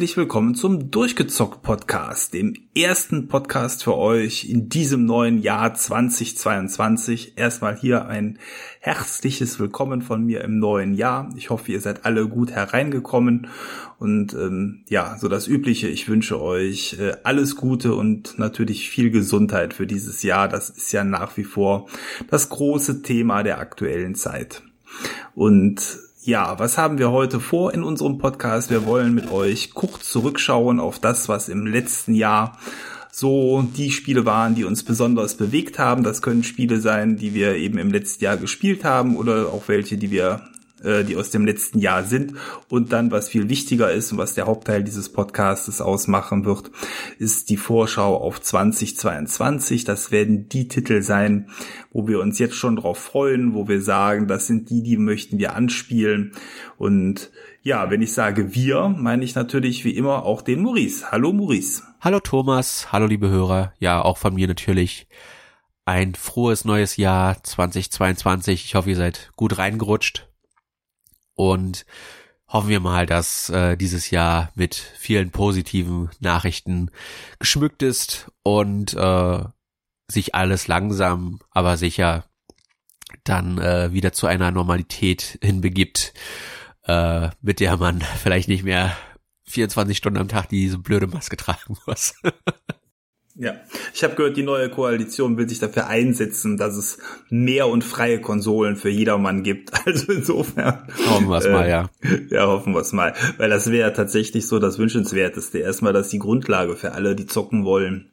herzlich 0.00 0.16
willkommen 0.16 0.54
zum 0.54 0.90
Durchgezockt 0.90 1.60
Podcast, 1.60 2.32
dem 2.32 2.54
ersten 2.74 3.28
Podcast 3.28 3.84
für 3.84 3.98
euch 3.98 4.48
in 4.48 4.70
diesem 4.70 5.04
neuen 5.04 5.42
Jahr 5.42 5.74
2022. 5.74 7.34
Erstmal 7.36 7.76
hier 7.76 8.06
ein 8.06 8.38
herzliches 8.80 9.60
Willkommen 9.60 10.00
von 10.00 10.24
mir 10.24 10.42
im 10.42 10.58
neuen 10.58 10.94
Jahr. 10.94 11.30
Ich 11.36 11.50
hoffe, 11.50 11.72
ihr 11.72 11.82
seid 11.82 12.06
alle 12.06 12.28
gut 12.28 12.50
hereingekommen 12.50 13.48
und 13.98 14.32
ähm, 14.32 14.84
ja, 14.88 15.18
so 15.18 15.28
das 15.28 15.46
Übliche. 15.46 15.88
Ich 15.88 16.08
wünsche 16.08 16.40
euch 16.40 16.96
äh, 16.98 17.16
alles 17.22 17.56
Gute 17.56 17.94
und 17.94 18.38
natürlich 18.38 18.88
viel 18.88 19.10
Gesundheit 19.10 19.74
für 19.74 19.86
dieses 19.86 20.22
Jahr. 20.22 20.48
Das 20.48 20.70
ist 20.70 20.92
ja 20.92 21.04
nach 21.04 21.36
wie 21.36 21.44
vor 21.44 21.90
das 22.30 22.48
große 22.48 23.02
Thema 23.02 23.42
der 23.42 23.58
aktuellen 23.58 24.14
Zeit. 24.14 24.62
Und 25.34 26.09
ja, 26.22 26.58
was 26.58 26.76
haben 26.76 26.98
wir 26.98 27.10
heute 27.10 27.40
vor 27.40 27.72
in 27.72 27.82
unserem 27.82 28.18
Podcast? 28.18 28.70
Wir 28.70 28.84
wollen 28.84 29.14
mit 29.14 29.30
euch 29.30 29.72
kurz 29.72 30.10
zurückschauen 30.10 30.78
auf 30.78 30.98
das, 30.98 31.28
was 31.30 31.48
im 31.48 31.66
letzten 31.66 32.14
Jahr 32.14 32.58
so 33.10 33.62
die 33.62 33.90
Spiele 33.90 34.26
waren, 34.26 34.54
die 34.54 34.64
uns 34.64 34.84
besonders 34.84 35.34
bewegt 35.34 35.78
haben. 35.78 36.02
Das 36.02 36.20
können 36.20 36.44
Spiele 36.44 36.78
sein, 36.80 37.16
die 37.16 37.32
wir 37.32 37.56
eben 37.56 37.78
im 37.78 37.90
letzten 37.90 38.24
Jahr 38.24 38.36
gespielt 38.36 38.84
haben 38.84 39.16
oder 39.16 39.48
auch 39.48 39.68
welche, 39.68 39.96
die 39.96 40.10
wir 40.10 40.42
äh, 40.82 41.04
die 41.04 41.16
aus 41.16 41.30
dem 41.30 41.44
letzten 41.44 41.78
Jahr 41.78 42.04
sind. 42.04 42.34
Und 42.68 42.92
dann, 42.92 43.10
was 43.10 43.28
viel 43.28 43.48
wichtiger 43.48 43.92
ist 43.92 44.12
und 44.12 44.18
was 44.18 44.34
der 44.34 44.46
Hauptteil 44.46 44.82
dieses 44.82 45.12
Podcastes 45.12 45.80
ausmachen 45.80 46.44
wird, 46.44 46.70
ist 47.18 47.50
die 47.50 47.56
Vorschau 47.56 48.16
auf 48.16 48.40
2022. 48.40 49.84
Das 49.84 50.10
werden 50.10 50.48
die 50.48 50.68
Titel 50.68 51.02
sein, 51.02 51.50
wo 51.92 52.08
wir 52.08 52.20
uns 52.20 52.38
jetzt 52.38 52.54
schon 52.54 52.76
drauf 52.76 52.98
freuen, 52.98 53.54
wo 53.54 53.68
wir 53.68 53.82
sagen, 53.82 54.26
das 54.26 54.46
sind 54.46 54.70
die, 54.70 54.82
die 54.82 54.96
möchten 54.96 55.38
wir 55.38 55.54
anspielen. 55.54 56.32
Und 56.78 57.30
ja, 57.62 57.90
wenn 57.90 58.02
ich 58.02 58.12
sage 58.12 58.54
wir, 58.54 58.88
meine 58.88 59.24
ich 59.24 59.34
natürlich 59.34 59.84
wie 59.84 59.96
immer 59.96 60.24
auch 60.24 60.42
den 60.42 60.62
Maurice. 60.62 61.10
Hallo 61.10 61.32
Maurice. 61.32 61.82
Hallo 62.00 62.20
Thomas, 62.20 62.90
hallo 62.92 63.06
liebe 63.06 63.28
Hörer. 63.28 63.74
Ja, 63.78 64.00
auch 64.00 64.16
von 64.16 64.34
mir 64.34 64.48
natürlich 64.48 65.06
ein 65.84 66.14
frohes 66.14 66.64
neues 66.64 66.96
Jahr 66.96 67.42
2022. 67.42 68.64
Ich 68.64 68.74
hoffe, 68.74 68.90
ihr 68.90 68.96
seid 68.96 69.30
gut 69.36 69.58
reingerutscht 69.58 70.29
und 71.40 71.86
hoffen 72.48 72.68
wir 72.68 72.80
mal, 72.80 73.06
dass 73.06 73.48
äh, 73.48 73.74
dieses 73.76 74.10
Jahr 74.10 74.52
mit 74.54 74.74
vielen 74.74 75.30
positiven 75.30 76.10
Nachrichten 76.20 76.90
geschmückt 77.38 77.82
ist 77.82 78.30
und 78.42 78.92
äh, 78.92 79.42
sich 80.10 80.34
alles 80.34 80.68
langsam, 80.68 81.40
aber 81.50 81.78
sicher 81.78 82.24
dann 83.24 83.56
äh, 83.56 83.90
wieder 83.94 84.12
zu 84.12 84.26
einer 84.26 84.50
Normalität 84.50 85.38
hinbegibt, 85.42 86.12
äh, 86.84 87.30
mit 87.40 87.60
der 87.60 87.78
man 87.78 88.02
vielleicht 88.22 88.48
nicht 88.48 88.64
mehr 88.64 88.94
24 89.44 89.96
Stunden 89.96 90.18
am 90.18 90.28
Tag 90.28 90.50
diese 90.50 90.76
blöde 90.76 91.06
Maske 91.06 91.38
tragen 91.38 91.78
muss. 91.86 92.14
Ja, 93.40 93.54
ich 93.94 94.04
habe 94.04 94.16
gehört, 94.16 94.36
die 94.36 94.42
neue 94.42 94.68
Koalition 94.68 95.38
will 95.38 95.48
sich 95.48 95.58
dafür 95.58 95.86
einsetzen, 95.86 96.58
dass 96.58 96.76
es 96.76 96.98
mehr 97.30 97.68
und 97.68 97.82
freie 97.82 98.20
Konsolen 98.20 98.76
für 98.76 98.90
jedermann 98.90 99.42
gibt. 99.42 99.70
Also 99.86 100.12
insofern. 100.12 100.86
Hoffen 101.08 101.28
wir 101.28 101.38
es 101.38 101.46
äh, 101.46 101.52
mal, 101.52 101.68
ja. 101.68 101.88
Ja, 102.28 102.46
hoffen 102.46 102.74
wir 102.74 102.80
es 102.80 102.92
mal. 102.92 103.14
Weil 103.38 103.48
das 103.48 103.70
wäre 103.70 103.94
tatsächlich 103.94 104.46
so 104.46 104.58
das 104.58 104.78
Wünschenswerteste. 104.78 105.58
Erstmal, 105.58 105.94
dass 105.94 106.10
die 106.10 106.18
Grundlage 106.18 106.76
für 106.76 106.92
alle, 106.92 107.16
die 107.16 107.24
zocken 107.24 107.64
wollen, 107.64 108.09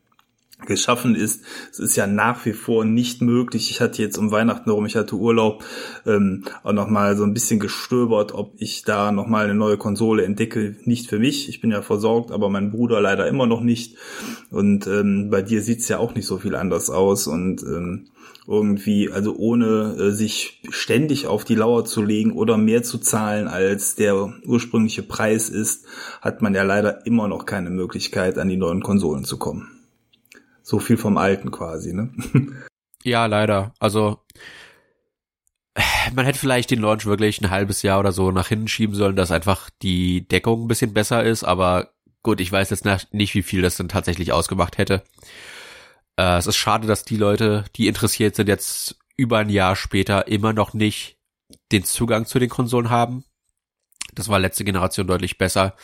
geschaffen 0.66 1.16
ist. 1.16 1.44
Es 1.72 1.80
ist 1.80 1.96
ja 1.96 2.08
nach 2.08 2.46
wie 2.46 2.54
vor 2.54 2.84
nicht 2.84 3.22
möglich. 3.22 3.70
Ich 3.70 3.80
hatte 3.80 4.02
jetzt 4.02 4.18
um 4.18 4.32
Weihnachten 4.32 4.66
herum, 4.66 4.86
ich 4.86 4.96
hatte 4.96 5.16
Urlaub, 5.16 5.64
ähm, 6.06 6.46
auch 6.64 6.74
nochmal 6.74 7.16
so 7.16 7.24
ein 7.24 7.34
bisschen 7.34 7.60
gestöbert, 7.60 8.34
ob 8.34 8.54
ich 8.58 8.82
da 8.84 9.12
nochmal 9.12 9.46
eine 9.46 9.56
neue 9.56 9.78
Konsole 9.78 10.26
entdecke. 10.26 10.76
Nicht 10.84 11.08
für 11.08 11.20
mich, 11.20 11.48
ich 11.48 11.62
bin 11.62 11.72
ja 11.72 11.82
versorgt, 11.82 12.32
aber 12.32 12.50
mein 12.50 12.72
Bruder 12.72 13.02
leider 13.02 13.28
immer 13.28 13.46
noch 13.46 13.62
nicht. 13.62 13.98
Und 14.50 14.88
ähm, 14.88 15.30
bei 15.30 15.42
dir 15.42 15.62
sieht's 15.62 15.88
ja 15.90 16.00
auch 16.00 16.16
nicht 16.16 16.26
so 16.26 16.38
viel 16.38 16.56
anders 16.56 16.90
aus. 16.90 17.28
Und 17.28 17.62
ähm, 17.62 18.08
irgendwie, 18.48 19.12
also 19.12 19.36
ohne 19.36 19.96
äh, 20.00 20.12
sich 20.12 20.62
ständig 20.70 21.28
auf 21.28 21.44
die 21.44 21.56
Lauer 21.56 21.86
zu 21.86 22.02
legen 22.02 22.32
oder 22.32 22.58
mehr 22.58 22.82
zu 22.82 22.98
zahlen, 22.98 23.48
als 23.48 23.96
der 23.96 24.34
ursprüngliche 24.46 25.04
Preis 25.04 25.50
ist, 25.50 25.86
hat 26.22 26.42
man 26.42 26.56
ja 26.56 26.64
leider 26.64 27.06
immer 27.06 27.28
noch 27.28 27.46
keine 27.46 27.70
Möglichkeit, 27.70 28.40
an 28.40 28.48
die 28.48 28.58
neuen 28.58 28.82
Konsolen 28.82 29.26
zu 29.26 29.38
kommen 29.38 29.77
so 30.68 30.80
viel 30.80 30.98
vom 30.98 31.18
Alten 31.18 31.50
quasi, 31.50 31.94
ne? 31.94 32.12
Ja, 33.04 33.26
leider. 33.28 33.74
Also 33.80 34.20
man 36.14 36.26
hätte 36.26 36.40
vielleicht 36.40 36.72
den 36.72 36.82
Launch 36.82 37.06
wirklich 37.06 37.40
ein 37.40 37.52
halbes 37.52 37.82
Jahr 37.84 38.00
oder 38.00 38.12
so 38.12 38.32
nach 38.32 38.50
hinten 38.50 38.68
schieben 38.68 38.96
sollen, 38.96 39.16
dass 39.16 39.32
einfach 39.32 39.70
die 39.82 40.28
Deckung 40.28 40.66
ein 40.66 40.68
bisschen 40.68 40.94
besser 40.94 41.24
ist, 41.24 41.46
aber 41.46 41.94
gut, 42.22 42.42
ich 42.42 42.52
weiß 42.52 42.70
jetzt 42.72 42.86
nicht, 43.14 43.34
wie 43.34 43.44
viel 43.44 43.62
das 43.62 43.78
dann 43.78 43.88
tatsächlich 43.88 44.34
ausgemacht 44.34 44.78
hätte. 44.78 45.04
Äh, 46.18 46.38
es 46.38 46.48
ist 46.48 46.58
schade, 46.58 46.86
dass 46.86 47.06
die 47.06 47.16
Leute, 47.16 47.64
die 47.78 47.88
interessiert 47.88 48.36
sind, 48.36 48.50
jetzt 48.50 48.98
über 49.16 49.38
ein 49.38 49.50
Jahr 49.50 49.78
später 49.78 50.28
immer 50.28 50.52
noch 50.52 50.74
nicht 50.74 51.18
den 51.72 51.86
Zugang 51.86 52.26
zu 52.26 52.40
den 52.40 52.50
Konsolen 52.50 52.90
haben. 52.90 53.24
Das 54.16 54.28
war 54.28 54.40
letzte 54.40 54.66
Generation 54.66 55.08
deutlich 55.08 55.38
besser 55.38 55.78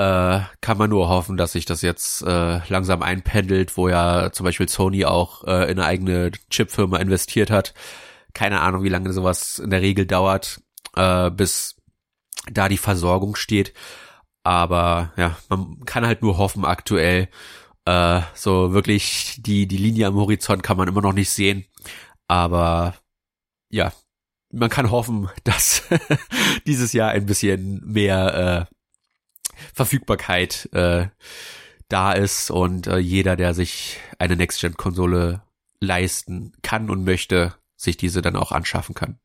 äh, 0.00 0.40
kann 0.62 0.78
man 0.78 0.88
nur 0.88 1.10
hoffen, 1.10 1.36
dass 1.36 1.52
sich 1.52 1.66
das 1.66 1.82
jetzt 1.82 2.22
äh, 2.22 2.60
langsam 2.68 3.02
einpendelt, 3.02 3.76
wo 3.76 3.90
ja 3.90 4.32
zum 4.32 4.44
Beispiel 4.44 4.66
Sony 4.66 5.04
auch 5.04 5.44
äh, 5.44 5.70
in 5.70 5.78
eine 5.78 5.84
eigene 5.84 6.30
Chipfirma 6.48 6.96
investiert 6.96 7.50
hat. 7.50 7.74
Keine 8.32 8.60
Ahnung, 8.62 8.82
wie 8.82 8.88
lange 8.88 9.12
sowas 9.12 9.58
in 9.58 9.68
der 9.68 9.82
Regel 9.82 10.06
dauert, 10.06 10.62
äh, 10.96 11.30
bis 11.30 11.76
da 12.50 12.70
die 12.70 12.78
Versorgung 12.78 13.36
steht. 13.36 13.74
Aber 14.42 15.12
ja, 15.18 15.36
man 15.50 15.80
kann 15.84 16.06
halt 16.06 16.22
nur 16.22 16.38
hoffen 16.38 16.64
aktuell. 16.64 17.28
Äh, 17.84 18.22
so 18.34 18.72
wirklich 18.72 19.36
die, 19.42 19.66
die 19.66 19.76
Linie 19.76 20.06
am 20.06 20.14
Horizont 20.14 20.62
kann 20.62 20.78
man 20.78 20.88
immer 20.88 21.02
noch 21.02 21.12
nicht 21.12 21.30
sehen. 21.30 21.66
Aber 22.26 22.94
ja, 23.68 23.92
man 24.50 24.70
kann 24.70 24.90
hoffen, 24.90 25.28
dass 25.44 25.82
dieses 26.66 26.94
Jahr 26.94 27.10
ein 27.10 27.26
bisschen 27.26 27.82
mehr 27.84 28.68
äh, 28.70 28.74
Verfügbarkeit 29.74 30.68
äh, 30.72 31.06
da 31.88 32.12
ist 32.12 32.50
und 32.50 32.86
äh, 32.86 32.98
jeder, 32.98 33.36
der 33.36 33.54
sich 33.54 33.98
eine 34.18 34.36
Next-Gen-Konsole 34.36 35.42
leisten 35.80 36.52
kann 36.62 36.90
und 36.90 37.04
möchte, 37.04 37.54
sich 37.76 37.96
diese 37.96 38.22
dann 38.22 38.36
auch 38.36 38.52
anschaffen 38.52 38.94
kann. 38.94 39.18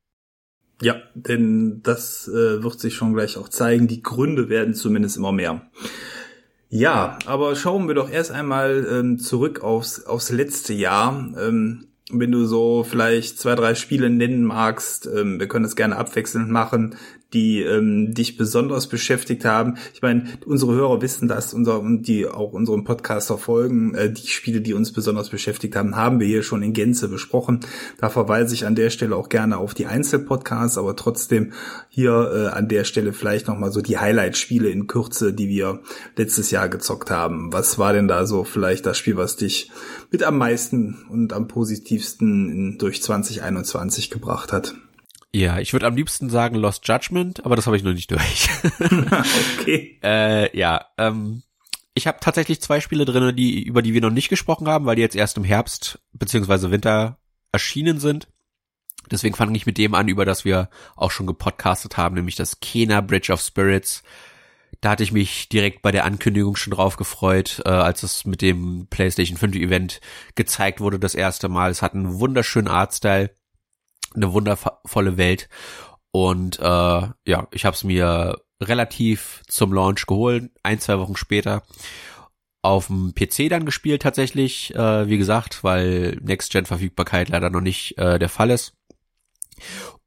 Ja, 0.82 0.96
denn 1.14 1.82
das 1.84 2.28
äh, 2.28 2.64
wird 2.64 2.80
sich 2.80 2.96
schon 2.96 3.14
gleich 3.14 3.38
auch 3.38 3.50
zeigen. 3.50 3.88
Die 3.88 4.04
Gründe 4.04 4.50
werden 4.50 4.74
zumindest 4.74 5.18
immer 5.18 5.32
mehr. 5.32 5.70
Ja, 6.70 7.20
aber 7.26 7.56
schauen 7.56 7.88
wir 7.88 7.96
doch 7.96 8.10
erst 8.10 8.32
einmal 8.32 8.86
ähm, 8.90 9.20
zurück 9.20 9.62
aufs, 9.62 10.04
aufs 10.06 10.32
letzte 10.32 10.74
Jahr. 10.74 11.34
Ähm, 11.38 11.88
wenn 12.12 12.32
du 12.32 12.46
so 12.46 12.84
vielleicht 12.84 13.40
zwei, 13.40 13.56
drei 13.56 13.76
Spiele 13.76 14.10
nennen 14.10 14.44
magst, 14.44 15.08
ähm, 15.08 15.40
wir 15.40 15.48
können 15.48 15.64
das 15.64 15.76
gerne 15.76 15.96
abwechselnd 15.96 16.50
machen, 16.50 16.96
die 17.36 17.62
ähm, 17.62 18.14
dich 18.14 18.38
besonders 18.38 18.88
beschäftigt 18.88 19.44
haben. 19.44 19.78
Ich 19.94 20.02
meine, 20.02 20.24
unsere 20.46 20.74
Hörer 20.74 21.02
wissen 21.02 21.28
das, 21.28 21.54
unser, 21.54 21.82
und 21.82 22.04
die 22.08 22.28
auch 22.28 22.54
unseren 22.54 22.86
Podcast 22.86 23.28
verfolgen, 23.28 23.94
äh, 23.94 24.12
die 24.12 24.28
Spiele, 24.28 24.62
die 24.62 24.74
uns 24.74 24.94
besonders 24.94 25.30
beschäftigt 25.30 25.76
haben, 25.76 25.98
haben 25.98 26.22
wir 26.22 26.28
hier 26.28 26.44
schon 26.44 26.64
in 26.64 26.72
Gänze 26.72 27.10
besprochen. 27.10 27.60
Da 28.00 28.10
verweise 28.10 28.56
ich 28.56 28.66
an 28.66 28.76
der 28.76 28.90
Stelle 28.90 29.18
auch 29.18 29.28
gerne 29.28 29.58
auf 29.58 29.74
die 29.74 29.86
Einzelpodcasts, 29.86 30.78
aber 30.78 30.96
trotzdem 30.96 31.52
hier 31.90 32.32
äh, 32.34 32.48
an 32.56 32.70
der 32.70 32.86
Stelle 32.86 33.12
vielleicht 33.12 33.48
nochmal 33.48 33.72
so 33.72 33.82
die 33.82 33.98
Highlight-Spiele 33.98 34.70
in 34.70 34.88
Kürze, 34.88 35.34
die 35.34 35.50
wir 35.50 35.82
letztes 36.16 36.52
Jahr 36.52 36.70
gezockt 36.70 37.12
haben. 37.12 37.52
Was 37.52 37.78
war 37.78 37.92
denn 37.92 38.08
da 38.08 38.26
so 38.26 38.46
vielleicht 38.46 38.86
das 38.86 38.98
Spiel, 38.98 39.18
was 39.18 39.36
dich 39.36 39.72
mit 40.10 40.24
am 40.24 40.38
meisten 40.38 41.06
und 41.10 41.34
am 41.34 41.50
positivsten 41.50 42.50
in, 42.50 42.78
durch 42.78 43.04
2021 43.04 44.10
gebracht 44.10 44.54
hat? 44.54 44.76
Ja, 45.36 45.60
ich 45.60 45.74
würde 45.74 45.86
am 45.86 45.98
liebsten 45.98 46.30
sagen 46.30 46.56
Lost 46.56 46.88
Judgment, 46.88 47.46
aber 47.46 47.58
das 47.58 47.66
habe 47.66 47.76
ich 47.76 47.84
noch 47.84 47.92
nicht 47.92 48.10
durch. 48.10 48.48
okay. 49.60 50.00
Äh, 50.02 50.58
ja, 50.58 50.86
ähm, 50.98 51.44
ich 51.94 52.08
habe 52.08 52.20
tatsächlich 52.22 52.62
zwei 52.62 52.80
Spiele 52.80 53.04
drinne, 53.04 53.34
die 53.34 53.62
über 53.62 53.82
die 53.82 53.94
wir 53.94 54.00
noch 54.00 54.12
nicht 54.12 54.30
gesprochen 54.30 54.70
haben, 54.70 54.86
weil 54.86 54.96
die 54.96 55.02
jetzt 55.02 55.18
erst 55.18 55.36
im 55.36 55.44
Herbst 55.44 56.00
beziehungsweise 56.14 56.72
Winter 56.72 57.20
erschienen 57.52 58.00
sind. 58.00 58.30
Deswegen 59.12 59.36
fange 59.36 59.58
ich 59.58 59.66
mit 59.66 59.78
dem 59.78 59.94
an, 59.94 60.08
über 60.08 60.24
das 60.24 60.46
wir 60.46 60.70
auch 60.96 61.12
schon 61.12 61.28
gepodcastet 61.28 61.98
haben, 61.98 62.16
nämlich 62.16 62.38
das 62.38 62.62
Kena 62.62 63.02
Bridge 63.02 63.34
of 63.34 63.42
Spirits. 63.42 64.04
Da 64.80 64.92
hatte 64.92 65.04
ich 65.04 65.12
mich 65.12 65.50
direkt 65.50 65.82
bei 65.82 65.92
der 65.92 66.06
Ankündigung 66.06 66.56
schon 66.56 66.72
drauf 66.72 66.96
gefreut, 66.96 67.62
äh, 67.66 67.70
als 67.72 68.04
es 68.04 68.24
mit 68.24 68.42
dem 68.42 68.88
PlayStation 68.90 69.38
5 69.38 69.58
Event 69.58 70.00
gezeigt 70.36 70.80
wurde 70.80 70.98
das 70.98 71.14
erste 71.14 71.50
Mal. 71.50 71.72
Es 71.72 71.82
hat 71.82 71.94
einen 71.94 72.20
wunderschönen 72.20 72.70
Artstyle 72.70 73.32
eine 74.16 74.34
wundervolle 74.34 75.18
Welt. 75.18 75.50
Und 76.12 76.60
äh, 76.60 76.64
ja, 76.64 77.48
ich 77.52 77.66
habe 77.66 77.76
es 77.76 77.84
mir 77.84 78.38
relativ 78.62 79.42
zum 79.48 79.74
Launch 79.74 80.06
geholt, 80.06 80.50
ein, 80.64 80.80
zwei 80.80 81.00
Wochen 81.00 81.16
später 81.16 81.64
auf 82.66 82.88
dem 82.88 83.14
PC 83.14 83.50
dann 83.50 83.66
gespielt 83.66 84.02
tatsächlich, 84.02 84.74
äh, 84.74 85.08
wie 85.08 85.20
gesagt, 85.20 85.64
weil 85.64 86.18
Next-Gen-Verfügbarkeit 86.24 87.30
leider 87.30 87.52
noch 87.52 87.62
nicht 87.62 87.98
äh, 88.00 88.18
der 88.18 88.30
Fall 88.30 88.50
ist. 88.50 88.74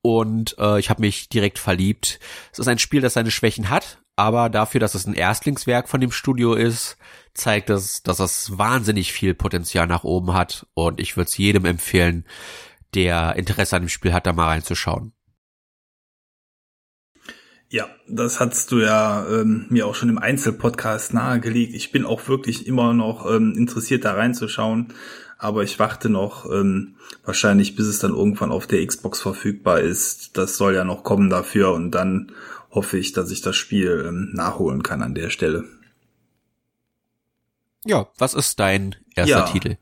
Und 0.02 0.56
äh, 0.58 0.80
ich 0.80 0.90
habe 0.90 1.00
mich 1.00 1.28
direkt 1.28 1.58
verliebt. 1.58 2.18
Es 2.52 2.58
ist 2.58 2.68
ein 2.68 2.78
Spiel, 2.78 3.00
das 3.00 3.14
seine 3.14 3.30
Schwächen 3.30 3.70
hat, 3.70 3.98
aber 4.16 4.48
dafür, 4.48 4.80
dass 4.80 4.96
es 4.96 5.06
ein 5.06 5.14
Erstlingswerk 5.14 5.88
von 5.88 6.00
dem 6.00 6.10
Studio 6.10 6.54
ist, 6.54 6.96
zeigt 7.32 7.70
es, 7.70 8.02
dass 8.02 8.18
es 8.18 8.58
wahnsinnig 8.58 9.12
viel 9.12 9.34
Potenzial 9.34 9.86
nach 9.86 10.02
oben 10.02 10.34
hat 10.34 10.66
und 10.74 10.98
ich 11.00 11.16
würde 11.16 11.28
es 11.28 11.38
jedem 11.38 11.64
empfehlen, 11.64 12.24
der 12.94 13.36
Interesse 13.36 13.76
an 13.76 13.82
dem 13.82 13.88
Spiel 13.88 14.12
hat, 14.12 14.26
da 14.26 14.32
mal 14.32 14.46
reinzuschauen. 14.46 15.12
Ja, 17.70 17.86
das 18.08 18.40
hast 18.40 18.72
du 18.72 18.78
ja 18.78 19.26
ähm, 19.28 19.66
mir 19.68 19.86
auch 19.86 19.94
schon 19.94 20.08
im 20.08 20.16
Einzelpodcast 20.16 21.12
nahegelegt. 21.12 21.74
Ich 21.74 21.92
bin 21.92 22.06
auch 22.06 22.26
wirklich 22.26 22.66
immer 22.66 22.94
noch 22.94 23.30
ähm, 23.30 23.54
interessiert, 23.56 24.06
da 24.06 24.14
reinzuschauen. 24.14 24.94
Aber 25.36 25.62
ich 25.62 25.78
warte 25.78 26.08
noch 26.08 26.50
ähm, 26.50 26.96
wahrscheinlich, 27.24 27.76
bis 27.76 27.86
es 27.86 27.98
dann 27.98 28.14
irgendwann 28.14 28.50
auf 28.50 28.66
der 28.66 28.84
Xbox 28.84 29.20
verfügbar 29.20 29.80
ist. 29.80 30.36
Das 30.38 30.56
soll 30.56 30.74
ja 30.74 30.84
noch 30.84 31.04
kommen 31.04 31.28
dafür 31.28 31.72
und 31.72 31.90
dann 31.90 32.32
hoffe 32.70 32.98
ich, 32.98 33.12
dass 33.12 33.30
ich 33.30 33.42
das 33.42 33.56
Spiel 33.56 34.04
ähm, 34.08 34.30
nachholen 34.32 34.82
kann 34.82 35.02
an 35.02 35.14
der 35.14 35.30
Stelle. 35.30 35.64
Ja, 37.84 38.08
was 38.18 38.34
ist 38.34 38.58
dein 38.58 38.96
erster 39.14 39.38
ja. 39.38 39.44
Titel? 39.44 39.76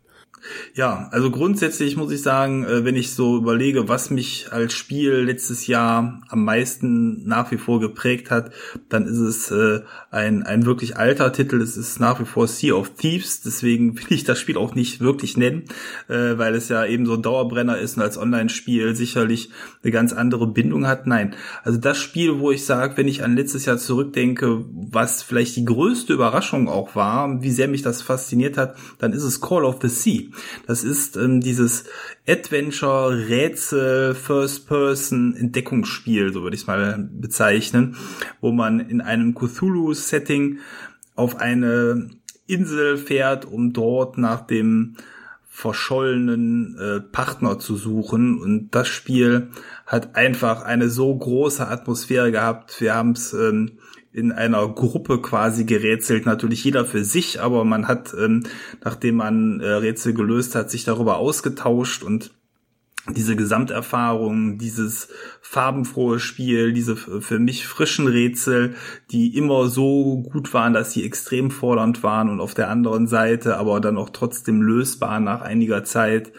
Ja, 0.74 1.08
also 1.12 1.30
grundsätzlich 1.30 1.96
muss 1.96 2.12
ich 2.12 2.22
sagen, 2.22 2.64
äh, 2.64 2.84
wenn 2.84 2.96
ich 2.96 3.12
so 3.12 3.36
überlege, 3.36 3.88
was 3.88 4.10
mich 4.10 4.48
als 4.50 4.74
Spiel 4.74 5.12
letztes 5.12 5.66
Jahr 5.66 6.22
am 6.28 6.44
meisten 6.44 7.26
nach 7.26 7.50
wie 7.50 7.56
vor 7.56 7.80
geprägt 7.80 8.30
hat, 8.30 8.52
dann 8.88 9.06
ist 9.06 9.18
es 9.18 9.50
äh, 9.50 9.80
ein, 10.10 10.42
ein 10.42 10.66
wirklich 10.66 10.96
alter 10.96 11.32
Titel. 11.32 11.60
Es 11.60 11.76
ist 11.76 12.00
nach 12.00 12.20
wie 12.20 12.24
vor 12.24 12.46
Sea 12.48 12.74
of 12.74 12.90
Thieves. 12.90 13.40
Deswegen 13.42 13.96
will 13.98 14.06
ich 14.10 14.24
das 14.24 14.38
Spiel 14.38 14.56
auch 14.56 14.74
nicht 14.74 15.00
wirklich 15.00 15.36
nennen, 15.36 15.64
äh, 16.08 16.36
weil 16.38 16.54
es 16.54 16.68
ja 16.68 16.84
eben 16.84 17.06
so 17.06 17.14
ein 17.14 17.22
Dauerbrenner 17.22 17.78
ist 17.78 17.96
und 17.96 18.02
als 18.02 18.18
Online-Spiel 18.18 18.94
sicherlich 18.94 19.50
eine 19.82 19.92
ganz 19.92 20.12
andere 20.12 20.46
Bindung 20.46 20.86
hat. 20.86 21.06
Nein, 21.06 21.34
also 21.62 21.78
das 21.78 21.98
Spiel, 21.98 22.38
wo 22.38 22.50
ich 22.50 22.64
sage, 22.64 22.96
wenn 22.96 23.08
ich 23.08 23.22
an 23.22 23.36
letztes 23.36 23.66
Jahr 23.66 23.78
zurückdenke, 23.78 24.64
was 24.70 25.22
vielleicht 25.22 25.56
die 25.56 25.64
größte 25.64 26.12
Überraschung 26.12 26.68
auch 26.68 26.94
war, 26.94 27.42
wie 27.42 27.50
sehr 27.50 27.68
mich 27.68 27.82
das 27.82 28.02
fasziniert 28.02 28.56
hat, 28.56 28.76
dann 28.98 29.12
ist 29.12 29.22
es 29.22 29.40
Call 29.40 29.64
of 29.64 29.78
the 29.82 29.88
Sea. 29.88 30.30
Das 30.66 30.84
ist 30.84 31.16
ähm, 31.16 31.40
dieses 31.40 31.84
Adventure, 32.26 33.28
Rätsel, 33.28 34.14
First-Person, 34.14 35.34
Entdeckungsspiel, 35.34 36.32
so 36.32 36.42
würde 36.42 36.56
ich 36.56 36.62
es 36.62 36.66
mal 36.66 37.08
bezeichnen, 37.12 37.96
wo 38.40 38.52
man 38.52 38.80
in 38.80 39.00
einem 39.00 39.34
Cthulhu-Setting 39.34 40.58
auf 41.14 41.36
eine 41.36 42.10
Insel 42.46 42.96
fährt, 42.96 43.44
um 43.44 43.72
dort 43.72 44.18
nach 44.18 44.46
dem 44.46 44.96
verschollenen 45.48 46.76
äh, 46.78 47.00
Partner 47.00 47.58
zu 47.58 47.76
suchen. 47.76 48.40
Und 48.42 48.74
das 48.74 48.88
Spiel 48.88 49.48
hat 49.86 50.14
einfach 50.14 50.62
eine 50.62 50.90
so 50.90 51.16
große 51.16 51.66
Atmosphäre 51.66 52.30
gehabt. 52.30 52.78
Wir 52.80 52.94
haben 52.94 53.12
es 53.12 53.32
ähm, 53.32 53.78
in 54.16 54.32
einer 54.32 54.66
Gruppe 54.68 55.20
quasi 55.20 55.64
gerätselt, 55.64 56.24
natürlich 56.24 56.64
jeder 56.64 56.86
für 56.86 57.04
sich, 57.04 57.42
aber 57.42 57.66
man 57.66 57.86
hat, 57.86 58.14
ähm, 58.18 58.44
nachdem 58.82 59.16
man 59.16 59.60
äh, 59.60 59.68
Rätsel 59.68 60.14
gelöst 60.14 60.54
hat, 60.54 60.70
sich 60.70 60.84
darüber 60.84 61.18
ausgetauscht 61.18 62.02
und 62.02 62.30
diese 63.14 63.36
Gesamterfahrung, 63.36 64.56
dieses 64.56 65.08
farbenfrohe 65.42 66.18
Spiel, 66.18 66.72
diese 66.72 66.96
für 66.96 67.38
mich 67.38 67.66
frischen 67.66 68.08
Rätsel, 68.08 68.74
die 69.10 69.36
immer 69.36 69.68
so 69.68 70.22
gut 70.22 70.54
waren, 70.54 70.72
dass 70.72 70.92
sie 70.92 71.04
extrem 71.04 71.50
fordernd 71.50 72.02
waren 72.02 72.30
und 72.30 72.40
auf 72.40 72.54
der 72.54 72.70
anderen 72.70 73.06
Seite 73.06 73.58
aber 73.58 73.80
dann 73.80 73.98
auch 73.98 74.10
trotzdem 74.10 74.62
lösbar 74.62 75.20
nach 75.20 75.42
einiger 75.42 75.84
Zeit. 75.84 76.32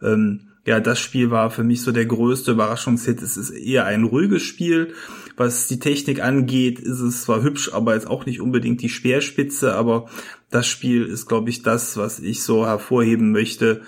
Ähm, 0.00 0.52
ja, 0.66 0.80
das 0.80 0.98
Spiel 0.98 1.30
war 1.30 1.50
für 1.50 1.64
mich 1.64 1.82
so 1.82 1.92
der 1.92 2.06
größte 2.06 2.52
Überraschungshit. 2.52 3.20
Es 3.20 3.36
ist 3.36 3.50
eher 3.50 3.84
ein 3.84 4.04
ruhiges 4.04 4.42
Spiel. 4.42 4.94
Was 5.36 5.66
die 5.66 5.78
Technik 5.78 6.22
angeht, 6.22 6.78
ist 6.78 7.00
es 7.00 7.24
zwar 7.24 7.42
hübsch, 7.42 7.72
aber 7.72 7.94
jetzt 7.94 8.06
auch 8.06 8.26
nicht 8.26 8.40
unbedingt 8.40 8.82
die 8.82 8.88
Speerspitze. 8.88 9.74
Aber 9.74 10.08
das 10.50 10.66
Spiel 10.66 11.04
ist, 11.04 11.26
glaube 11.26 11.50
ich, 11.50 11.62
das, 11.62 11.96
was 11.96 12.20
ich 12.20 12.42
so 12.42 12.66
hervorheben 12.66 13.32
möchte, 13.32 13.82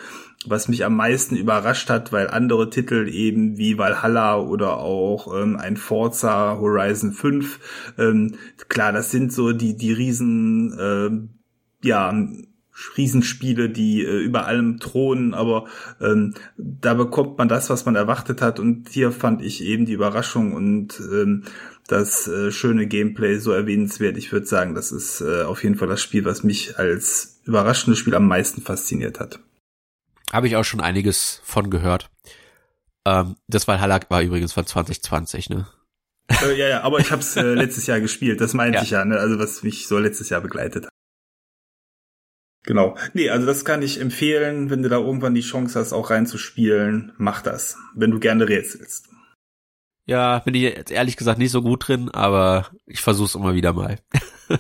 was 0.44 0.68
mich 0.68 0.84
am 0.84 0.96
meisten 0.96 1.36
überrascht 1.36 1.90
hat, 1.90 2.12
weil 2.12 2.28
andere 2.28 2.70
Titel 2.70 3.08
eben 3.08 3.58
wie 3.58 3.78
Valhalla 3.78 4.38
oder 4.38 4.78
auch 4.78 5.34
ähm, 5.34 5.56
ein 5.56 5.76
Forza 5.76 6.58
Horizon 6.58 7.12
5, 7.12 7.94
ähm, 7.98 8.34
klar, 8.68 8.92
das 8.92 9.10
sind 9.10 9.32
so 9.32 9.52
die, 9.52 9.76
die 9.76 9.92
riesen, 9.92 10.72
äh, 10.78 11.86
ja, 11.86 12.12
Riesenspiele, 12.96 13.70
die 13.70 14.02
äh, 14.02 14.18
über 14.18 14.46
allem 14.46 14.78
thronen, 14.78 15.34
aber 15.34 15.66
ähm, 16.00 16.34
da 16.56 16.94
bekommt 16.94 17.38
man 17.38 17.48
das, 17.48 17.70
was 17.70 17.86
man 17.86 17.96
erwartet 17.96 18.42
hat 18.42 18.60
und 18.60 18.88
hier 18.90 19.12
fand 19.12 19.42
ich 19.42 19.62
eben 19.62 19.86
die 19.86 19.94
Überraschung 19.94 20.52
und 20.52 21.00
ähm, 21.00 21.44
das 21.88 22.26
äh, 22.28 22.50
schöne 22.52 22.86
Gameplay 22.86 23.38
so 23.38 23.52
erwähnenswert. 23.52 24.16
Ich 24.16 24.32
würde 24.32 24.46
sagen, 24.46 24.74
das 24.74 24.92
ist 24.92 25.20
äh, 25.20 25.42
auf 25.42 25.62
jeden 25.62 25.76
Fall 25.76 25.88
das 25.88 26.02
Spiel, 26.02 26.24
was 26.24 26.42
mich 26.42 26.78
als 26.78 27.40
überraschendes 27.44 27.98
Spiel 27.98 28.14
am 28.14 28.26
meisten 28.26 28.60
fasziniert 28.60 29.20
hat. 29.20 29.40
Habe 30.32 30.48
ich 30.48 30.56
auch 30.56 30.64
schon 30.64 30.80
einiges 30.80 31.40
von 31.44 31.70
gehört. 31.70 32.10
Ähm, 33.06 33.36
das 33.46 33.68
Valhalla 33.68 34.00
war 34.08 34.22
übrigens 34.22 34.52
von 34.52 34.66
2020, 34.66 35.50
ne? 35.50 35.66
Äh, 36.28 36.58
ja, 36.58 36.68
ja, 36.68 36.82
aber 36.82 36.98
ich 36.98 37.12
habe 37.12 37.22
es 37.22 37.36
äh, 37.36 37.42
letztes 37.54 37.86
Jahr 37.86 38.00
gespielt, 38.00 38.40
das 38.40 38.52
meinte 38.52 38.78
ja. 38.78 38.82
ich 38.82 38.90
ja, 38.90 39.04
ne? 39.04 39.18
also 39.18 39.38
was 39.38 39.62
mich 39.62 39.86
so 39.86 39.98
letztes 39.98 40.28
Jahr 40.28 40.40
begleitet 40.40 40.86
hat. 40.86 40.92
Genau. 42.66 42.96
Nee, 43.14 43.30
also 43.30 43.46
das 43.46 43.64
kann 43.64 43.80
ich 43.80 44.00
empfehlen, 44.00 44.70
wenn 44.70 44.82
du 44.82 44.88
da 44.88 44.98
irgendwann 44.98 45.34
die 45.34 45.40
Chance 45.40 45.78
hast, 45.78 45.92
auch 45.92 46.10
reinzuspielen, 46.10 47.12
mach 47.16 47.40
das, 47.40 47.78
wenn 47.94 48.10
du 48.10 48.18
gerne 48.18 48.48
rätselst. 48.48 49.08
Ja, 50.04 50.40
bin 50.40 50.54
ich 50.54 50.62
jetzt 50.62 50.90
ehrlich 50.90 51.16
gesagt 51.16 51.38
nicht 51.38 51.52
so 51.52 51.62
gut 51.62 51.88
drin, 51.88 52.10
aber 52.10 52.70
ich 52.84 53.00
versuch's 53.00 53.36
immer 53.36 53.54
wieder 53.54 53.72
mal. 53.72 53.98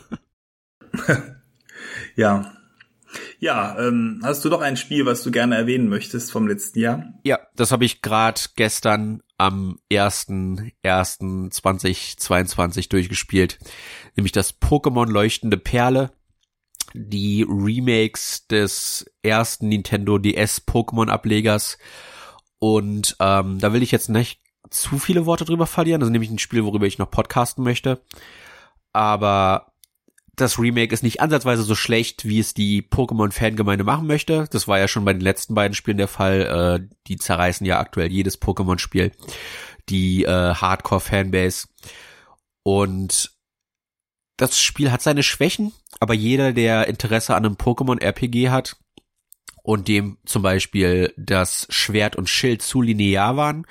ja. 2.16 2.52
Ja, 3.38 3.78
ähm, 3.78 4.20
hast 4.22 4.44
du 4.44 4.50
doch 4.50 4.60
ein 4.60 4.76
Spiel, 4.76 5.06
was 5.06 5.22
du 5.22 5.30
gerne 5.30 5.56
erwähnen 5.56 5.88
möchtest 5.88 6.30
vom 6.30 6.48
letzten 6.48 6.78
Jahr? 6.78 7.14
Ja, 7.24 7.38
das 7.54 7.72
habe 7.72 7.84
ich 7.84 8.02
gerade 8.02 8.40
gestern 8.56 9.22
am 9.38 9.78
1.1.2022 9.90 12.88
durchgespielt, 12.88 13.58
nämlich 14.16 14.32
das 14.32 14.60
Pokémon 14.60 15.10
Leuchtende 15.10 15.56
Perle 15.56 16.10
die 16.94 17.46
Remakes 17.48 18.46
des 18.46 19.10
ersten 19.22 19.68
Nintendo 19.68 20.18
DS 20.18 20.66
Pokémon 20.66 21.08
Ablegers. 21.08 21.78
Und 22.58 23.16
ähm, 23.20 23.58
da 23.58 23.72
will 23.72 23.82
ich 23.82 23.90
jetzt 23.90 24.08
nicht 24.08 24.40
zu 24.70 24.98
viele 24.98 25.26
Worte 25.26 25.44
drüber 25.44 25.66
verlieren. 25.66 26.00
Das 26.00 26.08
ist 26.08 26.12
nämlich 26.12 26.30
ein 26.30 26.38
Spiel, 26.38 26.64
worüber 26.64 26.86
ich 26.86 26.98
noch 26.98 27.10
podcasten 27.10 27.62
möchte. 27.62 28.00
Aber 28.92 29.72
das 30.36 30.58
Remake 30.58 30.92
ist 30.92 31.02
nicht 31.02 31.20
ansatzweise 31.20 31.62
so 31.62 31.74
schlecht, 31.74 32.26
wie 32.26 32.38
es 32.38 32.52
die 32.52 32.82
Pokémon-Fangemeinde 32.82 33.84
machen 33.84 34.06
möchte. 34.06 34.46
Das 34.50 34.68
war 34.68 34.78
ja 34.78 34.86
schon 34.86 35.04
bei 35.04 35.14
den 35.14 35.22
letzten 35.22 35.54
beiden 35.54 35.74
Spielen 35.74 35.96
der 35.96 36.08
Fall. 36.08 36.80
Äh, 36.82 36.94
die 37.06 37.16
zerreißen 37.16 37.66
ja 37.66 37.78
aktuell 37.78 38.12
jedes 38.12 38.40
Pokémon-Spiel. 38.40 39.12
Die 39.88 40.24
äh, 40.24 40.54
Hardcore-Fanbase. 40.54 41.68
Und 42.62 43.35
das 44.36 44.58
Spiel 44.58 44.92
hat 44.92 45.02
seine 45.02 45.22
Schwächen, 45.22 45.72
aber 46.00 46.14
jeder, 46.14 46.52
der 46.52 46.88
Interesse 46.88 47.34
an 47.34 47.44
einem 47.44 47.54
Pokémon-RPG 47.54 48.50
hat 48.50 48.76
und 49.62 49.88
dem 49.88 50.18
zum 50.24 50.42
Beispiel 50.42 51.12
das 51.16 51.66
Schwert 51.70 52.16
und 52.16 52.28
Schild 52.28 52.62
zu 52.62 52.82
linear 52.82 53.36
waren, 53.36 53.66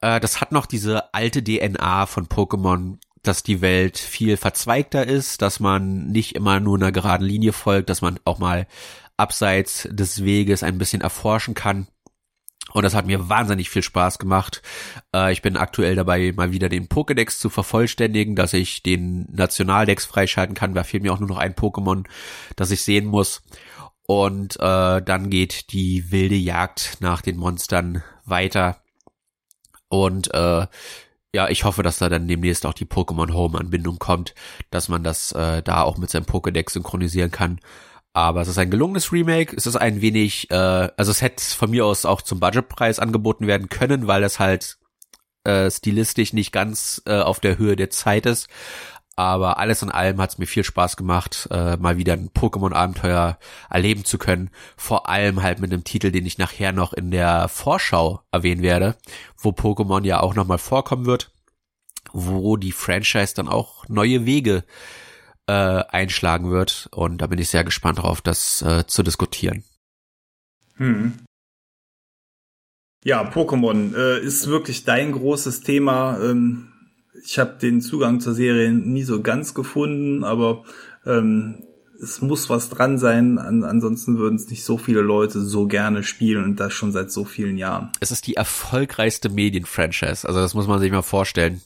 äh, 0.00 0.20
das 0.20 0.40
hat 0.40 0.52
noch 0.52 0.66
diese 0.66 1.14
alte 1.14 1.42
DNA 1.42 2.06
von 2.06 2.26
Pokémon, 2.26 2.98
dass 3.22 3.42
die 3.42 3.60
Welt 3.60 3.98
viel 3.98 4.36
verzweigter 4.36 5.06
ist, 5.06 5.42
dass 5.42 5.60
man 5.60 6.06
nicht 6.06 6.34
immer 6.34 6.60
nur 6.60 6.76
einer 6.76 6.92
geraden 6.92 7.26
Linie 7.26 7.52
folgt, 7.52 7.90
dass 7.90 8.02
man 8.02 8.18
auch 8.24 8.38
mal 8.38 8.66
abseits 9.16 9.88
des 9.90 10.24
Weges 10.24 10.62
ein 10.62 10.78
bisschen 10.78 11.02
erforschen 11.02 11.54
kann. 11.54 11.88
Und 12.72 12.82
das 12.82 12.94
hat 12.94 13.06
mir 13.06 13.28
wahnsinnig 13.28 13.70
viel 13.70 13.82
Spaß 13.82 14.18
gemacht. 14.18 14.62
Äh, 15.14 15.32
ich 15.32 15.42
bin 15.42 15.56
aktuell 15.56 15.94
dabei, 15.94 16.32
mal 16.36 16.52
wieder 16.52 16.68
den 16.68 16.88
Pokédex 16.88 17.38
zu 17.38 17.48
vervollständigen, 17.48 18.36
dass 18.36 18.52
ich 18.52 18.82
den 18.82 19.26
Nationaldex 19.32 20.04
freischalten 20.04 20.54
kann. 20.54 20.74
Da 20.74 20.84
fehlt 20.84 21.02
mir 21.02 21.12
auch 21.12 21.20
nur 21.20 21.28
noch 21.28 21.38
ein 21.38 21.54
Pokémon, 21.54 22.04
das 22.56 22.70
ich 22.70 22.82
sehen 22.82 23.06
muss. 23.06 23.42
Und 24.06 24.56
äh, 24.56 25.02
dann 25.02 25.30
geht 25.30 25.72
die 25.72 26.10
wilde 26.10 26.34
Jagd 26.34 26.98
nach 27.00 27.20
den 27.22 27.36
Monstern 27.36 28.02
weiter. 28.24 28.82
Und 29.88 30.32
äh, 30.34 30.66
ja, 31.34 31.48
ich 31.48 31.64
hoffe, 31.64 31.82
dass 31.82 31.98
da 31.98 32.08
dann 32.08 32.28
demnächst 32.28 32.64
auch 32.64 32.72
die 32.72 32.86
Pokémon 32.86 33.32
Home 33.32 33.58
Anbindung 33.58 33.98
kommt, 33.98 34.34
dass 34.70 34.88
man 34.88 35.04
das 35.04 35.32
äh, 35.32 35.62
da 35.62 35.82
auch 35.82 35.98
mit 35.98 36.10
seinem 36.10 36.24
Pokédex 36.24 36.70
synchronisieren 36.72 37.30
kann. 37.30 37.60
Aber 38.18 38.40
es 38.40 38.48
ist 38.48 38.58
ein 38.58 38.68
gelungenes 38.68 39.12
Remake. 39.12 39.54
Es 39.56 39.64
ist 39.68 39.76
ein 39.76 40.00
wenig, 40.00 40.50
äh, 40.50 40.54
also 40.96 41.12
es 41.12 41.22
hätte 41.22 41.40
von 41.40 41.70
mir 41.70 41.86
aus 41.86 42.04
auch 42.04 42.20
zum 42.20 42.40
Budgetpreis 42.40 42.98
angeboten 42.98 43.46
werden 43.46 43.68
können, 43.68 44.08
weil 44.08 44.24
es 44.24 44.40
halt 44.40 44.78
äh, 45.44 45.70
stilistisch 45.70 46.32
nicht 46.32 46.50
ganz 46.50 47.00
äh, 47.06 47.20
auf 47.20 47.38
der 47.38 47.58
Höhe 47.58 47.76
der 47.76 47.90
Zeit 47.90 48.26
ist. 48.26 48.48
Aber 49.14 49.58
alles 49.58 49.82
in 49.82 49.92
allem 49.92 50.20
hat 50.20 50.30
es 50.30 50.38
mir 50.38 50.46
viel 50.46 50.64
Spaß 50.64 50.96
gemacht, 50.96 51.46
äh, 51.52 51.76
mal 51.76 51.96
wieder 51.96 52.14
ein 52.14 52.30
Pokémon-Abenteuer 52.30 53.38
erleben 53.70 54.04
zu 54.04 54.18
können. 54.18 54.50
Vor 54.76 55.08
allem 55.08 55.40
halt 55.44 55.60
mit 55.60 55.72
einem 55.72 55.84
Titel, 55.84 56.10
den 56.10 56.26
ich 56.26 56.38
nachher 56.38 56.72
noch 56.72 56.92
in 56.92 57.12
der 57.12 57.46
Vorschau 57.46 58.22
erwähnen 58.32 58.62
werde, 58.62 58.96
wo 59.36 59.50
Pokémon 59.50 60.04
ja 60.04 60.18
auch 60.18 60.34
nochmal 60.34 60.58
vorkommen 60.58 61.06
wird 61.06 61.30
wo 62.14 62.56
die 62.56 62.72
Franchise 62.72 63.34
dann 63.34 63.48
auch 63.48 63.86
neue 63.88 64.24
Wege 64.24 64.64
äh, 65.48 65.82
einschlagen 65.88 66.50
wird. 66.50 66.88
Und 66.92 67.18
da 67.18 67.26
bin 67.26 67.38
ich 67.38 67.48
sehr 67.48 67.64
gespannt 67.64 67.98
darauf, 67.98 68.20
das 68.20 68.62
äh, 68.62 68.86
zu 68.86 69.02
diskutieren. 69.02 69.64
Hm. 70.76 71.14
Ja, 73.04 73.28
Pokémon 73.28 73.96
äh, 73.96 74.20
ist 74.20 74.46
wirklich 74.48 74.84
dein 74.84 75.12
großes 75.12 75.62
Thema. 75.62 76.20
Ähm, 76.20 76.72
ich 77.24 77.38
habe 77.38 77.58
den 77.60 77.80
Zugang 77.80 78.20
zur 78.20 78.34
Serie 78.34 78.70
nie 78.70 79.02
so 79.02 79.22
ganz 79.22 79.54
gefunden, 79.54 80.22
aber 80.22 80.64
ähm, 81.06 81.64
es 82.00 82.20
muss 82.20 82.50
was 82.50 82.68
dran 82.68 82.98
sein, 82.98 83.38
an, 83.38 83.64
ansonsten 83.64 84.18
würden 84.18 84.36
es 84.36 84.50
nicht 84.50 84.64
so 84.64 84.78
viele 84.78 85.00
Leute 85.00 85.40
so 85.40 85.66
gerne 85.66 86.02
spielen 86.02 86.44
und 86.44 86.60
das 86.60 86.72
schon 86.72 86.92
seit 86.92 87.10
so 87.10 87.24
vielen 87.24 87.56
Jahren. 87.56 87.90
Es 88.00 88.12
ist 88.12 88.26
die 88.26 88.34
erfolgreichste 88.34 89.30
Medienfranchise, 89.30 90.28
also 90.28 90.40
das 90.40 90.54
muss 90.54 90.68
man 90.68 90.78
sich 90.78 90.92
mal 90.92 91.02
vorstellen. 91.02 91.60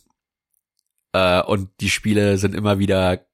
Äh, 1.13 1.43
und 1.43 1.69
die 1.81 1.91
Spiele 1.91 2.39
sind 2.39 2.55
immer 2.55 2.79
wieder 2.79 3.27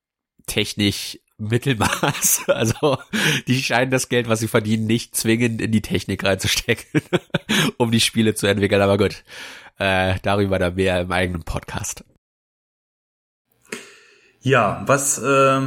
technisch 0.48 1.18
Mittelmaß. 1.38 2.42
Also 2.48 2.98
die 3.46 3.62
scheinen 3.62 3.90
das 3.90 4.08
Geld, 4.08 4.28
was 4.28 4.40
sie 4.40 4.48
verdienen, 4.48 4.86
nicht 4.86 5.14
zwingend 5.14 5.62
in 5.62 5.70
die 5.70 5.82
Technik 5.82 6.24
reinzustecken, 6.24 7.02
um 7.76 7.92
die 7.92 8.00
Spiele 8.00 8.34
zu 8.34 8.46
entwickeln. 8.46 8.82
Aber 8.82 8.98
gut, 8.98 9.22
äh, 9.78 10.16
darüber 10.22 10.58
dann 10.58 10.74
mehr 10.74 11.00
im 11.00 11.12
eigenen 11.12 11.44
Podcast. 11.44 12.04
Ja, 14.40 14.82
was 14.86 15.18
äh, 15.18 15.60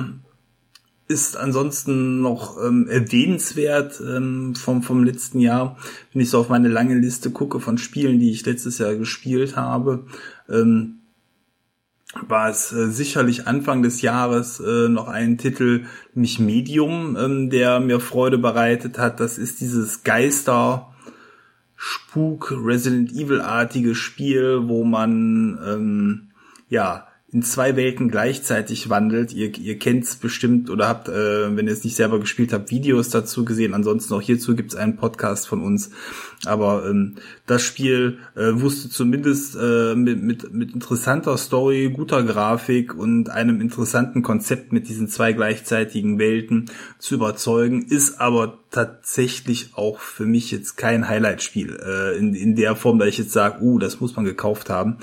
ist 1.07 1.37
ansonsten 1.37 2.21
noch 2.21 2.57
ähm, 2.61 2.87
erwähnenswert 2.89 4.01
ähm, 4.01 4.55
vom, 4.55 4.81
vom 4.81 5.03
letzten 5.03 5.39
Jahr, 5.39 5.77
wenn 6.11 6.21
ich 6.21 6.29
so 6.29 6.39
auf 6.39 6.49
meine 6.49 6.69
lange 6.69 6.95
Liste 6.95 7.31
gucke 7.31 7.59
von 7.59 7.77
Spielen, 7.77 8.19
die 8.19 8.31
ich 8.31 8.45
letztes 8.45 8.77
Jahr 8.77 8.95
gespielt 8.95 9.55
habe. 9.55 10.05
Ähm, 10.49 11.00
war 12.27 12.49
es 12.49 12.71
äh, 12.73 12.89
sicherlich 12.91 13.47
Anfang 13.47 13.81
des 13.81 14.01
Jahres 14.01 14.59
äh, 14.59 14.89
noch 14.89 15.07
ein 15.07 15.37
Titel, 15.37 15.85
nämlich 16.13 16.39
Medium, 16.39 17.17
ähm, 17.17 17.49
der 17.49 17.79
mir 17.79 17.99
Freude 17.99 18.37
bereitet 18.37 18.97
hat. 18.97 19.19
Das 19.19 19.37
ist 19.37 19.61
dieses 19.61 20.03
Geister 20.03 20.93
Spuk 21.75 22.53
Resident 22.55 23.11
Evil 23.11 23.41
artige 23.41 23.95
Spiel, 23.95 24.67
wo 24.67 24.83
man 24.83 25.59
ähm, 25.65 26.31
ja 26.69 27.07
in 27.33 27.43
zwei 27.43 27.77
Welten 27.77 28.09
gleichzeitig 28.09 28.89
wandelt. 28.89 29.33
Ihr, 29.33 29.57
ihr 29.57 29.79
kennt's 29.79 30.17
bestimmt 30.17 30.69
oder 30.69 30.89
habt, 30.89 31.07
äh, 31.07 31.55
wenn 31.55 31.67
ihr 31.67 31.73
es 31.73 31.83
nicht 31.83 31.95
selber 31.95 32.19
gespielt 32.19 32.51
habt, 32.51 32.71
Videos 32.71 33.09
dazu 33.09 33.45
gesehen. 33.45 33.73
Ansonsten 33.73 34.13
auch 34.13 34.21
hierzu 34.21 34.55
gibt's 34.55 34.75
einen 34.75 34.97
Podcast 34.97 35.47
von 35.47 35.61
uns. 35.61 35.91
Aber 36.45 36.85
ähm, 36.89 37.15
das 37.45 37.61
Spiel 37.61 38.19
äh, 38.35 38.51
wusste 38.53 38.89
zumindest 38.89 39.55
äh, 39.55 39.95
mit, 39.95 40.21
mit, 40.21 40.53
mit 40.53 40.73
interessanter 40.73 41.37
Story, 41.37 41.91
guter 41.95 42.23
Grafik 42.23 42.93
und 42.93 43.29
einem 43.29 43.61
interessanten 43.61 44.23
Konzept 44.23 44.73
mit 44.73 44.89
diesen 44.89 45.07
zwei 45.07 45.31
gleichzeitigen 45.31 46.19
Welten 46.19 46.69
zu 46.99 47.15
überzeugen, 47.15 47.83
ist 47.83 48.19
aber 48.19 48.60
tatsächlich 48.71 49.75
auch 49.75 49.99
für 49.99 50.25
mich 50.25 50.49
jetzt 50.49 50.77
kein 50.77 51.07
Highlight-Spiel 51.07 51.77
äh, 51.85 52.17
in, 52.17 52.33
in 52.33 52.55
der 52.55 52.75
Form, 52.75 52.99
da 52.99 53.05
ich 53.05 53.17
jetzt 53.17 53.31
sage, 53.31 53.61
uh, 53.61 53.77
das 53.77 53.99
muss 53.99 54.15
man 54.15 54.25
gekauft 54.25 54.69
haben. 54.69 54.97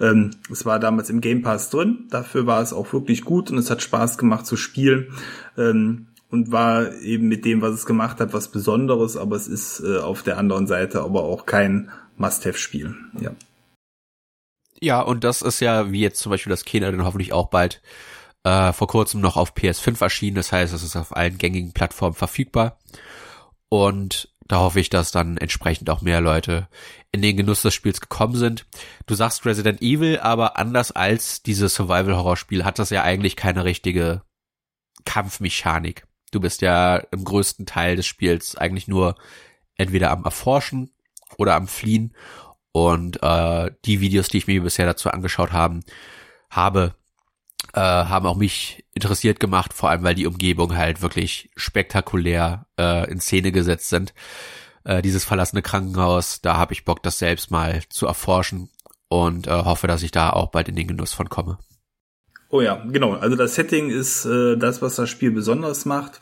Ähm, 0.00 0.30
es 0.50 0.64
war 0.64 0.80
damals 0.80 1.10
im 1.10 1.20
Game 1.20 1.42
Pass 1.42 1.70
drin, 1.70 2.06
dafür 2.10 2.46
war 2.46 2.62
es 2.62 2.72
auch 2.72 2.92
wirklich 2.92 3.22
gut 3.22 3.50
und 3.50 3.58
es 3.58 3.70
hat 3.70 3.82
Spaß 3.82 4.18
gemacht 4.18 4.46
zu 4.46 4.56
spielen. 4.56 5.12
Ähm, 5.56 6.06
und 6.30 6.52
war 6.52 6.92
eben 7.00 7.26
mit 7.26 7.44
dem, 7.44 7.60
was 7.60 7.74
es 7.74 7.86
gemacht 7.86 8.20
hat, 8.20 8.32
was 8.32 8.52
Besonderes, 8.52 9.16
aber 9.16 9.34
es 9.34 9.48
ist 9.48 9.80
äh, 9.80 9.98
auf 9.98 10.22
der 10.22 10.38
anderen 10.38 10.68
Seite 10.68 11.02
aber 11.02 11.24
auch 11.24 11.44
kein 11.44 11.90
Must-Have-Spiel. 12.16 12.94
Ja. 13.20 13.32
Ja, 14.80 15.00
und 15.02 15.24
das 15.24 15.42
ist 15.42 15.60
ja, 15.60 15.90
wie 15.92 16.00
jetzt 16.00 16.20
zum 16.20 16.30
Beispiel 16.30 16.50
das 16.50 16.64
Kena 16.64 16.90
dann 16.90 17.04
hoffentlich 17.04 17.32
auch 17.32 17.48
bald 17.48 17.82
äh, 18.44 18.72
vor 18.72 18.88
kurzem 18.88 19.20
noch 19.20 19.36
auf 19.36 19.54
PS5 19.54 20.00
erschienen. 20.00 20.36
Das 20.36 20.52
heißt, 20.52 20.72
es 20.72 20.82
ist 20.82 20.96
auf 20.96 21.14
allen 21.14 21.36
gängigen 21.36 21.72
Plattformen 21.72 22.14
verfügbar. 22.14 22.78
Und 23.70 24.28
da 24.46 24.58
hoffe 24.58 24.80
ich, 24.80 24.90
dass 24.90 25.12
dann 25.12 25.36
entsprechend 25.36 25.88
auch 25.90 26.02
mehr 26.02 26.20
Leute 26.20 26.68
in 27.12 27.22
den 27.22 27.36
Genuss 27.36 27.62
des 27.62 27.72
Spiels 27.72 28.00
gekommen 28.00 28.34
sind. 28.34 28.66
Du 29.06 29.14
sagst 29.14 29.46
Resident 29.46 29.80
Evil, 29.80 30.18
aber 30.18 30.58
anders 30.58 30.90
als 30.90 31.42
dieses 31.42 31.74
Survival-Horror-Spiel 31.76 32.64
hat 32.64 32.80
das 32.80 32.90
ja 32.90 33.04
eigentlich 33.04 33.36
keine 33.36 33.64
richtige 33.64 34.22
Kampfmechanik. 35.04 36.04
Du 36.32 36.40
bist 36.40 36.62
ja 36.62 36.96
im 36.96 37.24
größten 37.24 37.64
Teil 37.64 37.94
des 37.94 38.06
Spiels 38.06 38.56
eigentlich 38.56 38.88
nur 38.88 39.14
entweder 39.76 40.10
am 40.10 40.24
Erforschen 40.24 40.90
oder 41.38 41.54
am 41.54 41.68
Fliehen. 41.68 42.14
Und 42.72 43.22
äh, 43.22 43.70
die 43.84 44.00
Videos, 44.00 44.28
die 44.28 44.38
ich 44.38 44.48
mir 44.48 44.62
bisher 44.62 44.86
dazu 44.86 45.10
angeschaut 45.10 45.52
haben, 45.52 45.84
habe, 46.50 46.96
äh, 47.74 47.80
haben 47.80 48.26
auch 48.26 48.36
mich 48.36 48.84
interessiert 48.94 49.40
gemacht, 49.40 49.72
vor 49.72 49.90
allem 49.90 50.02
weil 50.02 50.14
die 50.14 50.26
Umgebung 50.26 50.76
halt 50.76 51.02
wirklich 51.02 51.50
spektakulär 51.56 52.66
äh, 52.78 53.10
in 53.10 53.20
Szene 53.20 53.52
gesetzt 53.52 53.88
sind. 53.88 54.14
Äh, 54.84 55.02
dieses 55.02 55.24
verlassene 55.24 55.62
Krankenhaus, 55.62 56.40
da 56.40 56.56
habe 56.56 56.72
ich 56.72 56.84
Bock, 56.84 57.02
das 57.02 57.18
selbst 57.18 57.50
mal 57.50 57.82
zu 57.88 58.06
erforschen 58.06 58.70
und 59.08 59.46
äh, 59.46 59.50
hoffe, 59.50 59.86
dass 59.86 60.02
ich 60.02 60.10
da 60.10 60.30
auch 60.30 60.50
bald 60.50 60.68
in 60.68 60.76
den 60.76 60.88
Genuss 60.88 61.12
von 61.12 61.28
komme. 61.28 61.58
Oh 62.48 62.60
ja, 62.60 62.84
genau. 62.90 63.14
Also 63.14 63.36
das 63.36 63.54
Setting 63.54 63.90
ist 63.90 64.24
äh, 64.24 64.56
das, 64.56 64.82
was 64.82 64.96
das 64.96 65.08
Spiel 65.08 65.30
besonders 65.30 65.84
macht. 65.84 66.20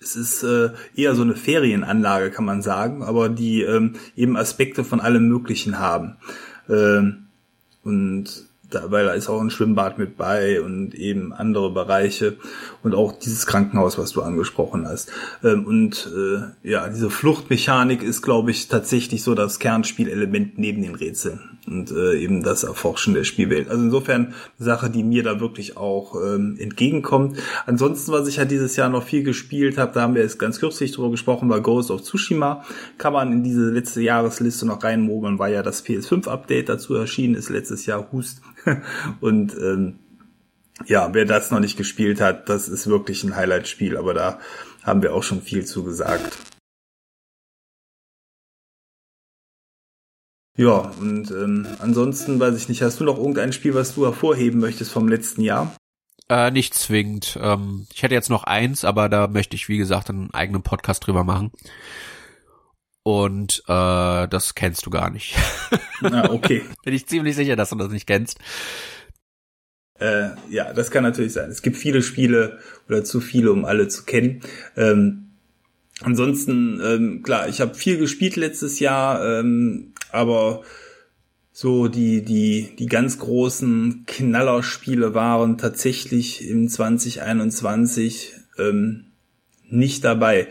Es 0.00 0.16
ist 0.16 0.42
äh, 0.42 0.70
eher 0.96 1.14
so 1.14 1.22
eine 1.22 1.36
Ferienanlage, 1.36 2.30
kann 2.30 2.44
man 2.44 2.60
sagen, 2.60 3.02
aber 3.02 3.28
die 3.28 3.62
ähm, 3.62 3.94
eben 4.16 4.36
Aspekte 4.36 4.84
von 4.84 5.00
allem 5.00 5.28
Möglichen 5.28 5.78
haben. 5.78 6.16
Ähm, 6.68 7.28
und 7.84 8.46
da, 8.74 8.90
weil 8.90 9.04
da 9.04 9.12
ist 9.12 9.28
auch 9.28 9.40
ein 9.40 9.50
Schwimmbad 9.50 9.98
mit 9.98 10.16
bei 10.16 10.60
und 10.60 10.94
eben 10.94 11.32
andere 11.32 11.70
Bereiche 11.70 12.36
und 12.82 12.94
auch 12.94 13.12
dieses 13.12 13.46
Krankenhaus, 13.46 13.98
was 13.98 14.12
du 14.12 14.22
angesprochen 14.22 14.86
hast. 14.86 15.10
Ähm, 15.42 15.66
und 15.66 16.10
äh, 16.14 16.68
ja, 16.68 16.88
diese 16.88 17.10
Fluchtmechanik 17.10 18.02
ist, 18.02 18.22
glaube 18.22 18.50
ich, 18.50 18.68
tatsächlich 18.68 19.22
so 19.22 19.34
das 19.34 19.58
Kernspielelement 19.58 20.58
neben 20.58 20.82
den 20.82 20.94
Rätseln 20.94 21.58
und 21.66 21.90
äh, 21.92 22.18
eben 22.18 22.42
das 22.42 22.64
Erforschen 22.64 23.14
der 23.14 23.24
Spielwelt. 23.24 23.68
Also 23.68 23.82
insofern 23.82 24.26
eine 24.26 24.34
Sache, 24.58 24.90
die 24.90 25.04
mir 25.04 25.22
da 25.22 25.40
wirklich 25.40 25.76
auch 25.76 26.14
ähm, 26.16 26.56
entgegenkommt. 26.58 27.38
Ansonsten, 27.66 28.12
was 28.12 28.26
ich 28.28 28.36
ja 28.36 28.44
dieses 28.44 28.76
Jahr 28.76 28.88
noch 28.88 29.04
viel 29.04 29.22
gespielt 29.22 29.78
habe, 29.78 29.92
da 29.92 30.02
haben 30.02 30.14
wir 30.14 30.22
jetzt 30.22 30.38
ganz 30.38 30.58
kürzlich 30.58 30.92
drüber 30.92 31.10
gesprochen, 31.10 31.48
war 31.48 31.60
Ghost 31.60 31.90
of 31.90 32.02
Tsushima. 32.02 32.64
Kann 32.98 33.12
man 33.12 33.32
in 33.32 33.44
diese 33.44 33.70
letzte 33.70 34.02
Jahresliste 34.02 34.66
noch 34.66 34.82
reinmogeln, 34.82 35.38
weil 35.38 35.52
ja 35.52 35.62
das 35.62 35.84
PS5-Update 35.84 36.68
dazu 36.68 36.94
erschienen 36.94 37.34
ist 37.34 37.48
letztes 37.48 37.86
Jahr. 37.86 38.10
Hust 38.12 38.42
und 39.20 39.54
ähm, 39.54 39.98
ja, 40.86 41.12
wer 41.12 41.24
das 41.24 41.50
noch 41.50 41.60
nicht 41.60 41.76
gespielt 41.76 42.20
hat, 42.20 42.48
das 42.48 42.68
ist 42.68 42.86
wirklich 42.86 43.24
ein 43.24 43.36
Highlight-Spiel, 43.36 43.96
aber 43.96 44.14
da 44.14 44.40
haben 44.82 45.02
wir 45.02 45.14
auch 45.14 45.22
schon 45.22 45.42
viel 45.42 45.64
zu 45.64 45.84
gesagt. 45.84 46.36
Ja, 50.56 50.92
und 51.00 51.30
ähm, 51.30 51.66
ansonsten 51.78 52.38
weiß 52.38 52.56
ich 52.56 52.68
nicht, 52.68 52.82
hast 52.82 53.00
du 53.00 53.04
noch 53.04 53.16
irgendein 53.16 53.52
Spiel, 53.52 53.74
was 53.74 53.94
du 53.94 54.04
hervorheben 54.04 54.60
möchtest 54.60 54.90
vom 54.90 55.08
letzten 55.08 55.40
Jahr? 55.40 55.74
Äh, 56.28 56.50
nicht 56.50 56.74
zwingend. 56.74 57.38
Ähm, 57.40 57.86
ich 57.92 58.02
hätte 58.02 58.14
jetzt 58.14 58.28
noch 58.28 58.44
eins, 58.44 58.84
aber 58.84 59.08
da 59.08 59.28
möchte 59.28 59.56
ich, 59.56 59.68
wie 59.68 59.78
gesagt, 59.78 60.10
einen 60.10 60.32
eigenen 60.34 60.62
Podcast 60.62 61.06
drüber 61.06 61.24
machen. 61.24 61.52
Und 63.04 63.62
äh, 63.66 64.28
das 64.28 64.54
kennst 64.54 64.86
du 64.86 64.90
gar 64.90 65.10
nicht. 65.10 65.34
Ah, 66.04 66.30
okay. 66.30 66.62
Bin 66.84 66.94
ich 66.94 67.06
ziemlich 67.06 67.36
sicher, 67.36 67.54
dass 67.54 67.70
du 67.70 67.76
das 67.76 67.92
nicht 67.92 68.08
kennst. 68.08 68.40
Äh, 70.00 70.30
ja, 70.50 70.72
das 70.72 70.90
kann 70.90 71.04
natürlich 71.04 71.32
sein. 71.32 71.48
Es 71.48 71.62
gibt 71.62 71.76
viele 71.76 72.02
Spiele 72.02 72.58
oder 72.88 73.04
zu 73.04 73.20
viele, 73.20 73.52
um 73.52 73.64
alle 73.64 73.86
zu 73.86 74.02
kennen. 74.02 74.40
Ähm, 74.76 75.28
ansonsten, 76.00 76.80
ähm, 76.84 77.22
klar, 77.22 77.48
ich 77.48 77.60
habe 77.60 77.76
viel 77.76 77.98
gespielt 77.98 78.34
letztes 78.34 78.80
Jahr, 78.80 79.24
ähm, 79.24 79.92
aber 80.10 80.62
so 81.52 81.86
die, 81.86 82.24
die, 82.24 82.74
die 82.76 82.86
ganz 82.86 83.20
großen 83.20 84.02
Knallerspiele 84.06 85.14
waren 85.14 85.56
tatsächlich 85.56 86.48
im 86.48 86.68
2021 86.68 88.32
ähm, 88.58 89.12
nicht 89.68 90.04
dabei 90.04 90.48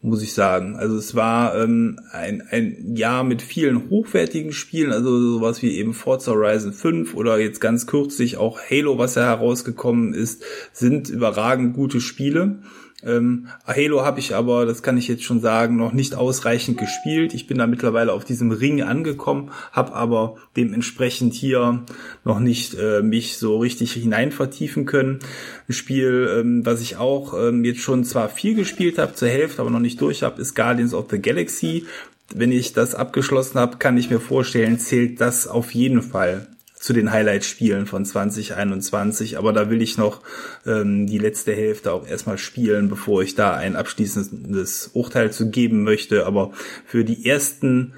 muss 0.00 0.22
ich 0.22 0.32
sagen. 0.32 0.76
Also 0.76 0.96
es 0.96 1.14
war 1.14 1.56
ähm, 1.56 1.98
ein, 2.12 2.42
ein 2.50 2.94
Jahr 2.94 3.24
mit 3.24 3.42
vielen 3.42 3.90
hochwertigen 3.90 4.52
Spielen, 4.52 4.92
also 4.92 5.18
sowas 5.20 5.60
wie 5.62 5.76
eben 5.76 5.92
Forza 5.92 6.32
Horizon 6.32 6.72
5 6.72 7.14
oder 7.14 7.38
jetzt 7.38 7.60
ganz 7.60 7.86
kürzlich 7.86 8.36
auch 8.36 8.60
Halo, 8.70 8.98
was 8.98 9.16
ja 9.16 9.24
herausgekommen 9.24 10.14
ist, 10.14 10.44
sind 10.72 11.08
überragend 11.08 11.74
gute 11.74 12.00
Spiele. 12.00 12.60
Ähm, 13.04 13.46
Halo 13.64 14.04
habe 14.04 14.18
ich 14.18 14.34
aber, 14.34 14.66
das 14.66 14.82
kann 14.82 14.96
ich 14.96 15.06
jetzt 15.06 15.22
schon 15.22 15.40
sagen, 15.40 15.76
noch 15.76 15.92
nicht 15.92 16.16
ausreichend 16.16 16.78
gespielt. 16.78 17.32
Ich 17.32 17.46
bin 17.46 17.58
da 17.58 17.68
mittlerweile 17.68 18.12
auf 18.12 18.24
diesem 18.24 18.50
Ring 18.50 18.82
angekommen, 18.82 19.50
habe 19.70 19.94
aber 19.94 20.36
dementsprechend 20.56 21.34
hier 21.34 21.84
noch 22.24 22.40
nicht 22.40 22.74
äh, 22.74 23.02
mich 23.02 23.38
so 23.38 23.58
richtig 23.58 23.92
hinein 23.92 24.32
vertiefen 24.32 24.84
können. 24.84 25.20
Ein 25.68 25.72
Spiel, 25.74 26.28
ähm, 26.40 26.66
was 26.66 26.80
ich 26.80 26.96
auch 26.96 27.34
ähm, 27.34 27.64
jetzt 27.64 27.80
schon 27.80 28.02
zwar 28.04 28.28
viel 28.28 28.54
gespielt 28.54 28.98
habe, 28.98 29.14
zur 29.14 29.28
Hälfte, 29.28 29.60
aber 29.60 29.70
noch 29.70 29.78
nicht 29.78 30.00
durch 30.00 30.24
habe, 30.24 30.42
ist 30.42 30.56
Guardians 30.56 30.92
of 30.92 31.06
the 31.10 31.22
Galaxy. 31.22 31.86
Wenn 32.34 32.50
ich 32.50 32.72
das 32.72 32.96
abgeschlossen 32.96 33.60
habe, 33.60 33.78
kann 33.78 33.96
ich 33.96 34.10
mir 34.10 34.20
vorstellen, 34.20 34.78
zählt 34.78 35.20
das 35.20 35.46
auf 35.46 35.72
jeden 35.72 36.02
Fall 36.02 36.48
zu 36.80 36.92
den 36.92 37.10
Highlight-Spielen 37.10 37.86
von 37.86 38.04
2021. 38.04 39.38
Aber 39.38 39.52
da 39.52 39.70
will 39.70 39.82
ich 39.82 39.98
noch 39.98 40.22
ähm, 40.66 41.06
die 41.06 41.18
letzte 41.18 41.54
Hälfte 41.54 41.92
auch 41.92 42.06
erstmal 42.06 42.38
spielen, 42.38 42.88
bevor 42.88 43.22
ich 43.22 43.34
da 43.34 43.54
ein 43.54 43.76
abschließendes 43.76 44.90
Urteil 44.94 45.32
zu 45.32 45.50
geben 45.50 45.82
möchte. 45.82 46.26
Aber 46.26 46.52
für 46.86 47.04
die 47.04 47.28
ersten 47.28 47.94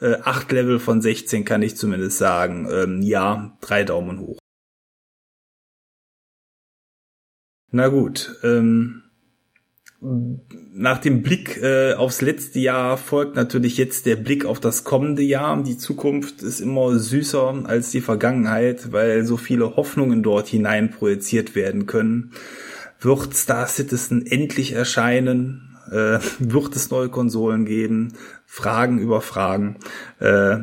äh, 0.00 0.16
acht 0.22 0.50
Level 0.52 0.78
von 0.78 1.00
16 1.00 1.44
kann 1.44 1.62
ich 1.62 1.76
zumindest 1.76 2.18
sagen, 2.18 2.68
ähm, 2.70 3.02
ja, 3.02 3.56
drei 3.60 3.84
Daumen 3.84 4.20
hoch. 4.20 4.38
Na 7.70 7.88
gut, 7.88 8.38
ähm, 8.42 9.02
nach 10.74 10.98
dem 10.98 11.22
Blick 11.22 11.62
äh, 11.62 11.94
aufs 11.94 12.22
letzte 12.22 12.58
Jahr 12.58 12.96
folgt 12.96 13.36
natürlich 13.36 13.76
jetzt 13.76 14.04
der 14.06 14.16
Blick 14.16 14.44
auf 14.44 14.58
das 14.58 14.82
kommende 14.82 15.22
Jahr. 15.22 15.62
Die 15.62 15.78
Zukunft 15.78 16.42
ist 16.42 16.60
immer 16.60 16.98
süßer 16.98 17.62
als 17.64 17.92
die 17.92 18.00
Vergangenheit, 18.00 18.90
weil 18.90 19.24
so 19.24 19.36
viele 19.36 19.76
Hoffnungen 19.76 20.22
dort 20.22 20.48
hinein 20.48 20.90
projiziert 20.90 21.54
werden 21.54 21.86
können. 21.86 22.32
Wird 23.00 23.34
Star 23.34 23.66
Citizen 23.68 24.26
endlich 24.26 24.72
erscheinen? 24.72 25.76
Äh, 25.90 26.18
wird 26.38 26.74
es 26.74 26.90
neue 26.90 27.08
Konsolen 27.08 27.64
geben? 27.64 28.14
Fragen 28.44 28.98
über 28.98 29.20
Fragen. 29.20 29.76
Äh, 30.18 30.58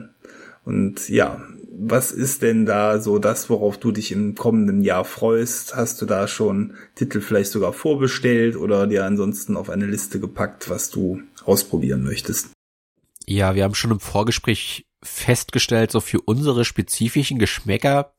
und 0.66 1.08
ja, 1.08 1.42
was 1.82 2.12
ist 2.12 2.42
denn 2.42 2.66
da 2.66 3.00
so 3.00 3.20
das, 3.20 3.50
worauf 3.50 3.78
du 3.78 3.92
dich 3.92 4.12
im 4.12 4.36
kommenden 4.36 4.82
Jahr 4.82 5.06
freust? 5.06 5.76
Hast 5.76 6.02
du 6.02 6.06
da 6.06 6.28
schon 6.28 6.74
Titel 6.96 7.22
vielleicht 7.22 7.52
sogar 7.52 7.72
vorbestellt 7.72 8.58
oder 8.58 8.86
dir 8.86 9.06
ansonsten 9.06 9.56
auf 9.56 9.70
eine 9.70 9.86
Liste 9.86 10.20
gepackt, 10.20 10.70
was 10.70 10.90
du 10.90 11.22
ausprobieren 11.46 12.04
möchtest? 12.04 12.52
Ja, 13.26 13.56
wir 13.56 13.64
haben 13.64 13.76
schon 13.76 13.92
im 13.92 14.00
Vorgespräch 14.00 14.88
festgestellt, 15.02 15.92
so 15.92 16.02
für 16.02 16.20
unsere 16.20 16.66
spezifischen 16.66 17.40
Geschmäcker 17.40 18.14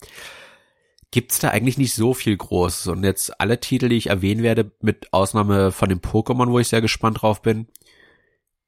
gibt's 1.11 1.41
da 1.41 1.49
eigentlich 1.49 1.77
nicht 1.77 1.95
so 1.95 2.15
viel 2.15 2.37
Großes. 2.37 2.87
Und 2.87 3.05
jetzt 3.05 3.41
alle 3.41 3.61
Titel, 3.61 3.89
die 3.89 3.97
ich 3.97 4.07
erwähnen 4.07 4.43
werde, 4.43 4.71
mit 4.81 5.13
Ausnahme 5.13 5.73
von 5.73 5.89
dem 5.89 6.01
Pokémon, 6.01 6.51
wo 6.51 6.59
ich 6.59 6.69
sehr 6.69 6.81
gespannt 6.81 7.23
drauf 7.23 7.43
bin, 7.43 7.67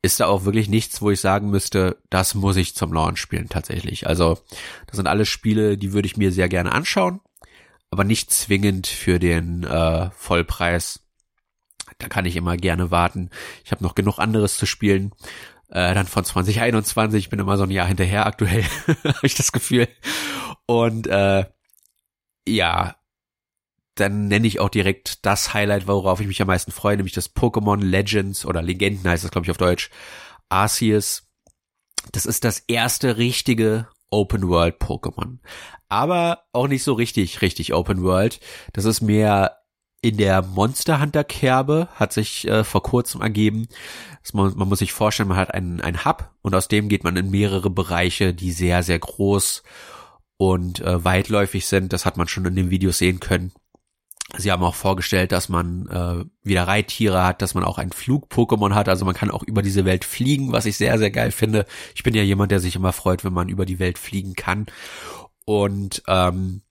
ist 0.02 0.18
da 0.18 0.26
auch 0.26 0.44
wirklich 0.44 0.68
nichts, 0.68 1.00
wo 1.00 1.10
ich 1.10 1.20
sagen 1.20 1.48
müsste, 1.50 1.96
das 2.10 2.34
muss 2.34 2.56
ich 2.56 2.74
zum 2.74 2.92
Launch 2.92 3.20
spielen 3.20 3.48
tatsächlich. 3.48 4.08
Also 4.08 4.38
das 4.86 4.96
sind 4.96 5.06
alles 5.06 5.28
Spiele, 5.28 5.78
die 5.78 5.92
würde 5.92 6.06
ich 6.06 6.16
mir 6.16 6.32
sehr 6.32 6.48
gerne 6.48 6.72
anschauen, 6.72 7.20
aber 7.90 8.02
nicht 8.02 8.32
zwingend 8.32 8.88
für 8.88 9.20
den 9.20 9.62
äh, 9.62 10.10
Vollpreis. 10.10 11.00
Da 11.98 12.08
kann 12.08 12.24
ich 12.24 12.34
immer 12.34 12.56
gerne 12.56 12.90
warten. 12.90 13.30
Ich 13.64 13.70
habe 13.70 13.84
noch 13.84 13.94
genug 13.94 14.18
anderes 14.18 14.56
zu 14.56 14.66
spielen. 14.66 15.12
Äh, 15.68 15.94
dann 15.94 16.08
von 16.08 16.24
2021, 16.24 17.24
ich 17.24 17.30
bin 17.30 17.38
immer 17.38 17.56
so 17.56 17.62
ein 17.62 17.70
Jahr 17.70 17.86
hinterher 17.86 18.26
aktuell, 18.26 18.64
habe 19.04 19.26
ich 19.26 19.36
das 19.36 19.52
Gefühl. 19.52 19.86
Und 20.66 21.06
äh, 21.06 21.44
ja, 22.46 22.96
dann 23.94 24.28
nenne 24.28 24.46
ich 24.46 24.60
auch 24.60 24.68
direkt 24.68 25.24
das 25.26 25.52
Highlight, 25.52 25.86
worauf 25.86 26.20
ich 26.20 26.26
mich 26.26 26.40
am 26.40 26.48
meisten 26.48 26.72
freue, 26.72 26.96
nämlich 26.96 27.14
das 27.14 27.34
Pokémon 27.34 27.82
Legends 27.82 28.46
oder 28.46 28.62
Legenden 28.62 29.08
heißt 29.08 29.24
das, 29.24 29.30
glaube 29.30 29.44
ich, 29.44 29.50
auf 29.50 29.58
Deutsch. 29.58 29.90
Arceus. 30.48 31.28
Das 32.12 32.26
ist 32.26 32.44
das 32.44 32.60
erste 32.60 33.16
richtige 33.16 33.88
Open 34.10 34.48
World 34.48 34.80
Pokémon. 34.80 35.38
Aber 35.88 36.44
auch 36.52 36.68
nicht 36.68 36.82
so 36.82 36.94
richtig, 36.94 37.42
richtig 37.42 37.74
Open 37.74 38.02
World. 38.02 38.40
Das 38.72 38.84
ist 38.84 39.00
mehr 39.00 39.58
in 40.02 40.16
der 40.16 40.42
Monster 40.42 41.00
Hunter 41.00 41.22
Kerbe, 41.22 41.88
hat 41.94 42.12
sich 42.12 42.46
äh, 42.48 42.64
vor 42.64 42.82
kurzem 42.82 43.20
ergeben. 43.20 43.68
Man, 44.32 44.56
man, 44.56 44.68
muss 44.68 44.80
sich 44.80 44.92
vorstellen, 44.92 45.28
man 45.28 45.38
hat 45.38 45.54
einen, 45.54 45.80
einen 45.80 46.04
Hub 46.04 46.30
und 46.42 46.54
aus 46.54 46.68
dem 46.68 46.88
geht 46.88 47.04
man 47.04 47.16
in 47.16 47.30
mehrere 47.30 47.70
Bereiche, 47.70 48.34
die 48.34 48.52
sehr, 48.52 48.82
sehr 48.82 48.98
groß 48.98 49.62
und 50.38 50.80
äh, 50.80 51.04
weitläufig 51.04 51.66
sind. 51.66 51.92
Das 51.92 52.04
hat 52.04 52.16
man 52.16 52.26
schon 52.26 52.44
in 52.46 52.56
dem 52.56 52.70
Video 52.70 52.90
sehen 52.90 53.20
können. 53.20 53.52
Sie 54.38 54.50
haben 54.50 54.62
auch 54.62 54.74
vorgestellt, 54.74 55.30
dass 55.30 55.48
man 55.48 55.86
äh, 55.88 56.24
wieder 56.42 56.66
Reittiere 56.66 57.24
hat, 57.24 57.42
dass 57.42 57.54
man 57.54 57.64
auch 57.64 57.78
ein 57.78 57.92
Flug-Pokémon 57.92 58.74
hat, 58.74 58.88
also 58.88 59.04
man 59.04 59.14
kann 59.14 59.30
auch 59.30 59.42
über 59.42 59.60
diese 59.60 59.84
Welt 59.84 60.04
fliegen, 60.04 60.52
was 60.52 60.64
ich 60.64 60.76
sehr, 60.76 60.98
sehr 60.98 61.10
geil 61.10 61.32
finde. 61.32 61.66
Ich 61.94 62.02
bin 62.02 62.14
ja 62.14 62.22
jemand, 62.22 62.50
der 62.50 62.60
sich 62.60 62.74
immer 62.74 62.92
freut, 62.92 63.24
wenn 63.24 63.34
man 63.34 63.50
über 63.50 63.66
die 63.66 63.78
Welt 63.78 63.98
fliegen 63.98 64.34
kann. 64.34 64.66
Und 65.44 66.02
ähm, 66.06 66.62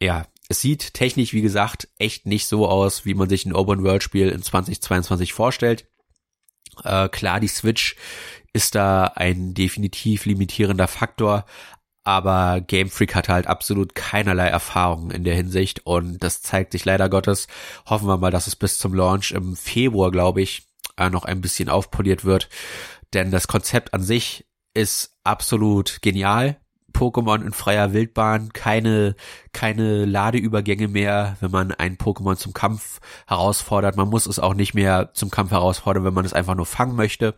ja, 0.00 0.26
es 0.48 0.60
sieht 0.60 0.94
technisch, 0.94 1.32
wie 1.32 1.42
gesagt, 1.42 1.88
echt 1.98 2.26
nicht 2.26 2.46
so 2.46 2.68
aus, 2.68 3.04
wie 3.04 3.14
man 3.14 3.28
sich 3.28 3.46
ein 3.46 3.54
Open-World-Spiel 3.54 4.28
in 4.28 4.42
2022 4.42 5.32
vorstellt. 5.32 5.86
Äh, 6.82 7.08
klar, 7.08 7.38
die 7.38 7.48
Switch 7.48 7.96
ist 8.52 8.74
da 8.74 9.04
ein 9.04 9.54
definitiv 9.54 10.26
limitierender 10.26 10.88
Faktor, 10.88 11.44
aber 12.04 12.60
Game 12.60 12.90
Freak 12.90 13.14
hatte 13.14 13.32
halt 13.32 13.46
absolut 13.46 13.94
keinerlei 13.94 14.46
Erfahrung 14.46 15.10
in 15.10 15.24
der 15.24 15.34
Hinsicht 15.34 15.86
und 15.86 16.22
das 16.22 16.42
zeigt 16.42 16.72
sich 16.72 16.84
leider 16.84 17.08
Gottes. 17.08 17.48
Hoffen 17.86 18.06
wir 18.06 18.18
mal, 18.18 18.30
dass 18.30 18.46
es 18.46 18.56
bis 18.56 18.78
zum 18.78 18.94
Launch 18.94 19.32
im 19.32 19.56
Februar, 19.56 20.10
glaube 20.10 20.42
ich, 20.42 20.68
äh, 20.96 21.10
noch 21.10 21.24
ein 21.24 21.40
bisschen 21.40 21.68
aufpoliert 21.68 22.24
wird, 22.24 22.48
denn 23.14 23.30
das 23.30 23.48
Konzept 23.48 23.94
an 23.94 24.02
sich 24.02 24.46
ist 24.74 25.16
absolut 25.24 26.02
genial. 26.02 26.58
Pokémon 26.94 27.42
in 27.42 27.52
freier 27.52 27.92
Wildbahn, 27.92 28.52
keine, 28.54 29.16
keine 29.52 30.06
Ladeübergänge 30.06 30.88
mehr, 30.88 31.36
wenn 31.40 31.50
man 31.50 31.72
ein 31.72 31.98
Pokémon 31.98 32.36
zum 32.36 32.54
Kampf 32.54 33.00
herausfordert. 33.26 33.96
Man 33.96 34.08
muss 34.08 34.26
es 34.26 34.38
auch 34.38 34.54
nicht 34.54 34.72
mehr 34.72 35.10
zum 35.12 35.30
Kampf 35.30 35.50
herausfordern, 35.50 36.04
wenn 36.04 36.14
man 36.14 36.24
es 36.24 36.32
einfach 36.32 36.54
nur 36.54 36.66
fangen 36.66 36.96
möchte. 36.96 37.34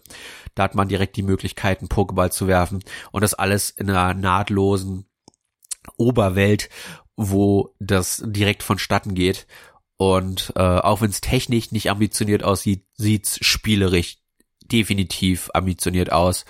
Da 0.55 0.62
hat 0.62 0.75
man 0.75 0.88
direkt 0.88 1.16
die 1.16 1.23
Möglichkeit, 1.23 1.81
einen 1.81 1.88
Pokéball 1.88 2.31
zu 2.31 2.47
werfen 2.47 2.85
und 3.11 3.23
das 3.23 3.35
alles 3.35 3.71
in 3.71 3.90
einer 3.90 4.14
nahtlosen 4.14 5.07
Oberwelt, 5.97 6.69
wo 7.16 7.75
das 7.81 8.23
direkt 8.25 8.62
vonstatten 8.62 9.14
geht. 9.14 9.47
Und 9.97 10.53
äh, 10.57 10.61
auch 10.61 11.01
wenn 11.01 11.11
es 11.11 11.23
technisch 11.23 11.73
nicht 11.73 11.90
ambitioniert 11.90 12.42
aussieht, 12.42 12.85
sieht's 12.95 13.38
spielerisch 13.40 14.19
definitiv 14.71 15.51
ambitioniert 15.55 16.12
aus. 16.12 16.45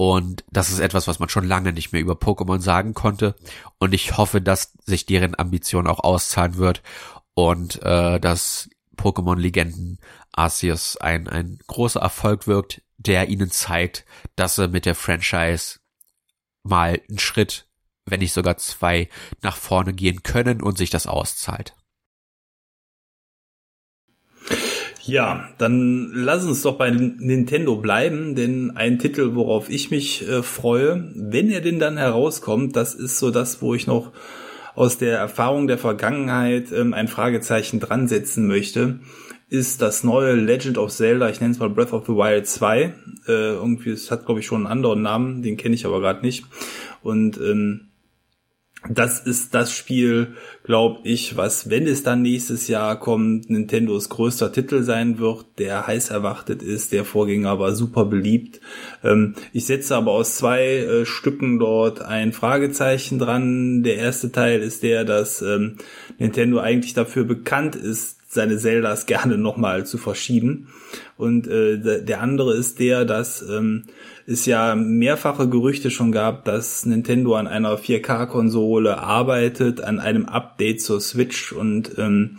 Und 0.00 0.44
das 0.48 0.70
ist 0.70 0.78
etwas, 0.78 1.08
was 1.08 1.18
man 1.18 1.28
schon 1.28 1.44
lange 1.44 1.72
nicht 1.72 1.90
mehr 1.92 2.00
über 2.00 2.12
Pokémon 2.12 2.60
sagen 2.60 2.94
konnte. 2.94 3.34
Und 3.78 3.92
ich 3.92 4.16
hoffe, 4.16 4.40
dass 4.40 4.72
sich 4.86 5.06
deren 5.06 5.36
Ambition 5.36 5.88
auch 5.88 5.98
auszahlen 5.98 6.56
wird 6.56 6.84
und 7.34 7.82
äh, 7.82 8.20
dass 8.20 8.70
Pokémon 8.96 9.34
Legenden 9.36 9.98
Arceus 10.30 10.98
ein, 10.98 11.26
ein 11.26 11.58
großer 11.66 11.98
Erfolg 11.98 12.46
wirkt, 12.46 12.80
der 12.96 13.28
ihnen 13.28 13.50
zeigt, 13.50 14.04
dass 14.36 14.54
sie 14.54 14.68
mit 14.68 14.86
der 14.86 14.94
Franchise 14.94 15.80
mal 16.62 17.02
einen 17.08 17.18
Schritt, 17.18 17.66
wenn 18.06 18.20
nicht 18.20 18.32
sogar 18.32 18.56
zwei, 18.56 19.08
nach 19.42 19.56
vorne 19.56 19.94
gehen 19.94 20.22
können 20.22 20.62
und 20.62 20.78
sich 20.78 20.90
das 20.90 21.08
auszahlt. 21.08 21.74
Ja, 25.08 25.48
dann 25.56 26.10
lass 26.12 26.44
uns 26.44 26.60
doch 26.60 26.76
bei 26.76 26.90
Nintendo 26.90 27.76
bleiben, 27.76 28.34
denn 28.34 28.76
ein 28.76 28.98
Titel, 28.98 29.34
worauf 29.34 29.70
ich 29.70 29.90
mich 29.90 30.28
äh, 30.28 30.42
freue, 30.42 31.10
wenn 31.14 31.48
er 31.48 31.62
denn 31.62 31.78
dann 31.78 31.96
herauskommt, 31.96 32.76
das 32.76 32.94
ist 32.94 33.18
so 33.18 33.30
das, 33.30 33.62
wo 33.62 33.74
ich 33.74 33.86
noch 33.86 34.12
aus 34.74 34.98
der 34.98 35.16
Erfahrung 35.16 35.66
der 35.66 35.78
Vergangenheit 35.78 36.72
ähm, 36.72 36.92
ein 36.92 37.08
Fragezeichen 37.08 37.80
dran 37.80 38.06
setzen 38.06 38.46
möchte, 38.46 39.00
ist 39.48 39.80
das 39.80 40.04
neue 40.04 40.34
Legend 40.34 40.76
of 40.76 40.92
Zelda, 40.92 41.30
ich 41.30 41.40
nenne 41.40 41.52
es 41.54 41.58
mal 41.58 41.70
Breath 41.70 41.94
of 41.94 42.04
the 42.04 42.12
Wild 42.12 42.46
2. 42.46 42.82
Äh, 42.82 42.92
irgendwie, 43.28 43.92
es 43.92 44.10
hat 44.10 44.26
glaube 44.26 44.40
ich 44.40 44.46
schon 44.46 44.66
einen 44.66 44.72
anderen 44.72 45.00
Namen, 45.00 45.40
den 45.40 45.56
kenne 45.56 45.74
ich 45.74 45.86
aber 45.86 46.00
gerade 46.00 46.20
nicht. 46.20 46.44
Und 47.00 47.38
ähm, 47.38 47.87
das 48.88 49.20
ist 49.20 49.54
das 49.54 49.72
Spiel, 49.72 50.34
glaube 50.62 51.00
ich, 51.02 51.36
was, 51.36 51.68
wenn 51.68 51.86
es 51.86 52.04
dann 52.04 52.22
nächstes 52.22 52.68
Jahr 52.68 52.98
kommt, 52.98 53.50
Nintendos 53.50 54.08
größter 54.08 54.52
Titel 54.52 54.82
sein 54.82 55.18
wird, 55.18 55.46
der 55.58 55.86
heiß 55.86 56.10
erwartet 56.10 56.62
ist. 56.62 56.92
Der 56.92 57.04
Vorgänger 57.04 57.58
war 57.58 57.74
super 57.74 58.04
beliebt. 58.04 58.60
Ähm, 59.02 59.34
ich 59.52 59.66
setze 59.66 59.96
aber 59.96 60.12
aus 60.12 60.36
zwei 60.36 60.64
äh, 60.64 61.06
Stücken 61.06 61.58
dort 61.58 62.02
ein 62.02 62.32
Fragezeichen 62.32 63.18
dran. 63.18 63.82
Der 63.82 63.96
erste 63.96 64.30
Teil 64.30 64.60
ist 64.60 64.84
der, 64.84 65.04
dass 65.04 65.42
ähm, 65.42 65.78
Nintendo 66.18 66.60
eigentlich 66.60 66.94
dafür 66.94 67.24
bekannt 67.24 67.74
ist, 67.74 68.18
seine 68.30 68.58
Zeldas 68.58 69.06
gerne 69.06 69.38
nochmal 69.38 69.86
zu 69.86 69.98
verschieben. 69.98 70.68
Und 71.16 71.48
äh, 71.48 72.04
der 72.04 72.20
andere 72.20 72.54
ist 72.54 72.78
der, 72.78 73.04
dass 73.04 73.42
ähm, 73.42 73.84
es 74.28 74.44
ja 74.44 74.74
mehrfache 74.74 75.48
Gerüchte 75.48 75.90
schon 75.90 76.12
gab, 76.12 76.44
dass 76.44 76.84
Nintendo 76.84 77.34
an 77.34 77.46
einer 77.46 77.78
4K-Konsole 77.78 78.98
arbeitet, 78.98 79.80
an 79.80 80.00
einem 80.00 80.26
Update 80.26 80.82
zur 80.82 81.00
Switch 81.00 81.52
und 81.52 81.96
ähm, 81.96 82.38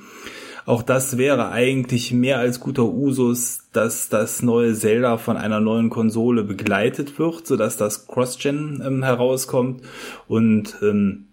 auch 0.67 0.83
das 0.83 1.17
wäre 1.17 1.49
eigentlich 1.49 2.13
mehr 2.13 2.37
als 2.37 2.59
guter 2.59 2.85
Usus, 2.85 3.69
dass 3.73 4.07
das 4.07 4.43
neue 4.43 4.75
Zelda 4.75 5.17
von 5.17 5.35
einer 5.35 5.59
neuen 5.59 5.89
Konsole 5.89 6.43
begleitet 6.43 7.17
wird, 7.17 7.47
sodass 7.47 7.75
das 7.75 8.05
Cross-Gen 8.05 8.83
ähm, 8.85 9.03
herauskommt 9.03 9.81
und 10.27 10.75
ähm, 10.83 11.29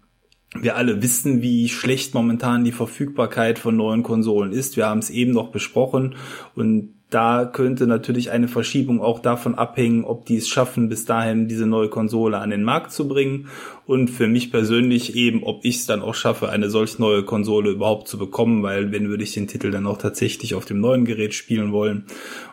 wir 0.59 0.75
alle 0.75 1.03
wissen, 1.03 1.43
wie 1.43 1.69
schlecht 1.69 2.15
momentan 2.15 2.63
die 2.63 2.71
Verfügbarkeit 2.71 3.59
von 3.59 3.75
neuen 3.75 4.01
Konsolen 4.01 4.53
ist. 4.53 4.75
Wir 4.75 4.87
haben 4.87 4.99
es 4.99 5.11
eben 5.11 5.33
noch 5.33 5.51
besprochen 5.51 6.15
und 6.55 6.96
da 7.09 7.45
könnte 7.45 7.87
natürlich 7.87 8.31
eine 8.31 8.49
Verschiebung 8.49 9.01
auch 9.01 9.19
davon 9.19 9.55
abhängen, 9.55 10.03
ob 10.03 10.25
die 10.25 10.35
es 10.35 10.49
schaffen, 10.49 10.89
bis 10.89 11.05
dahin 11.05 11.47
diese 11.47 11.65
neue 11.65 11.87
Konsole 11.87 12.39
an 12.39 12.49
den 12.49 12.63
Markt 12.63 12.91
zu 12.91 13.07
bringen. 13.07 13.47
Und 13.85 14.09
für 14.09 14.27
mich 14.27 14.51
persönlich 14.51 15.15
eben, 15.15 15.43
ob 15.43 15.63
ich 15.63 15.77
es 15.77 15.85
dann 15.85 16.01
auch 16.01 16.15
schaffe, 16.15 16.49
eine 16.49 16.69
solch 16.69 16.99
neue 16.99 17.23
Konsole 17.23 17.69
überhaupt 17.69 18.09
zu 18.09 18.17
bekommen, 18.17 18.61
weil 18.61 18.91
wenn 18.91 19.07
würde 19.07 19.23
ich 19.23 19.33
den 19.33 19.47
Titel 19.47 19.71
dann 19.71 19.87
auch 19.87 19.97
tatsächlich 19.97 20.53
auf 20.53 20.65
dem 20.65 20.81
neuen 20.81 21.05
Gerät 21.05 21.33
spielen 21.33 21.71
wollen. 21.71 22.07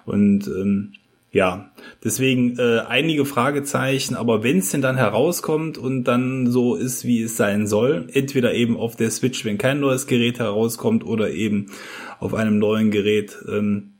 Und 0.04 0.46
ähm, 0.46 0.92
ja, 1.32 1.72
deswegen 2.04 2.56
äh, 2.60 2.82
einige 2.86 3.24
Fragezeichen, 3.24 4.14
aber 4.14 4.44
wenn 4.44 4.58
es 4.58 4.70
denn 4.70 4.82
dann 4.82 4.96
herauskommt 4.96 5.78
und 5.78 6.04
dann 6.04 6.46
so 6.46 6.76
ist, 6.76 7.04
wie 7.04 7.22
es 7.22 7.36
sein 7.36 7.66
soll, 7.66 8.06
entweder 8.12 8.54
eben 8.54 8.76
auf 8.76 8.94
der 8.94 9.10
Switch, 9.10 9.44
wenn 9.44 9.58
kein 9.58 9.80
neues 9.80 10.06
Gerät 10.06 10.38
herauskommt, 10.38 11.04
oder 11.04 11.32
eben 11.32 11.72
auf 12.20 12.34
einem 12.34 12.60
neuen 12.60 12.92
Gerät, 12.92 13.36
ähm, 13.48 13.93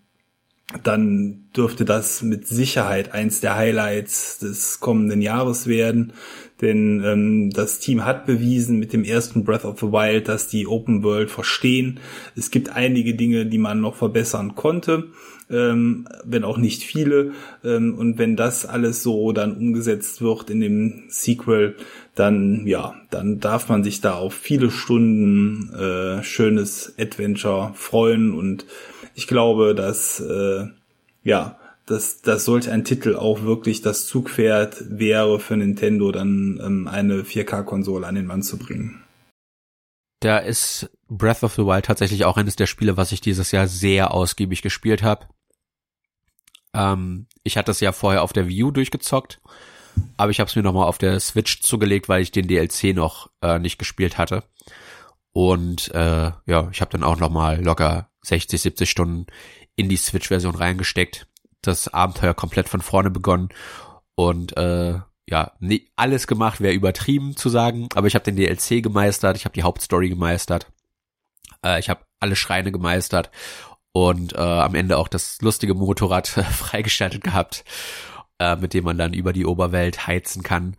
dann 0.83 1.45
dürfte 1.55 1.85
das 1.85 2.23
mit 2.23 2.47
Sicherheit 2.47 3.13
eins 3.13 3.41
der 3.41 3.55
Highlights 3.55 4.39
des 4.39 4.81
kommenden 4.81 5.21
Jahres 5.21 5.67
werden. 5.67 6.15
Denn 6.61 7.03
ähm, 7.05 7.51
das 7.51 7.81
Team 7.81 8.05
hat 8.05 8.27
bewiesen 8.27 8.79
mit 8.79 8.93
dem 8.93 9.05
ersten 9.05 9.45
Breath 9.45 9.65
of 9.65 9.81
the 9.81 9.89
Wild, 9.89 10.29
dass 10.29 10.49
die 10.49 10.67
Open 10.67 11.03
World 11.03 11.31
verstehen. 11.31 12.01
Es 12.35 12.51
gibt 12.51 12.71
einige 12.71 13.15
Dinge, 13.15 13.45
die 13.47 13.59
man 13.59 13.81
noch 13.81 13.97
verbessern 13.97 14.55
konnte, 14.55 15.09
ähm, 15.51 16.09
wenn 16.25 16.45
auch 16.45 16.57
nicht 16.57 16.83
viele. 16.83 17.33
Ähm, 17.63 17.95
und 17.99 18.19
wenn 18.19 18.35
das 18.35 18.65
alles 18.65 19.03
so 19.03 19.33
dann 19.33 19.57
umgesetzt 19.57 20.23
wird 20.23 20.49
in 20.49 20.61
dem 20.61 21.03
Sequel, 21.09 21.77
dann 22.15 22.67
ja, 22.67 22.95
dann 23.11 23.41
darf 23.41 23.69
man 23.69 23.85
sich 23.85 24.01
da 24.01 24.15
auf 24.15 24.33
viele 24.33 24.71
Stunden 24.71 25.75
äh, 25.75 26.23
schönes 26.23 26.95
Adventure 26.99 27.73
freuen 27.75 28.33
und 28.33 28.65
ich 29.15 29.27
glaube, 29.27 29.75
dass 29.75 30.21
äh, 30.21 30.67
ja, 31.23 31.59
dass, 31.87 32.23
dass 32.23 32.45
solch 32.45 32.71
ein 32.71 32.85
Titel 32.85 33.17
auch 33.17 33.43
wirklich 33.43 33.83
das 33.83 34.07
Zugpferd 34.07 34.85
wäre 34.89 35.39
für 35.39 35.57
Nintendo, 35.57 36.13
dann 36.13 36.61
ähm, 36.65 36.89
eine 36.89 37.23
4K-Konsole 37.23 38.07
an 38.07 38.15
den 38.15 38.27
Mann 38.27 38.43
zu 38.43 38.59
bringen. 38.59 39.03
Da 40.21 40.39
ist 40.39 40.91
Breath 41.09 41.43
of 41.43 41.55
the 41.55 41.67
Wild 41.67 41.85
tatsächlich 41.85 42.25
auch 42.25 42.39
eines 42.39 42.57
der 42.57 42.67
Spiele, 42.67 42.97
was 42.97 43.13
ich 43.13 43.21
dieses 43.21 43.53
Jahr 43.53 43.69
sehr 43.69 44.13
ausgiebig 44.13 44.63
gespielt 44.63 45.03
habe. 45.03 45.27
Ähm, 46.73 47.27
ich 47.43 47.59
hatte 47.59 47.71
es 47.71 47.81
ja 47.81 47.93
vorher 47.93 48.23
auf 48.23 48.33
der 48.33 48.49
View 48.49 48.71
durchgezockt, 48.71 49.43
aber 50.17 50.31
ich 50.31 50.41
habe 50.41 50.49
es 50.49 50.57
mir 50.57 50.63
nochmal 50.63 50.89
auf 50.89 50.97
der 50.97 51.21
Switch 51.21 51.61
zugelegt, 51.61 52.09
weil 52.09 52.23
ich 52.23 52.33
den 52.33 52.49
DLC 52.49 52.95
noch 52.95 53.31
äh, 53.43 53.59
nicht 53.59 53.79
gespielt 53.79 54.17
hatte. 54.17 54.45
Und 55.33 55.93
äh, 55.93 56.33
ja, 56.47 56.69
ich 56.73 56.81
habe 56.81 56.93
dann 56.93 57.05
auch 57.05 57.19
nochmal 57.19 57.63
locker 57.63 58.09
60, 58.25 58.61
70 58.61 58.91
Stunden 58.91 59.27
in 59.77 59.89
die 59.89 59.97
Switch-Version 59.97 60.55
reingesteckt. 60.55 61.27
Das 61.63 61.89
Abenteuer 61.89 62.35
komplett 62.35 62.69
von 62.69 62.81
vorne 62.81 63.11
begonnen 63.11 63.49
und 64.15 64.57
äh, 64.57 64.99
ja, 65.29 65.53
nee, 65.59 65.89
alles 65.97 66.27
gemacht 66.27 66.61
wäre 66.61 66.75
übertrieben 66.75 67.37
zu 67.37 67.49
sagen, 67.49 67.89
aber 67.95 68.07
ich 68.07 68.15
habe 68.15 68.25
den 68.25 68.37
DLC 68.37 68.83
gemeistert, 68.83 69.37
ich 69.37 69.45
habe 69.45 69.55
die 69.55 69.63
Hauptstory 69.63 70.11
gemeistert, 70.11 70.71
äh, 71.65 71.81
ich 71.81 71.89
habe 71.89 72.05
alle 72.21 72.37
Schreine 72.37 72.73
gemeistert 72.73 73.31
und 73.93 74.35
äh, 74.35 74.39
am 74.39 74.75
Ende 74.75 74.99
auch 74.99 75.09
das 75.09 75.41
lustige 75.41 75.75
Motorrad 75.75 76.29
freigeschaltet 76.29 77.23
gehabt, 77.23 77.65
äh, 78.39 78.57
mit 78.57 78.75
dem 78.75 78.85
man 78.85 78.99
dann 78.99 79.15
über 79.15 79.33
die 79.33 79.47
Oberwelt 79.47 80.07
heizen 80.07 80.43
kann. 80.43 80.77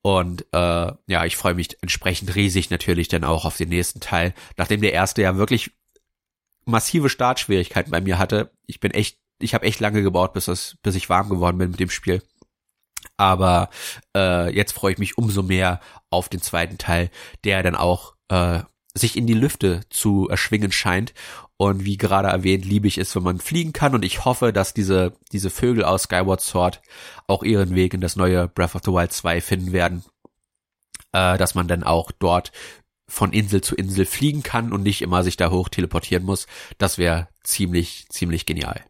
Und 0.00 0.46
äh, 0.52 0.92
ja, 1.06 1.24
ich 1.24 1.36
freue 1.36 1.54
mich 1.54 1.76
entsprechend 1.80 2.34
riesig 2.34 2.70
natürlich 2.70 3.08
dann 3.08 3.24
auch 3.24 3.44
auf 3.44 3.56
den 3.56 3.68
nächsten 3.68 4.00
Teil, 4.00 4.34
nachdem 4.56 4.80
der 4.80 4.92
erste 4.92 5.22
ja 5.22 5.36
wirklich 5.36 5.72
massive 6.64 7.08
Startschwierigkeiten 7.08 7.90
bei 7.90 8.00
mir 8.00 8.18
hatte. 8.18 8.50
Ich 8.66 8.80
bin 8.80 8.92
echt, 8.92 9.18
ich 9.38 9.54
habe 9.54 9.66
echt 9.66 9.80
lange 9.80 10.02
gebaut, 10.02 10.32
bis 10.32 10.48
es, 10.48 10.76
bis 10.82 10.94
ich 10.94 11.08
warm 11.08 11.28
geworden 11.28 11.58
bin 11.58 11.70
mit 11.70 11.80
dem 11.80 11.90
Spiel. 11.90 12.22
Aber 13.16 13.70
äh, 14.16 14.54
jetzt 14.54 14.72
freue 14.72 14.92
ich 14.92 14.98
mich 14.98 15.18
umso 15.18 15.42
mehr 15.42 15.80
auf 16.10 16.28
den 16.28 16.40
zweiten 16.40 16.78
Teil, 16.78 17.10
der 17.44 17.62
dann 17.62 17.74
auch 17.74 18.14
äh, 18.28 18.60
sich 18.94 19.16
in 19.16 19.26
die 19.26 19.34
Lüfte 19.34 19.82
zu 19.90 20.28
erschwingen 20.28 20.72
scheint. 20.72 21.14
Und 21.56 21.84
wie 21.84 21.96
gerade 21.96 22.28
erwähnt, 22.28 22.64
liebe 22.64 22.88
ich 22.88 22.98
es, 22.98 23.14
wenn 23.14 23.22
man 23.22 23.38
fliegen 23.38 23.72
kann. 23.72 23.94
Und 23.94 24.04
ich 24.04 24.24
hoffe, 24.24 24.52
dass 24.52 24.74
diese, 24.74 25.12
diese 25.30 25.50
Vögel 25.50 25.84
aus 25.84 26.04
Skyward 26.04 26.40
Sword 26.40 26.82
auch 27.28 27.42
ihren 27.42 27.74
Weg 27.74 27.94
in 27.94 28.00
das 28.00 28.16
neue 28.16 28.48
Breath 28.48 28.74
of 28.74 28.82
the 28.84 28.90
Wild 28.92 29.12
2 29.12 29.40
finden 29.40 29.72
werden. 29.72 30.04
Äh, 31.12 31.38
dass 31.38 31.54
man 31.54 31.68
dann 31.68 31.84
auch 31.84 32.10
dort 32.10 32.52
von 33.08 33.32
Insel 33.32 33.60
zu 33.60 33.74
Insel 33.74 34.06
fliegen 34.06 34.42
kann 34.42 34.72
und 34.72 34.82
nicht 34.82 35.02
immer 35.02 35.22
sich 35.22 35.36
da 35.36 35.50
hoch 35.50 35.68
teleportieren 35.68 36.24
muss. 36.24 36.46
Das 36.78 36.98
wäre 36.98 37.28
ziemlich, 37.42 38.06
ziemlich 38.08 38.46
genial. 38.46 38.80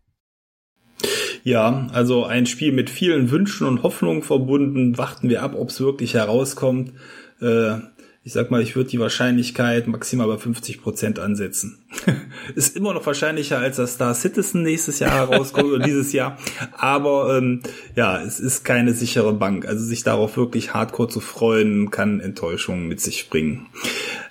Ja, 1.44 1.88
also 1.92 2.24
ein 2.24 2.46
Spiel 2.46 2.72
mit 2.72 2.88
vielen 2.88 3.30
Wünschen 3.30 3.66
und 3.66 3.82
Hoffnungen 3.82 4.22
verbunden. 4.22 4.96
Warten 4.96 5.28
wir 5.28 5.42
ab, 5.42 5.54
ob 5.56 5.70
es 5.70 5.80
wirklich 5.80 6.14
herauskommt. 6.14 6.92
Äh, 7.40 7.78
ich 8.24 8.32
sag 8.32 8.52
mal, 8.52 8.62
ich 8.62 8.76
würde 8.76 8.90
die 8.90 9.00
Wahrscheinlichkeit 9.00 9.88
maximal 9.88 10.28
bei 10.28 10.38
50 10.38 10.80
Prozent 10.80 11.18
ansetzen. 11.18 11.84
ist 12.54 12.76
immer 12.76 12.94
noch 12.94 13.04
wahrscheinlicher 13.04 13.58
als 13.58 13.76
das 13.76 13.94
Star 13.94 14.14
Citizen 14.14 14.62
nächstes 14.62 15.00
Jahr 15.00 15.10
herauskommt 15.10 15.72
oder 15.72 15.84
dieses 15.84 16.12
Jahr. 16.12 16.38
Aber 16.72 17.36
ähm, 17.36 17.62
ja, 17.96 18.22
es 18.22 18.38
ist 18.38 18.62
keine 18.64 18.92
sichere 18.92 19.32
Bank. 19.32 19.66
Also 19.66 19.84
sich 19.84 20.04
darauf 20.04 20.36
wirklich 20.36 20.72
hardcore 20.72 21.08
zu 21.08 21.18
freuen, 21.18 21.90
kann 21.90 22.20
Enttäuschungen 22.20 22.86
mit 22.86 23.00
sich 23.00 23.28
bringen. 23.28 23.66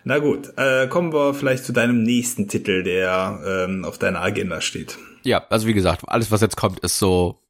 Na 0.05 0.19
gut, 0.19 0.53
äh, 0.55 0.87
kommen 0.87 1.11
wir 1.11 1.33
vielleicht 1.33 1.65
zu 1.65 1.73
deinem 1.73 2.01
nächsten 2.01 2.47
Titel, 2.47 2.83
der 2.83 3.41
ähm, 3.45 3.83
auf 3.83 3.97
deiner 3.97 4.21
Agenda 4.21 4.61
steht. 4.61 4.97
Ja, 5.23 5.45
also 5.49 5.67
wie 5.67 5.73
gesagt, 5.73 6.03
alles 6.07 6.31
was 6.31 6.39
jetzt 6.39 6.55
kommt, 6.55 6.79
ist 6.79 6.97
so, 6.97 7.41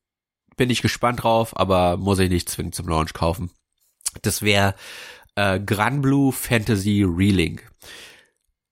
bin 0.57 0.71
ich 0.71 0.81
gespannt 0.81 1.21
drauf, 1.21 1.55
aber 1.55 1.97
muss 1.97 2.17
ich 2.17 2.31
nicht 2.31 2.49
zwingend 2.49 2.73
zum 2.73 2.87
Launch 2.87 3.13
kaufen. 3.13 3.51
Das 4.23 4.41
wäre 4.41 4.73
äh, 5.41 5.59
Granblue 5.59 6.31
Fantasy 6.31 7.03
Relink. 7.03 7.67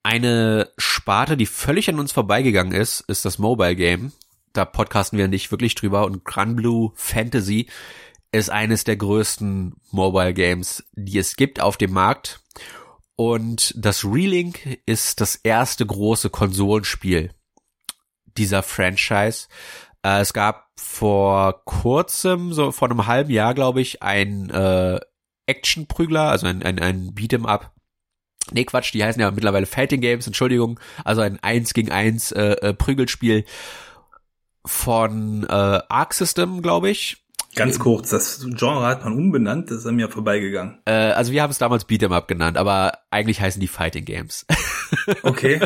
Eine 0.02 0.70
Sparte, 0.78 1.36
die 1.36 1.46
völlig 1.46 1.88
an 1.88 1.98
uns 1.98 2.12
vorbeigegangen 2.12 2.72
ist, 2.72 3.00
ist 3.00 3.24
das 3.24 3.38
Mobile 3.38 3.76
Game. 3.76 4.12
Da 4.52 4.64
podcasten 4.64 5.18
wir 5.18 5.28
nicht 5.28 5.50
wirklich 5.50 5.74
drüber 5.74 6.04
und 6.04 6.24
Granblue 6.24 6.92
Fantasy 6.94 7.66
ist 8.32 8.50
eines 8.50 8.84
der 8.84 8.96
größten 8.96 9.74
Mobile 9.90 10.32
Games, 10.32 10.84
die 10.92 11.18
es 11.18 11.34
gibt 11.34 11.60
auf 11.60 11.76
dem 11.76 11.92
Markt. 11.92 12.40
Und 13.16 13.74
das 13.76 14.04
Relink 14.04 14.78
ist 14.86 15.20
das 15.20 15.36
erste 15.36 15.84
große 15.84 16.30
Konsolenspiel 16.30 17.32
dieser 18.38 18.62
Franchise. 18.62 19.48
Äh, 20.02 20.20
es 20.20 20.32
gab 20.32 20.68
vor 20.76 21.64
kurzem, 21.64 22.52
so 22.52 22.70
vor 22.70 22.88
einem 22.88 23.06
halben 23.06 23.30
Jahr, 23.30 23.54
glaube 23.54 23.80
ich, 23.80 24.02
ein 24.02 24.48
äh, 24.50 25.00
Action-Prügler, 25.50 26.30
also 26.30 26.46
ein, 26.46 26.62
ein, 26.62 26.78
ein 26.78 27.14
Beat'em 27.14 27.46
Up. 27.46 27.72
Nee, 28.52 28.64
Quatsch, 28.64 28.92
die 28.94 29.04
heißen 29.04 29.20
ja 29.20 29.30
mittlerweile 29.30 29.66
Fighting 29.66 30.00
Games, 30.00 30.26
Entschuldigung. 30.26 30.80
Also 31.04 31.20
ein 31.20 31.38
1 31.42 31.74
gegen 31.74 31.90
1 31.90 32.32
äh, 32.32 32.52
äh, 32.52 32.74
Prügelspiel 32.74 33.44
von 34.64 35.44
äh, 35.44 35.52
Arc 35.88 36.14
System, 36.14 36.62
glaube 36.62 36.90
ich. 36.90 37.18
Ganz 37.56 37.80
kurz, 37.80 38.10
das 38.10 38.46
Genre 38.56 38.86
hat 38.86 39.04
man 39.04 39.14
umbenannt, 39.14 39.70
das 39.70 39.78
ist 39.78 39.86
an 39.86 39.96
mir 39.96 40.08
vorbeigegangen. 40.08 40.78
Äh, 40.84 40.92
also 40.92 41.32
wir 41.32 41.42
haben 41.42 41.50
es 41.50 41.58
damals 41.58 41.88
Beat'em 41.88 42.14
Up 42.14 42.28
genannt, 42.28 42.56
aber 42.56 42.98
eigentlich 43.10 43.40
heißen 43.40 43.60
die 43.60 43.68
Fighting 43.68 44.04
Games. 44.04 44.46
Okay. 45.22 45.60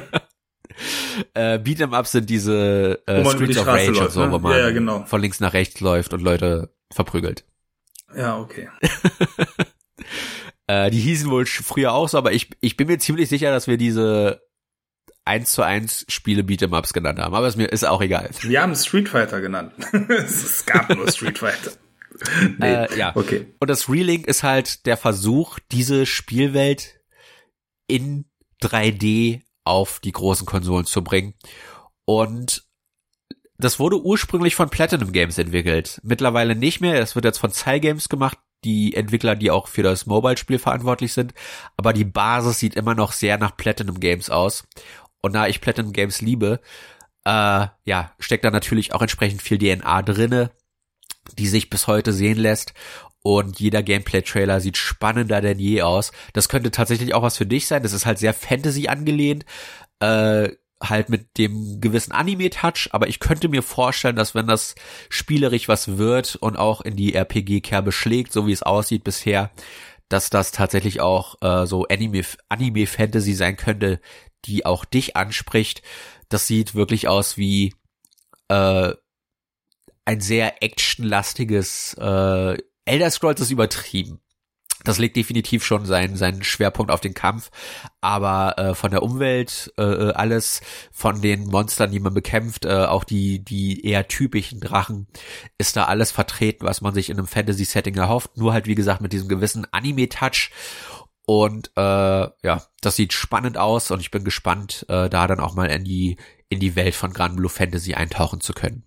äh, 1.32 1.58
Beat'em 1.58 1.94
Up 1.94 2.06
sind 2.06 2.28
diese 2.28 3.02
äh, 3.06 3.24
Streets 3.24 3.56
of 3.56 3.66
Rage 3.66 3.86
läuft, 3.90 4.00
und 4.02 4.10
so, 4.12 4.26
ne? 4.26 4.32
wo 4.32 4.38
man 4.38 4.52
ja, 4.52 4.58
ja, 4.58 4.70
genau. 4.70 5.04
von 5.06 5.20
links 5.22 5.40
nach 5.40 5.54
rechts 5.54 5.80
läuft 5.80 6.12
und 6.12 6.20
Leute 6.20 6.74
verprügelt. 6.92 7.44
Ja, 8.14 8.38
okay. 8.38 8.68
äh, 10.66 10.90
die 10.90 11.00
hießen 11.00 11.30
wohl 11.30 11.46
früher 11.46 11.92
auch 11.92 12.08
so, 12.08 12.18
aber 12.18 12.32
ich, 12.32 12.50
ich 12.60 12.76
bin 12.76 12.88
mir 12.88 12.98
ziemlich 12.98 13.28
sicher, 13.28 13.50
dass 13.50 13.66
wir 13.66 13.76
diese 13.76 14.42
1 15.24 15.50
zu 15.50 15.62
1 15.62 16.06
Spiele 16.08 16.42
Beat'em-Ups 16.42 16.92
genannt 16.92 17.18
haben, 17.18 17.34
aber 17.34 17.46
ist 17.46 17.56
mir 17.56 17.66
ist 17.66 17.84
auch 17.84 18.02
egal. 18.02 18.30
Wir 18.40 18.62
haben 18.62 18.74
Street 18.74 19.08
Fighter 19.08 19.40
genannt. 19.40 19.72
es 20.08 20.64
gab 20.66 20.94
nur 20.94 21.10
Street 21.10 21.38
Fighter. 21.38 21.72
nee, 22.58 22.74
äh, 22.74 22.98
ja. 22.98 23.12
Okay. 23.14 23.46
Und 23.58 23.68
das 23.68 23.88
Relink 23.88 24.26
ist 24.26 24.42
halt 24.42 24.86
der 24.86 24.96
Versuch, 24.96 25.58
diese 25.72 26.06
Spielwelt 26.06 27.00
in 27.86 28.26
3D 28.62 29.42
auf 29.64 30.00
die 30.00 30.12
großen 30.12 30.46
Konsolen 30.46 30.86
zu 30.86 31.02
bringen. 31.02 31.34
Und 32.04 32.64
das 33.56 33.78
wurde 33.78 34.02
ursprünglich 34.02 34.54
von 34.54 34.68
Platinum 34.68 35.12
Games 35.12 35.38
entwickelt. 35.38 36.00
Mittlerweile 36.02 36.54
nicht 36.54 36.80
mehr. 36.80 37.00
Es 37.00 37.14
wird 37.14 37.24
jetzt 37.24 37.38
von 37.38 37.50
Cygames 37.50 38.08
gemacht, 38.08 38.38
die 38.64 38.94
Entwickler, 38.94 39.36
die 39.36 39.50
auch 39.50 39.68
für 39.68 39.82
das 39.82 40.06
Mobile-Spiel 40.06 40.58
verantwortlich 40.58 41.12
sind. 41.12 41.34
Aber 41.76 41.92
die 41.92 42.04
Basis 42.04 42.58
sieht 42.58 42.74
immer 42.74 42.94
noch 42.94 43.12
sehr 43.12 43.38
nach 43.38 43.56
Platinum 43.56 44.00
Games 44.00 44.30
aus. 44.30 44.64
Und 45.20 45.34
da 45.34 45.46
ich 45.46 45.60
Platinum 45.60 45.92
Games 45.92 46.20
liebe, 46.20 46.60
äh, 47.24 47.66
ja, 47.84 48.12
steckt 48.18 48.44
da 48.44 48.50
natürlich 48.50 48.92
auch 48.92 49.02
entsprechend 49.02 49.42
viel 49.42 49.58
DNA 49.58 50.02
drinne, 50.02 50.50
die 51.38 51.46
sich 51.46 51.70
bis 51.70 51.86
heute 51.86 52.12
sehen 52.12 52.38
lässt. 52.38 52.74
Und 53.22 53.58
jeder 53.58 53.82
Gameplay-Trailer 53.82 54.60
sieht 54.60 54.76
spannender 54.76 55.40
denn 55.40 55.58
je 55.58 55.80
aus. 55.80 56.12
Das 56.34 56.50
könnte 56.50 56.70
tatsächlich 56.70 57.14
auch 57.14 57.22
was 57.22 57.38
für 57.38 57.46
dich 57.46 57.66
sein. 57.66 57.82
Das 57.82 57.94
ist 57.94 58.04
halt 58.04 58.18
sehr 58.18 58.34
Fantasy 58.34 58.88
angelehnt. 58.88 59.46
Äh, 60.00 60.50
halt 60.82 61.08
mit 61.08 61.38
dem 61.38 61.80
gewissen 61.80 62.12
Anime-Touch, 62.12 62.88
aber 62.92 63.08
ich 63.08 63.20
könnte 63.20 63.48
mir 63.48 63.62
vorstellen, 63.62 64.16
dass 64.16 64.34
wenn 64.34 64.46
das 64.46 64.74
spielerisch 65.08 65.68
was 65.68 65.96
wird 65.98 66.36
und 66.36 66.56
auch 66.56 66.80
in 66.80 66.96
die 66.96 67.14
RPG-Kerbe 67.14 67.92
schlägt, 67.92 68.32
so 68.32 68.46
wie 68.46 68.52
es 68.52 68.62
aussieht 68.62 69.04
bisher, 69.04 69.50
dass 70.08 70.30
das 70.30 70.52
tatsächlich 70.52 71.00
auch 71.00 71.36
äh, 71.42 71.66
so 71.66 71.86
Anime-Fantasy 71.86 72.38
Anime 72.48 73.36
sein 73.36 73.56
könnte, 73.56 74.00
die 74.44 74.66
auch 74.66 74.84
dich 74.84 75.16
anspricht. 75.16 75.82
Das 76.28 76.46
sieht 76.46 76.74
wirklich 76.74 77.08
aus 77.08 77.36
wie 77.36 77.74
äh, 78.48 78.92
ein 80.04 80.20
sehr 80.20 80.62
actionlastiges 80.62 81.94
äh, 81.94 82.58
Elder 82.84 83.10
Scrolls 83.10 83.40
ist 83.40 83.50
übertrieben. 83.50 84.20
Das 84.84 84.98
legt 84.98 85.16
definitiv 85.16 85.64
schon 85.64 85.86
seinen, 85.86 86.16
seinen 86.16 86.42
Schwerpunkt 86.44 86.92
auf 86.92 87.00
den 87.00 87.14
Kampf, 87.14 87.50
aber 88.00 88.58
äh, 88.58 88.74
von 88.74 88.90
der 88.90 89.02
Umwelt 89.02 89.72
äh, 89.78 89.82
äh, 89.82 90.12
alles, 90.12 90.60
von 90.92 91.22
den 91.22 91.46
Monstern, 91.46 91.90
die 91.90 92.00
man 92.00 92.14
bekämpft, 92.14 92.66
äh, 92.66 92.84
auch 92.84 93.04
die 93.04 93.42
die 93.42 93.84
eher 93.84 94.06
typischen 94.08 94.60
Drachen, 94.60 95.06
ist 95.58 95.76
da 95.76 95.84
alles 95.84 96.12
vertreten, 96.12 96.66
was 96.66 96.82
man 96.82 96.94
sich 96.94 97.10
in 97.10 97.18
einem 97.18 97.26
Fantasy-Setting 97.26 97.96
erhofft. 97.96 98.36
Nur 98.36 98.52
halt 98.52 98.66
wie 98.66 98.74
gesagt 98.74 99.00
mit 99.00 99.12
diesem 99.12 99.28
gewissen 99.28 99.66
Anime-Touch 99.72 100.50
und 101.26 101.70
äh, 101.76 101.80
ja, 101.80 102.62
das 102.80 102.96
sieht 102.96 103.14
spannend 103.14 103.56
aus 103.56 103.90
und 103.90 104.00
ich 104.00 104.10
bin 104.10 104.24
gespannt, 104.24 104.84
äh, 104.88 105.08
da 105.08 105.26
dann 105.26 105.40
auch 105.40 105.54
mal 105.54 105.70
in 105.70 105.84
die 105.84 106.18
in 106.50 106.60
die 106.60 106.76
Welt 106.76 106.94
von 106.94 107.12
Grand 107.12 107.36
Blue 107.36 107.48
Fantasy 107.48 107.94
eintauchen 107.94 108.40
zu 108.40 108.52
können. 108.52 108.84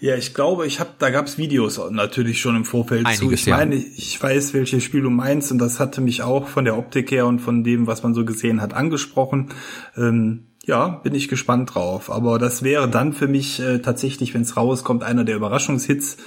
Ja, 0.00 0.16
ich 0.16 0.32
glaube, 0.32 0.66
ich 0.66 0.78
habe, 0.78 0.90
da 0.98 1.10
gab's 1.10 1.38
Videos 1.38 1.80
natürlich 1.90 2.40
schon 2.40 2.54
im 2.56 2.64
Vorfeld 2.64 3.06
Einiges, 3.06 3.20
zu. 3.20 3.32
Ich 3.32 3.46
ja. 3.46 3.56
meine, 3.56 3.74
ich 3.74 4.22
weiß, 4.22 4.54
welches 4.54 4.84
Spiel 4.84 5.02
du 5.02 5.10
meinst 5.10 5.50
und 5.50 5.58
das 5.58 5.80
hatte 5.80 6.00
mich 6.00 6.22
auch 6.22 6.46
von 6.46 6.64
der 6.64 6.78
Optik 6.78 7.10
her 7.10 7.26
und 7.26 7.40
von 7.40 7.64
dem, 7.64 7.86
was 7.86 8.02
man 8.02 8.14
so 8.14 8.24
gesehen 8.24 8.60
hat, 8.60 8.74
angesprochen. 8.74 9.48
Ähm, 9.96 10.44
ja, 10.68 10.88
bin 10.88 11.14
ich 11.14 11.28
gespannt 11.28 11.74
drauf. 11.74 12.10
Aber 12.10 12.38
das 12.38 12.62
wäre 12.62 12.88
dann 12.88 13.12
für 13.12 13.26
mich 13.26 13.58
äh, 13.58 13.78
tatsächlich, 13.78 14.34
wenn 14.34 14.42
es 14.42 14.56
rauskommt, 14.56 15.02
einer 15.02 15.24
der 15.24 15.36
Überraschungshits 15.36 16.18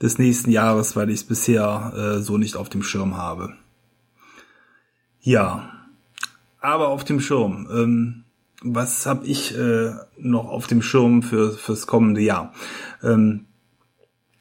des 0.00 0.18
nächsten 0.18 0.50
Jahres, 0.50 0.96
weil 0.96 1.10
ich 1.10 1.16
es 1.16 1.24
bisher 1.24 1.92
äh, 1.96 2.22
so 2.22 2.38
nicht 2.38 2.56
auf 2.56 2.68
dem 2.68 2.82
Schirm 2.82 3.16
habe. 3.16 3.54
Ja, 5.20 5.70
aber 6.60 6.88
auf 6.88 7.04
dem 7.04 7.20
Schirm. 7.20 7.68
Ähm, 7.70 8.24
was 8.62 9.06
habe 9.06 9.26
ich 9.26 9.56
äh, 9.56 9.92
noch 10.18 10.46
auf 10.46 10.66
dem 10.66 10.82
Schirm 10.82 11.22
für 11.22 11.52
fürs 11.52 11.86
kommende 11.86 12.20
Jahr? 12.20 12.52
Ähm, 13.02 13.46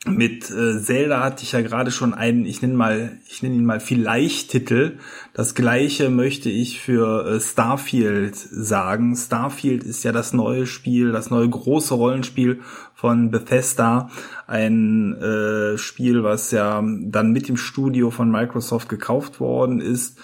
mit 0.05 0.49
äh, 0.51 0.79
Zelda 0.81 1.21
hatte 1.21 1.43
ich 1.43 1.51
ja 1.51 1.61
gerade 1.61 1.91
schon 1.91 2.13
einen, 2.13 2.45
ich 2.45 2.61
nenne 2.61 2.75
mal, 2.75 3.17
ich 3.27 3.43
nenne 3.43 3.55
ihn 3.55 3.65
mal 3.65 3.79
vielleicht 3.79 4.51
Titel. 4.51 4.99
Das 5.33 5.53
gleiche 5.53 6.09
möchte 6.09 6.49
ich 6.49 6.79
für 6.79 7.25
äh, 7.27 7.39
Starfield 7.41 8.35
sagen. 8.35 9.15
Starfield 9.15 9.83
ist 9.83 10.03
ja 10.03 10.11
das 10.11 10.33
neue 10.33 10.65
Spiel, 10.65 11.11
das 11.11 11.29
neue 11.29 11.49
große 11.49 11.93
Rollenspiel 11.93 12.61
von 12.93 13.31
Bethesda. 13.31 14.09
Ein 14.45 15.13
äh, 15.15 15.77
Spiel, 15.77 16.23
was 16.23 16.51
ja 16.51 16.81
dann 16.81 17.31
mit 17.31 17.49
dem 17.49 17.57
Studio 17.57 18.09
von 18.09 18.31
Microsoft 18.31 18.87
gekauft 18.89 19.39
worden 19.39 19.81
ist, 19.81 20.19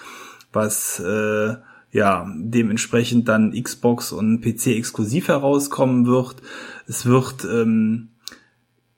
was 0.52 0.98
äh, 1.00 1.56
ja, 1.94 2.28
dementsprechend 2.36 3.28
dann 3.28 3.52
Xbox 3.52 4.10
und 4.10 4.40
PC 4.40 4.66
exklusiv 4.76 5.28
herauskommen 5.28 6.06
wird. 6.06 6.42
Es 6.88 7.06
wird 7.06 7.46
ähm, 7.48 8.08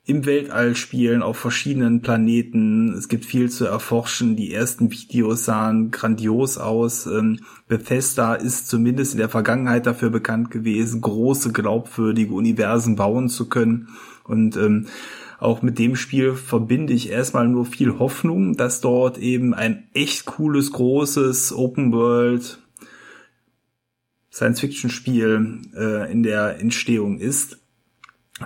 im 0.07 0.25
Weltall 0.25 0.75
spielen, 0.75 1.21
auf 1.21 1.37
verschiedenen 1.37 2.01
Planeten. 2.01 2.95
Es 2.95 3.09
gibt 3.09 3.27
viel 3.27 3.51
zu 3.51 3.67
erforschen. 3.67 4.35
Die 4.35 4.51
ersten 4.51 4.91
Videos 4.91 5.45
sahen 5.45 5.91
grandios 5.91 6.57
aus. 6.57 7.05
Ähm, 7.05 7.41
Bethesda 7.69 8.35
ist 8.35 8.69
zumindest 8.69 9.13
in 9.13 9.19
der 9.19 9.29
Vergangenheit 9.29 9.85
dafür 9.85 10.09
bekannt 10.09 10.51
gewesen, 10.51 11.03
große, 11.03 11.53
glaubwürdige 11.53 12.33
Universen 12.33 12.97
bauen 12.97 13.29
zu 13.29 13.51
können. 13.51 13.91
Und 14.25 14.57
ähm, 14.57 14.87
auch 15.39 15.61
mit 15.61 15.79
dem 15.79 15.97
Spiel 15.97 16.33
verbinde 16.33 16.95
ich 16.95 17.11
erstmal 17.11 17.47
nur 17.47 17.67
viel 17.67 17.99
Hoffnung, 17.99 18.57
dass 18.57 18.81
dort 18.81 19.19
eben 19.19 19.53
ein 19.53 19.87
echt 19.93 20.25
cooles, 20.25 20.73
großes 20.73 21.53
Open 21.53 21.93
World 21.93 22.59
Science-Fiction-Spiel 24.37 25.63
äh, 25.75 26.13
in 26.13 26.23
der 26.23 26.61
Entstehung 26.61 27.19
ist. 27.19 27.59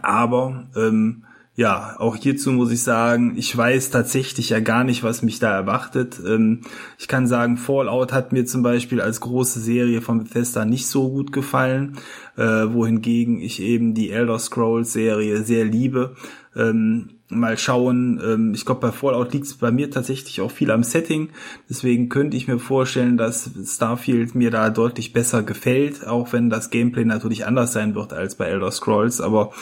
Aber 0.03 0.69
ähm, 0.77 1.25
ja, 1.57 1.97
auch 1.99 2.15
hierzu 2.15 2.53
muss 2.53 2.71
ich 2.71 2.83
sagen, 2.83 3.35
ich 3.37 3.55
weiß 3.57 3.91
tatsächlich 3.91 4.51
ja 4.51 4.61
gar 4.61 4.85
nicht, 4.85 5.03
was 5.03 5.23
mich 5.23 5.41
da 5.41 5.53
erwartet. 5.53 6.21
Ähm, 6.25 6.61
ich 6.97 7.09
kann 7.09 7.27
sagen, 7.27 7.57
Fallout 7.57 8.13
hat 8.13 8.33
mir 8.33 8.47
zum 8.47 8.63
Beispiel 8.63 9.01
als 9.01 9.21
große 9.21 9.59
Serie 9.59 10.01
von 10.01 10.23
Bethesda 10.23 10.65
nicht 10.65 10.87
so 10.87 11.11
gut 11.11 11.33
gefallen, 11.33 11.99
äh, 12.37 12.43
wohingegen 12.43 13.41
ich 13.41 13.61
eben 13.61 13.93
die 13.93 14.11
Elder 14.11 14.39
Scrolls 14.39 14.93
Serie 14.93 15.43
sehr 15.43 15.65
liebe. 15.65 16.15
Ähm, 16.55 17.20
mal 17.31 17.57
schauen. 17.57 18.21
Ähm, 18.23 18.55
ich 18.55 18.65
glaube, 18.65 18.81
bei 18.81 18.93
Fallout 18.93 19.33
liegt 19.33 19.47
es 19.47 19.55
bei 19.55 19.71
mir 19.71 19.91
tatsächlich 19.91 20.41
auch 20.41 20.51
viel 20.51 20.71
am 20.71 20.83
Setting. 20.83 21.31
Deswegen 21.69 22.09
könnte 22.09 22.37
ich 22.37 22.49
mir 22.49 22.59
vorstellen, 22.59 23.17
dass 23.17 23.51
Starfield 23.65 24.35
mir 24.35 24.51
da 24.51 24.71
deutlich 24.71 25.13
besser 25.13 25.43
gefällt, 25.43 26.07
auch 26.07 26.33
wenn 26.33 26.51
das 26.51 26.71
Gameplay 26.71 27.05
natürlich 27.05 27.47
anders 27.47 27.73
sein 27.73 27.95
wird 27.95 28.13
als 28.13 28.35
bei 28.35 28.47
Elder 28.47 28.71
Scrolls. 28.71 29.21
Aber 29.21 29.53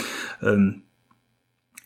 ähm, 0.42 0.82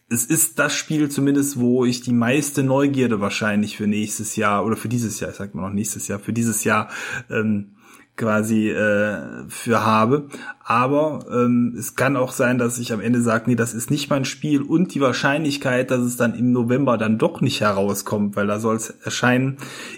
es 0.09 0.27
ist 0.27 0.59
das 0.59 0.75
Spiel 0.75 1.09
zumindest, 1.09 1.59
wo 1.59 1.85
ich 1.85 2.03
die 2.03 2.13
meiste 2.13 2.63
Neugierde 2.63 3.21
wahrscheinlich 3.21 3.77
für 3.77 3.87
nächstes 3.87 4.37
Jahr 4.37 4.65
oder 4.65 4.77
für 4.77 4.89
dieses 4.89 5.21
Jahr, 5.21 5.31
ich 5.31 5.37
sag 5.37 5.55
mal 5.55 5.63
noch 5.63 5.75
nächstes 5.75 6.07
Jahr, 6.09 6.19
für 6.19 6.33
dieses 6.33 6.65
Jahr 6.65 6.91
ähm, 7.31 7.77
quasi 8.17 8.71
äh, 8.71 9.49
für 9.49 9.85
habe. 9.85 10.29
Aber 10.65 11.25
ähm, 11.31 11.75
es 11.79 11.97
kann 11.97 12.17
auch 12.17 12.33
sein, 12.33 12.59
dass 12.59 12.79
ich 12.79 12.93
am 12.93 13.01
Ende 13.01 13.23
sage, 13.23 13.45
nee, 13.47 13.57
das 13.57 13.75
ist 13.75 13.91
nicht 13.91 14.11
mein 14.11 14.25
Spiel 14.25 14.63
und 14.63 14.95
die 14.95 15.01
Wahrscheinlichkeit, 15.01 15.91
dass 15.91 16.01
es 16.01 16.17
dann 16.17 16.35
im 16.35 16.53
November 16.53 16.99
dann 16.99 17.19
doch 17.19 17.41
nicht 17.41 17.61
herauskommt, 17.61 18.37
weil 18.37 18.47
da 18.47 18.61
soll 18.61 18.77
es 18.77 18.91
erscheinen, 18.91 19.57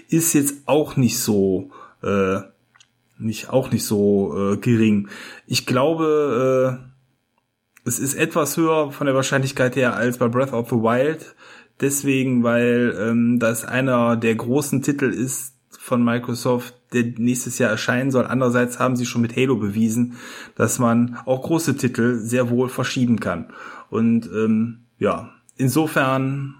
ist 0.09 0.33
jetzt 0.33 0.67
auch 0.67 0.95
nicht 0.95 1.19
so 1.19 1.71
äh, 2.01 2.39
nicht 3.17 3.49
auch 3.49 3.71
nicht 3.71 3.85
so 3.85 4.53
äh, 4.53 4.57
gering. 4.57 5.07
Ich 5.47 5.65
glaube, 5.65 6.79
äh, 6.81 7.87
es 7.87 7.99
ist 7.99 8.15
etwas 8.15 8.57
höher 8.57 8.91
von 8.91 9.05
der 9.05 9.15
Wahrscheinlichkeit 9.15 9.75
her 9.75 9.95
als 9.95 10.17
bei 10.17 10.27
Breath 10.27 10.53
of 10.53 10.69
the 10.69 10.75
Wild. 10.75 11.35
Deswegen, 11.81 12.43
weil 12.43 12.95
ähm, 12.99 13.39
das 13.39 13.65
einer 13.65 14.15
der 14.15 14.35
großen 14.35 14.81
Titel 14.81 15.09
ist 15.09 15.55
von 15.69 16.03
Microsoft, 16.03 16.75
der 16.95 17.13
nächstes 17.17 17.59
Jahr 17.59 17.69
erscheinen 17.69 18.09
soll. 18.09 18.25
Andererseits 18.25 18.79
haben 18.79 18.95
sie 18.95 19.05
schon 19.05 19.21
mit 19.21 19.35
Halo 19.35 19.57
bewiesen, 19.57 20.17
dass 20.55 20.79
man 20.79 21.17
auch 21.25 21.43
große 21.43 21.75
Titel 21.77 22.17
sehr 22.19 22.49
wohl 22.49 22.69
verschieben 22.69 23.19
kann. 23.19 23.53
Und 23.89 24.25
ähm, 24.27 24.85
ja, 24.97 25.31
insofern 25.57 26.55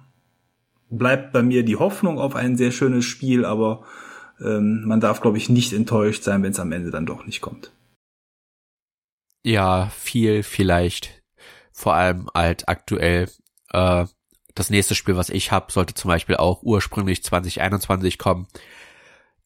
bleibt 0.90 1.34
bei 1.34 1.42
mir 1.42 1.64
die 1.64 1.78
Hoffnung 1.78 2.20
auf 2.20 2.36
ein 2.36 2.58
sehr 2.58 2.72
schönes 2.72 3.06
Spiel, 3.06 3.46
aber 3.46 3.86
ähm, 4.40 4.84
man 4.86 5.00
darf, 5.00 5.22
glaube 5.22 5.38
ich, 5.38 5.50
nicht 5.50 5.74
enttäuscht 5.74 6.24
sein, 6.24 6.44
wenn 6.44 6.52
es 6.52 6.60
am 6.60 6.72
Ende 6.72 6.92
dann 6.92 7.06
doch 7.06 7.26
nicht 7.26 7.42
kommt. 7.42 7.72
Ja, 9.44 9.90
viel 9.96 10.44
vielleicht. 10.44 11.22
Vor 11.72 11.94
allem 11.94 12.30
halt 12.34 12.68
aktuell. 12.68 13.30
Äh, 13.72 14.06
das 14.54 14.70
nächste 14.70 14.96
Spiel, 14.96 15.18
was 15.18 15.30
ich 15.30 15.52
habe, 15.52 15.72
sollte 15.72 15.94
zum 15.94 16.08
Beispiel 16.08 16.38
auch 16.38 16.64
ursprünglich 16.64 17.24
2021 17.24 18.18
kommen 18.18 18.48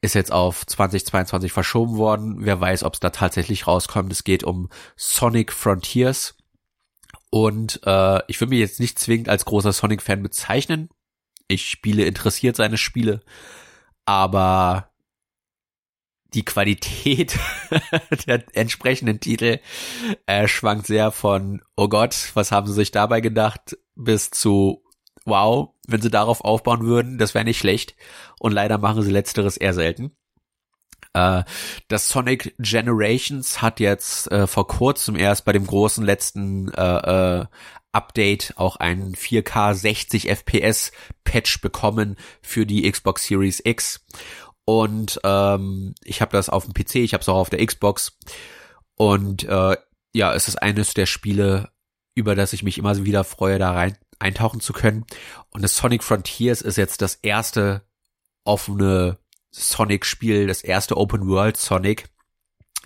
ist 0.02 0.16
jetzt 0.16 0.32
auf 0.32 0.66
2022 0.66 1.52
verschoben 1.52 1.98
worden. 1.98 2.38
Wer 2.40 2.60
weiß, 2.60 2.84
ob 2.84 2.94
es 2.94 3.00
da 3.00 3.10
tatsächlich 3.10 3.68
rauskommt. 3.68 4.12
Es 4.12 4.24
geht 4.24 4.44
um 4.44 4.70
Sonic 4.96 5.52
Frontiers. 5.52 6.36
Und 7.30 7.82
äh, 7.86 8.22
ich 8.28 8.40
würde 8.40 8.50
mich 8.50 8.60
jetzt 8.60 8.80
nicht 8.80 8.98
zwingend 8.98 9.30
als 9.30 9.46
großer 9.46 9.74
Sonic-Fan 9.74 10.24
bezeichnen. 10.24 10.90
Ich 11.48 11.70
spiele 11.70 12.06
interessiert 12.06 12.56
seine 12.56 12.78
Spiele, 12.78 13.22
aber 14.06 14.92
die 16.34 16.46
Qualität 16.46 17.38
der 18.28 18.44
entsprechenden 18.56 19.20
Titel 19.20 19.60
äh, 20.28 20.48
schwankt 20.48 20.88
sehr 20.88 21.12
von, 21.12 21.62
oh 21.76 21.88
Gott, 21.88 22.32
was 22.36 22.52
haben 22.52 22.68
sie 22.68 22.74
sich 22.74 22.92
dabei 22.92 23.20
gedacht, 23.20 23.78
bis 23.96 24.30
zu, 24.30 24.84
wow, 25.30 25.70
wenn 25.88 26.02
sie 26.02 26.10
darauf 26.10 26.42
aufbauen 26.42 26.86
würden, 26.86 27.18
das 27.18 27.34
wäre 27.34 27.46
nicht 27.46 27.60
schlecht. 27.60 27.96
Und 28.40 28.52
leider 28.52 28.78
machen 28.78 29.02
sie 29.02 29.12
letzteres 29.12 29.58
eher 29.58 29.74
selten. 29.74 30.12
Äh, 31.14 31.44
das 31.88 32.10
Sonic 32.10 32.56
Generations 32.60 33.62
hat 33.62 33.80
jetzt 33.80 34.32
äh, 34.32 34.48
vor 34.48 34.68
kurzem 34.68 35.16
erst 35.16 35.46
bei 35.46 35.54
dem 35.54 35.66
großen 35.66 36.06
letzten 36.06 36.72
äh, 36.74 37.42
äh, 37.42 37.46
Update 37.92 38.54
auch 38.58 38.76
einen 38.76 39.16
4K 39.16 39.74
60 39.74 40.30
FPS 40.30 40.92
Patch 41.24 41.62
bekommen 41.62 42.18
für 42.42 42.66
die 42.66 42.90
Xbox 42.90 43.26
Series 43.26 43.62
X. 43.64 44.06
Und 44.66 45.20
ähm, 45.24 45.96
ich 46.04 46.22
habe 46.22 46.32
das 46.32 46.50
auf 46.50 46.66
dem 46.66 46.74
PC, 46.74 46.96
ich 46.98 47.14
habe 47.14 47.22
es 47.22 47.30
auch 47.30 47.38
auf 47.38 47.50
der 47.50 47.66
Xbox. 47.66 48.18
Und 48.96 49.44
äh, 49.46 49.78
ja, 50.14 50.34
es 50.34 50.48
ist 50.48 50.62
eines 50.62 50.94
der 50.94 51.08
Spiele, 51.08 51.72
über 52.14 52.36
das 52.36 52.54
ich 52.54 52.62
mich 52.62 52.78
immer 52.78 53.04
wieder 53.04 53.24
freue, 53.24 53.58
da 53.58 53.72
rein 53.72 53.98
eintauchen 54.20 54.60
zu 54.62 54.74
können. 54.74 55.06
Und 55.50 55.64
das 55.64 55.76
Sonic 55.76 56.04
Frontiers 56.04 56.62
ist 56.62 56.78
jetzt 56.78 57.02
das 57.02 57.16
erste 57.16 57.82
offene 58.44 59.18
Sonic-Spiel, 59.52 60.48
das 60.48 60.62
erste 60.62 60.98
Open 60.98 61.28
World 61.28 61.58
Sonic. 61.58 62.10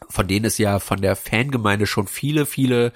von 0.09 0.27
denen 0.27 0.45
es 0.45 0.57
ja 0.57 0.79
von 0.79 1.01
der 1.01 1.15
Fangemeinde 1.15 1.87
schon 1.87 2.07
viele, 2.07 2.45
viele 2.45 2.91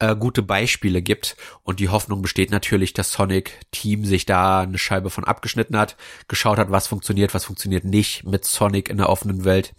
äh, 0.00 0.16
gute 0.16 0.42
Beispiele 0.42 1.02
gibt. 1.02 1.36
Und 1.62 1.80
die 1.80 1.88
Hoffnung 1.88 2.22
besteht 2.22 2.50
natürlich, 2.50 2.92
dass 2.92 3.12
Sonic 3.12 3.60
Team 3.70 4.04
sich 4.04 4.26
da 4.26 4.60
eine 4.62 4.78
Scheibe 4.78 5.10
von 5.10 5.24
abgeschnitten 5.24 5.76
hat, 5.76 5.96
geschaut 6.28 6.58
hat, 6.58 6.70
was 6.70 6.88
funktioniert, 6.88 7.34
was 7.34 7.44
funktioniert 7.44 7.84
nicht 7.84 8.24
mit 8.24 8.44
Sonic 8.44 8.88
in 8.88 8.96
der 8.96 9.08
offenen 9.08 9.44
Welt 9.44 9.74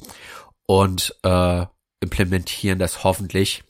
und 0.66 1.16
äh, 1.24 1.66
implementieren 2.00 2.80
das 2.80 3.04
hoffentlich. 3.04 3.64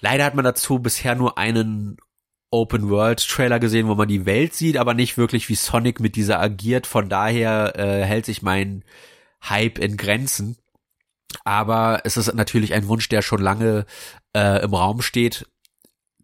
Leider 0.00 0.24
hat 0.24 0.34
man 0.34 0.44
dazu 0.44 0.78
bisher 0.78 1.14
nur 1.14 1.38
einen 1.38 1.96
Open 2.54 2.88
World 2.88 3.26
Trailer 3.28 3.58
gesehen, 3.58 3.88
wo 3.88 3.96
man 3.96 4.06
die 4.06 4.26
Welt 4.26 4.54
sieht, 4.54 4.76
aber 4.76 4.94
nicht 4.94 5.18
wirklich 5.18 5.48
wie 5.48 5.56
Sonic 5.56 5.98
mit 5.98 6.14
dieser 6.14 6.38
agiert. 6.40 6.86
Von 6.86 7.08
daher 7.08 7.76
äh, 7.76 8.04
hält 8.04 8.26
sich 8.26 8.42
mein 8.42 8.84
Hype 9.42 9.78
in 9.78 9.96
Grenzen. 9.96 10.56
Aber 11.42 12.02
es 12.04 12.16
ist 12.16 12.32
natürlich 12.32 12.72
ein 12.72 12.86
Wunsch, 12.86 13.08
der 13.08 13.22
schon 13.22 13.42
lange 13.42 13.86
äh, 14.36 14.62
im 14.62 14.72
Raum 14.72 15.02
steht. 15.02 15.48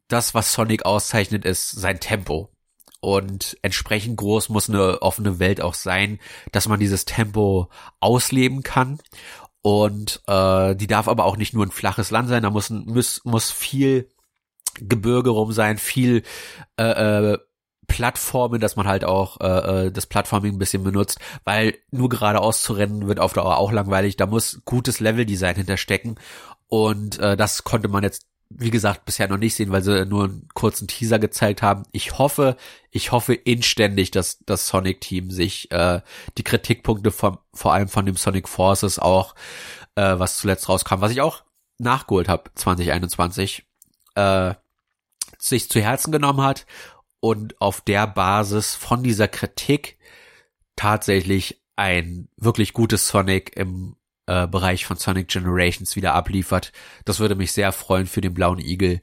Das, 0.07 0.33
was 0.33 0.53
Sonic 0.53 0.85
auszeichnet, 0.85 1.45
ist 1.45 1.73
sein 1.73 1.99
Tempo. 1.99 2.49
Und 3.01 3.59
entsprechend 3.63 4.17
groß 4.17 4.51
muss 4.51 4.69
eine 4.69 5.03
offene 5.03 5.41
Welt 5.41 5.61
auch 5.61 5.75
sein, 5.75 6.21
dass 6.53 6.69
man 6.69 6.79
dieses 6.79 7.07
Tempo 7.07 7.71
ausleben 7.99 8.63
kann. 8.63 9.01
Und 9.63 10.23
äh, 10.29 10.77
die 10.77 10.87
darf 10.87 11.09
aber 11.09 11.25
auch 11.25 11.37
nicht 11.37 11.55
nur 11.55 11.67
ein 11.67 11.73
flaches 11.73 12.13
Land 12.13 12.29
sein, 12.29 12.45
da 12.45 12.51
muss, 12.51 12.71
muss, 12.71 13.21
muss 13.25 13.51
viel 13.51 14.09
Gebirge 14.75 15.31
rum 15.31 15.53
sein, 15.53 15.79
viel 15.79 16.23
äh, 16.77 17.33
äh, 17.33 17.39
Plattformen, 17.87 18.61
dass 18.61 18.77
man 18.77 18.87
halt 18.87 19.05
auch 19.05 19.41
äh, 19.41 19.87
äh, 19.87 19.93
das 19.93 20.07
Plattforming 20.07 20.55
ein 20.55 20.59
bisschen 20.59 20.85
benutzt, 20.85 21.19
weil 21.45 21.75
nur 21.91 22.09
geradeaus 22.09 22.63
zu 22.63 22.73
rennen 22.73 23.09
wird 23.09 23.19
auf 23.19 23.33
Dauer 23.33 23.57
auch 23.57 23.73
langweilig. 23.73 24.17
Da 24.17 24.27
muss 24.27 24.63
gutes 24.65 25.01
Leveldesign 25.01 25.57
hinterstecken 25.57 26.15
und 26.69 27.19
äh, 27.19 27.37
das 27.37 27.65
konnte 27.65 27.89
man 27.89 28.05
jetzt 28.05 28.27
wie 28.51 28.71
gesagt 28.71 29.05
bisher 29.05 29.29
noch 29.29 29.37
nicht 29.37 29.55
sehen, 29.55 29.71
weil 29.71 29.83
sie 29.83 30.05
nur 30.07 30.25
einen 30.25 30.49
kurzen 30.55 30.89
Teaser 30.89 31.21
gezeigt 31.21 31.63
haben. 31.63 31.85
Ich 31.93 32.19
hoffe, 32.19 32.57
ich 32.91 33.13
hoffe 33.13 33.33
inständig, 33.33 34.11
dass 34.11 34.41
das 34.41 34.67
Sonic 34.67 35.01
Team 35.01 35.31
sich 35.31 35.71
äh, 35.71 36.01
die 36.37 36.43
Kritikpunkte 36.43 37.13
vom 37.13 37.39
vor 37.55 37.73
allem 37.73 37.89
von 37.89 38.07
dem 38.07 38.17
Sonic 38.17 38.49
Forces 38.49 38.99
auch 38.99 39.37
äh, 39.95 40.19
was 40.19 40.37
zuletzt 40.39 40.69
rauskam, 40.69 41.01
was 41.01 41.13
ich 41.13 41.21
auch 41.21 41.45
nachgeholt 41.79 42.29
habe 42.29 42.51
2021 42.55 43.65
äh, 44.15 44.55
sich 45.39 45.71
zu 45.71 45.81
Herzen 45.81 46.13
genommen 46.13 46.43
hat 46.43 46.67
und 47.21 47.61
auf 47.61 47.81
der 47.81 48.07
Basis 48.07 48.75
von 48.75 49.03
dieser 49.03 49.29
Kritik 49.29 49.99
tatsächlich 50.77 51.61
ein 51.77 52.29
wirklich 52.37 52.73
gutes 52.73 53.09
Sonic 53.09 53.57
im 53.57 53.97
äh, 54.27 54.47
Bereich 54.47 54.87
von 54.87 54.97
Sonic 54.97 55.29
Generations 55.29 55.97
wieder 55.97 56.15
abliefert. 56.15 56.73
Das 57.05 57.21
würde 57.21 57.35
mich 57.35 57.53
sehr 57.53 57.73
freuen 57.73 58.07
für 58.07 58.21
den 58.21 58.35
blauen 58.35 58.59
Igel 58.59 59.01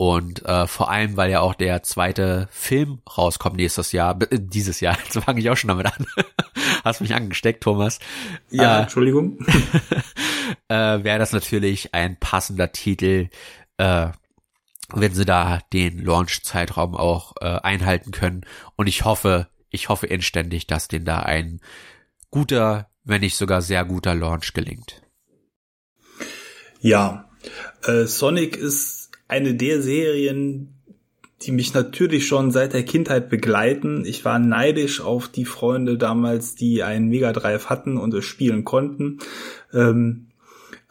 und 0.00 0.46
äh, 0.46 0.66
vor 0.66 0.90
allem, 0.90 1.18
weil 1.18 1.30
ja 1.30 1.40
auch 1.40 1.52
der 1.52 1.82
zweite 1.82 2.48
Film 2.50 3.02
rauskommt 3.18 3.56
nächstes 3.56 3.92
Jahr, 3.92 4.18
äh, 4.30 4.38
dieses 4.40 4.80
Jahr, 4.80 4.96
jetzt 5.04 5.22
fange 5.22 5.40
ich 5.40 5.50
auch 5.50 5.58
schon 5.58 5.68
damit 5.68 5.88
an. 5.88 6.06
Hast 6.84 7.02
mich 7.02 7.14
angesteckt, 7.14 7.62
Thomas. 7.62 7.98
Ja, 8.48 8.78
äh, 8.78 8.82
Entschuldigung. 8.84 9.38
äh, 10.68 11.04
Wäre 11.04 11.18
das 11.18 11.32
natürlich 11.32 11.92
ein 11.92 12.16
passender 12.18 12.72
Titel, 12.72 13.28
äh, 13.76 14.08
wenn 14.94 15.14
sie 15.14 15.24
da 15.24 15.60
den 15.72 16.04
Launch-Zeitraum 16.04 16.94
auch 16.94 17.34
äh, 17.40 17.46
einhalten 17.46 18.10
können. 18.10 18.42
Und 18.76 18.86
ich 18.86 19.04
hoffe, 19.04 19.48
ich 19.70 19.88
hoffe 19.88 20.06
inständig, 20.06 20.66
dass 20.66 20.88
denen 20.88 21.04
da 21.04 21.20
ein 21.20 21.60
guter, 22.30 22.90
wenn 23.04 23.20
nicht 23.20 23.36
sogar 23.36 23.62
sehr 23.62 23.84
guter 23.84 24.14
Launch 24.14 24.52
gelingt. 24.52 25.02
Ja, 26.80 27.28
äh, 27.84 28.04
Sonic 28.04 28.56
ist 28.56 29.10
eine 29.28 29.54
der 29.54 29.82
Serien, 29.82 30.80
die 31.42 31.52
mich 31.52 31.72
natürlich 31.72 32.26
schon 32.26 32.50
seit 32.50 32.74
der 32.74 32.84
Kindheit 32.84 33.30
begleiten. 33.30 34.04
Ich 34.04 34.24
war 34.24 34.38
neidisch 34.38 35.00
auf 35.00 35.28
die 35.28 35.46
Freunde 35.46 35.96
damals, 35.96 36.54
die 36.54 36.82
einen 36.82 37.08
Mega 37.08 37.32
Drive 37.32 37.66
hatten 37.70 37.96
und 37.96 38.12
es 38.12 38.24
spielen 38.24 38.64
konnten. 38.64 39.20
Ähm, 39.72 40.29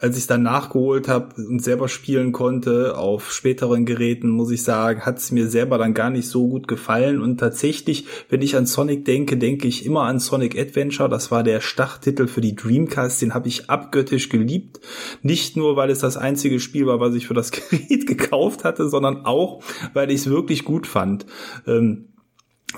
als 0.00 0.16
ich 0.16 0.26
dann 0.26 0.42
nachgeholt 0.42 1.08
habe 1.08 1.34
und 1.36 1.62
selber 1.62 1.88
spielen 1.88 2.32
konnte 2.32 2.96
auf 2.96 3.32
späteren 3.32 3.84
Geräten, 3.84 4.30
muss 4.30 4.50
ich 4.50 4.62
sagen, 4.62 5.02
hat 5.02 5.18
es 5.18 5.30
mir 5.30 5.48
selber 5.48 5.76
dann 5.76 5.92
gar 5.92 6.08
nicht 6.08 6.26
so 6.26 6.48
gut 6.48 6.68
gefallen. 6.68 7.20
Und 7.20 7.38
tatsächlich, 7.38 8.06
wenn 8.30 8.40
ich 8.40 8.56
an 8.56 8.64
Sonic 8.64 9.04
denke, 9.04 9.36
denke 9.36 9.68
ich 9.68 9.84
immer 9.84 10.04
an 10.04 10.18
Sonic 10.18 10.58
Adventure. 10.58 11.10
Das 11.10 11.30
war 11.30 11.42
der 11.42 11.60
Starttitel 11.60 12.26
für 12.28 12.40
die 12.40 12.56
Dreamcast, 12.56 13.20
den 13.20 13.34
habe 13.34 13.48
ich 13.48 13.68
abgöttisch 13.68 14.30
geliebt. 14.30 14.80
Nicht 15.22 15.56
nur, 15.56 15.76
weil 15.76 15.90
es 15.90 15.98
das 15.98 16.16
einzige 16.16 16.60
Spiel 16.60 16.86
war, 16.86 16.98
was 16.98 17.14
ich 17.14 17.26
für 17.26 17.34
das 17.34 17.50
Gerät 17.52 18.06
gekauft 18.06 18.64
hatte, 18.64 18.88
sondern 18.88 19.26
auch, 19.26 19.62
weil 19.92 20.10
ich 20.10 20.20
es 20.20 20.30
wirklich 20.30 20.64
gut 20.64 20.86
fand. 20.86 21.26
Ähm, 21.66 22.06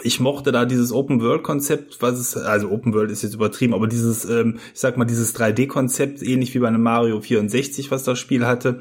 ich 0.02 0.20
mochte 0.20 0.52
da 0.52 0.64
dieses 0.64 0.90
Open 0.90 1.20
World 1.20 1.42
Konzept, 1.42 2.00
was 2.00 2.18
es, 2.18 2.36
also 2.36 2.70
Open 2.70 2.94
World 2.94 3.10
ist 3.10 3.22
jetzt 3.22 3.34
übertrieben, 3.34 3.74
aber 3.74 3.86
dieses, 3.86 4.24
ähm, 4.24 4.58
ich 4.72 4.80
sag 4.80 4.96
mal, 4.96 5.04
dieses 5.04 5.34
3D 5.36 5.66
Konzept, 5.66 6.22
ähnlich 6.22 6.54
wie 6.54 6.60
bei 6.60 6.68
einem 6.68 6.82
Mario 6.82 7.20
64, 7.20 7.90
was 7.90 8.02
das 8.02 8.18
Spiel 8.18 8.46
hatte, 8.46 8.80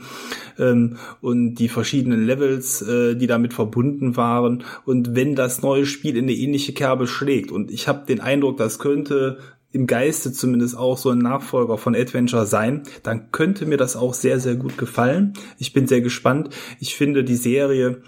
ähm, 0.58 0.97
und 1.19 1.56
die 1.56 1.67
verschiedenen 1.67 2.26
Levels, 2.26 2.82
äh, 2.82 3.15
die 3.15 3.28
damit 3.28 3.54
verbunden 3.54 4.15
waren. 4.15 4.63
Und 4.86 5.13
wenn 5.13 5.36
das 5.36 5.62
neue 5.62 5.86
Spiel 5.86 6.15
in 6.15 6.26
eine 6.26 6.34
ähnliche 6.34 6.74
Kerbe 6.74 7.08
schlägt, 7.08 7.52
und 7.52 7.71
ich 7.71 7.89
habe 7.89 8.06
den 8.06 8.21
Eindruck, 8.21 8.58
das 8.58 8.80
könnte 8.80 9.39
im 9.74 9.88
Geiste 9.88 10.32
zumindest 10.32 10.78
auch 10.78 10.97
so 10.97 11.10
ein 11.10 11.19
Nachfolger 11.19 11.78
von 11.78 11.95
Adventure 11.95 12.45
sein, 12.45 12.84
dann 13.04 13.32
könnte 13.32 13.65
mir 13.65 13.78
das 13.78 13.95
auch 13.95 14.13
sehr, 14.13 14.39
sehr 14.39 14.56
gut 14.56 14.78
gefallen. 14.78 15.34
Ich 15.60 15.74
bin 15.74 15.88
sehr 15.88 16.02
gespannt. 16.02 16.50
Ich 16.80 16.95
finde 16.95 17.24
die 17.24 17.36
Serie 17.36 18.02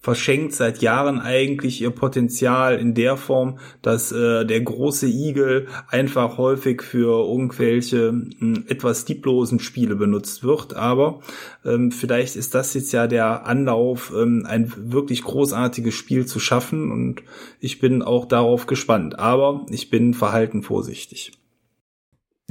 verschenkt 0.00 0.54
seit 0.54 0.80
Jahren 0.80 1.20
eigentlich 1.20 1.80
ihr 1.80 1.90
Potenzial 1.90 2.78
in 2.78 2.94
der 2.94 3.16
Form, 3.16 3.58
dass 3.82 4.12
äh, 4.12 4.44
der 4.44 4.60
große 4.60 5.08
Igel 5.08 5.66
einfach 5.88 6.38
häufig 6.38 6.82
für 6.82 7.26
irgendwelche 7.28 8.12
mh, 8.12 8.30
hm, 8.38 8.64
etwas 8.68 9.04
dieblosen 9.04 9.58
Spiele 9.58 9.96
benutzt 9.96 10.44
wird. 10.44 10.74
Aber 10.74 11.20
ähm, 11.64 11.90
vielleicht 11.90 12.36
ist 12.36 12.54
das 12.54 12.74
jetzt 12.74 12.92
ja 12.92 13.06
der 13.06 13.46
Anlauf, 13.46 14.12
ähm, 14.16 14.46
ein 14.48 14.72
wirklich 14.76 15.22
großartiges 15.22 15.94
Spiel 15.94 16.26
zu 16.26 16.38
schaffen 16.38 16.92
und 16.92 17.22
ich 17.60 17.80
bin 17.80 18.02
auch 18.02 18.26
darauf 18.26 18.66
gespannt. 18.66 19.18
Aber 19.18 19.66
ich 19.68 19.90
bin 19.90 20.14
verhalten 20.14 20.62
vorsichtig. 20.62 21.32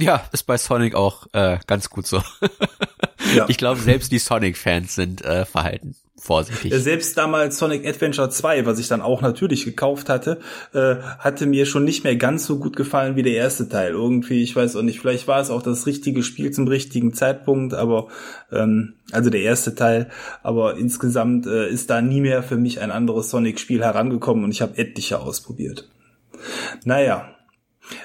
Ja, 0.00 0.22
ist 0.32 0.44
bei 0.44 0.58
Sonic 0.58 0.94
auch 0.94 1.26
äh, 1.32 1.58
ganz 1.66 1.90
gut 1.90 2.06
so. 2.06 2.22
ja. 3.34 3.46
Ich 3.48 3.56
glaube, 3.56 3.80
selbst 3.80 4.12
die 4.12 4.20
Sonic-Fans 4.20 4.94
sind 4.94 5.24
äh, 5.24 5.44
verhalten 5.44 5.96
vorsichtig. 6.18 6.74
Selbst 6.74 7.16
damals 7.16 7.58
Sonic 7.58 7.86
Adventure 7.86 8.28
2, 8.28 8.66
was 8.66 8.78
ich 8.78 8.88
dann 8.88 9.00
auch 9.00 9.22
natürlich 9.22 9.64
gekauft 9.64 10.08
hatte, 10.08 10.40
äh, 10.72 10.96
hatte 11.18 11.46
mir 11.46 11.64
schon 11.64 11.84
nicht 11.84 12.04
mehr 12.04 12.16
ganz 12.16 12.46
so 12.46 12.58
gut 12.58 12.76
gefallen 12.76 13.16
wie 13.16 13.22
der 13.22 13.34
erste 13.34 13.68
Teil. 13.68 13.92
Irgendwie, 13.92 14.42
ich 14.42 14.54
weiß 14.54 14.76
auch 14.76 14.82
nicht, 14.82 15.00
vielleicht 15.00 15.28
war 15.28 15.40
es 15.40 15.50
auch 15.50 15.62
das 15.62 15.86
richtige 15.86 16.22
Spiel 16.22 16.50
zum 16.50 16.68
richtigen 16.68 17.14
Zeitpunkt, 17.14 17.74
aber 17.74 18.08
ähm, 18.52 18.94
also 19.12 19.30
der 19.30 19.42
erste 19.42 19.74
Teil, 19.74 20.10
aber 20.42 20.76
insgesamt 20.76 21.46
äh, 21.46 21.68
ist 21.68 21.90
da 21.90 22.02
nie 22.02 22.20
mehr 22.20 22.42
für 22.42 22.56
mich 22.56 22.80
ein 22.80 22.90
anderes 22.90 23.30
Sonic-Spiel 23.30 23.82
herangekommen 23.82 24.44
und 24.44 24.50
ich 24.50 24.60
habe 24.60 24.76
etliche 24.76 25.20
ausprobiert. 25.20 25.88
Naja, 26.84 27.34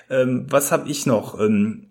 ähm, 0.09 0.45
was 0.49 0.71
habe 0.71 0.89
ich 0.89 1.05
noch? 1.05 1.39
Ähm, 1.39 1.87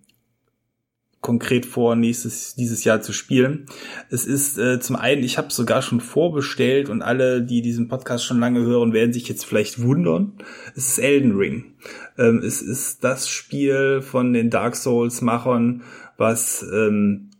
konkret 1.22 1.64
vor, 1.64 1.94
nächstes 1.94 2.56
dieses 2.56 2.84
Jahr 2.84 3.00
zu 3.00 3.12
spielen. 3.12 3.66
Es 4.10 4.26
ist 4.26 4.58
äh, 4.58 4.80
zum 4.80 4.96
einen, 4.96 5.22
ich 5.22 5.38
habe 5.38 5.52
sogar 5.52 5.80
schon 5.80 6.00
vorbestellt 6.00 6.90
und 6.90 7.00
alle, 7.00 7.42
die 7.42 7.62
diesen 7.62 7.88
Podcast 7.88 8.24
schon 8.24 8.40
lange 8.40 8.60
hören, 8.60 8.92
werden 8.92 9.12
sich 9.12 9.28
jetzt 9.28 9.46
vielleicht 9.46 9.80
wundern. 9.80 10.32
Es 10.76 10.88
ist 10.88 10.98
Elden 10.98 11.36
Ring. 11.36 11.74
Ähm, 12.18 12.42
es 12.44 12.60
ist 12.60 13.04
das 13.04 13.28
Spiel 13.28 14.02
von 14.02 14.32
den 14.32 14.50
Dark 14.50 14.74
Souls-Machern, 14.74 15.82
was 16.18 16.66
ähm, 16.74 17.30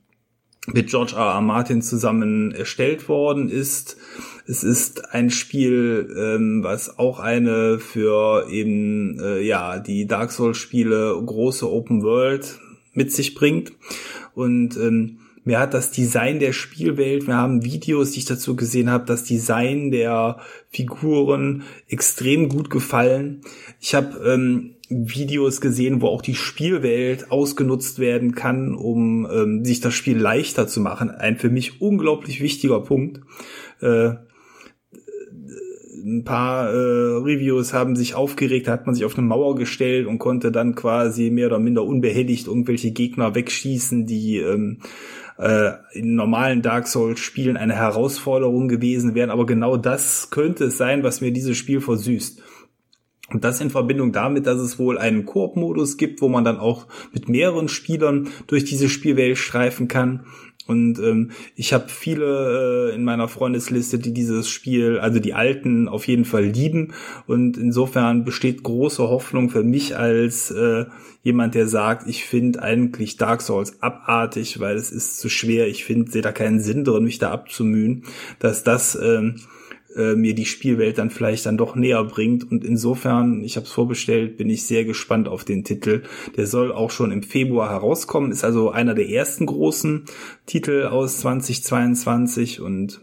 mit 0.69 0.89
George 0.89 1.15
R. 1.17 1.35
R. 1.35 1.41
Martin 1.41 1.83
zusammen 1.83 2.53
erstellt 2.53 3.09
worden 3.09 3.49
ist. 3.49 3.97
Es 4.47 4.63
ist 4.63 5.13
ein 5.13 5.31
Spiel, 5.31 6.15
ähm, 6.17 6.63
was 6.63 7.01
auch 7.01 7.19
eine 7.19 7.81
für 7.81 8.49
eben 8.49 9.19
äh, 9.19 9.41
ja 9.41 9.81
die 9.81 10.07
Dark 10.07 10.31
Souls 10.31 10.57
Spiele 10.57 11.21
große 11.25 11.69
Open 11.69 12.05
World 12.05 12.61
mit 12.93 13.13
sich 13.13 13.35
bringt. 13.35 13.73
Und 14.35 14.77
ähm, 14.77 15.19
mir 15.45 15.59
hat 15.59 15.75
das 15.75 15.91
Design 15.91 16.39
der 16.39 16.53
Spielwelt, 16.53 17.27
wir 17.27 17.37
haben 17.37 17.65
Videos, 17.65 18.13
die 18.13 18.21
ich 18.21 18.25
dazu 18.27 18.55
gesehen 18.55 18.91
habe, 18.91 19.07
das 19.07 19.25
Design 19.25 19.91
der 19.91 20.39
Figuren 20.71 21.65
extrem 21.89 22.49
gut 22.49 22.71
gefallen. 22.71 23.41
Ich 23.81 23.95
habe 23.95 24.19
ähm, 24.25 24.75
Videos 24.89 25.61
gesehen, 25.61 26.01
wo 26.01 26.09
auch 26.09 26.23
die 26.23 26.35
Spielwelt 26.35 27.31
ausgenutzt 27.33 27.99
werden 27.99 28.35
kann, 28.35 28.75
um 28.75 29.27
ähm, 29.31 29.65
sich 29.65 29.81
das 29.81 29.95
Spiel 29.95 30.19
leichter 30.19 30.69
zu 30.69 30.81
machen. 30.81 31.11
Ein 31.11 31.39
für 31.39 31.51
mich 31.51 31.81
unglaublich 31.81 32.41
wichtiger 32.41 32.81
Punkt. 32.81 33.21
Äh, 33.81 34.15
ein 36.05 36.25
paar 36.25 36.69
äh, 36.69 37.17
Reviews 37.23 37.73
haben 37.73 37.97
sich 37.97 38.15
aufgeregt, 38.15 38.69
hat 38.69 38.87
man 38.87 38.95
sich 38.95 39.05
auf 39.05 39.17
eine 39.17 39.27
Mauer 39.27 39.55
gestellt 39.55 40.07
und 40.07 40.19
konnte 40.19 40.51
dann 40.53 40.75
quasi 40.75 41.31
mehr 41.31 41.47
oder 41.47 41.59
minder 41.59 41.85
unbehelligt 41.85 42.47
irgendwelche 42.47 42.91
Gegner 42.91 43.35
wegschießen, 43.35 44.07
die 44.07 44.39
ähm, 44.39 44.81
äh, 45.39 45.73
in 45.93 46.15
normalen 46.15 46.63
Dark 46.63 46.89
Souls 46.89 47.21
Spielen 47.21 47.57
eine 47.57 47.75
Herausforderung 47.75 48.69
gewesen 48.69 49.15
wären. 49.15 49.31
Aber 49.31 49.47
genau 49.47 49.77
das 49.77 50.31
könnte 50.31 50.65
es 50.65 50.79
sein, 50.79 51.03
was 51.03 51.21
mir 51.21 51.33
dieses 51.33 51.57
Spiel 51.57 51.81
versüßt. 51.81 52.43
Und 53.31 53.45
das 53.45 53.61
in 53.61 53.71
Verbindung 53.71 54.13
damit, 54.13 54.47
dass 54.47 54.61
es 54.61 54.79
wohl 54.79 54.99
einen 54.99 55.25
Koop-Modus 55.25 55.97
gibt, 55.97 56.21
wo 56.21 56.29
man 56.29 56.45
dann 56.45 56.59
auch 56.59 56.87
mit 57.13 57.29
mehreren 57.31 57.69
Spielern 57.69 58.29
durch 58.47 58.65
diese 58.65 58.91
Spielwelt 58.91 59.39
streifen 59.39 59.89
kann. 59.89 60.27
Und 60.67 60.99
ähm, 61.01 61.33
ich 61.57 61.73
habe 61.73 61.89
viele 61.89 62.91
äh, 62.91 62.95
in 62.95 63.05
meiner 63.05 63.29
Freundesliste, 63.29 63.99
die 63.99 64.15
dieses 64.15 64.49
Spiel, 64.49 64.99
also 64.99 65.19
die 65.19 65.35
alten, 65.35 65.89
auf 65.89 66.07
jeden 66.07 66.25
Fall 66.25 66.45
lieben. 66.45 66.93
Und 67.27 67.57
insofern 67.57 68.25
besteht 68.25 68.63
große 68.63 69.03
Hoffnung 69.03 69.51
für 69.51 69.65
mich 69.65 69.97
als 69.97 70.51
äh, 70.51 70.87
jemand, 71.23 71.55
der 71.55 71.67
sagt, 71.69 72.09
ich 72.09 72.25
finde 72.25 72.63
eigentlich 72.63 73.17
Dark 73.17 73.43
Souls 73.43 73.83
abartig, 73.83 74.61
weil 74.61 74.77
es 74.77 74.91
ist 74.93 75.19
zu 75.19 75.29
schwer. 75.29 75.67
Ich 75.67 75.85
finde, 75.85 76.11
sehe 76.11 76.23
da 76.23 76.33
keinen 76.33 76.61
Sinn 76.61 76.85
drin, 76.85 77.05
mich 77.05 77.19
da 77.19 77.31
abzumühen, 77.31 78.05
dass 78.39 78.63
das 78.63 78.97
ähm, 79.01 79.37
äh, 79.97 80.15
mir 80.15 80.35
die 80.35 80.45
Spielwelt 80.45 80.99
dann 80.99 81.11
vielleicht 81.11 81.47
dann 81.47 81.57
doch 81.57 81.75
näher 81.75 82.05
bringt. 82.05 82.51
Und 82.51 82.65
insofern, 82.65 83.43
ich 83.43 83.57
habe 83.57 83.67
es 83.67 83.73
vorbestellt, 83.73 84.37
bin 84.37 84.51
ich 84.51 84.67
sehr 84.67 84.85
gespannt 84.85 85.29
auf 85.29 85.45
den 85.45 85.65
Titel. 85.65 86.03
Der 86.37 86.47
soll 86.47 86.73
auch 86.73 86.91
schon 86.91 87.13
im 87.13 87.23
Februar 87.23 87.71
herauskommen, 87.71 88.33
ist 88.33 88.45
also 88.45 88.71
einer 88.71 88.95
der 88.95 89.09
ersten 89.09 89.47
großen 89.47 90.05
Titel 90.47 90.85
aus 90.85 91.21
2022 91.21 92.61
und 92.61 93.01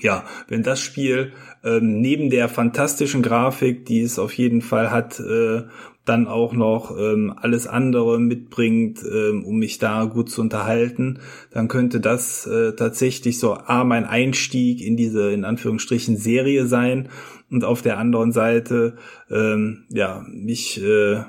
ja, 0.00 0.24
wenn 0.48 0.62
das 0.62 0.80
Spiel 0.80 1.32
ähm, 1.62 2.00
neben 2.00 2.30
der 2.30 2.48
fantastischen 2.48 3.22
Grafik, 3.22 3.84
die 3.86 4.00
es 4.00 4.18
auf 4.18 4.32
jeden 4.32 4.62
Fall 4.62 4.90
hat, 4.90 5.20
äh, 5.20 5.62
dann 6.04 6.26
auch 6.26 6.52
noch 6.52 6.96
ähm, 6.98 7.32
alles 7.36 7.66
andere 7.66 8.18
mitbringt, 8.18 9.00
ähm, 9.04 9.44
um 9.44 9.58
mich 9.58 9.78
da 9.78 10.04
gut 10.04 10.30
zu 10.30 10.40
unterhalten, 10.40 11.20
dann 11.52 11.68
könnte 11.68 12.00
das 12.00 12.46
äh, 12.46 12.72
tatsächlich 12.72 13.38
so 13.38 13.54
A, 13.54 13.84
mein 13.84 14.04
Einstieg 14.04 14.80
in 14.80 14.96
diese, 14.96 15.30
in 15.32 15.44
Anführungsstrichen, 15.44 16.16
Serie 16.16 16.66
sein 16.66 17.08
und 17.50 17.64
auf 17.64 17.82
der 17.82 17.98
anderen 17.98 18.32
Seite, 18.32 18.96
ähm, 19.30 19.84
ja, 19.90 20.24
mich 20.28 20.82
äh, 20.82 21.22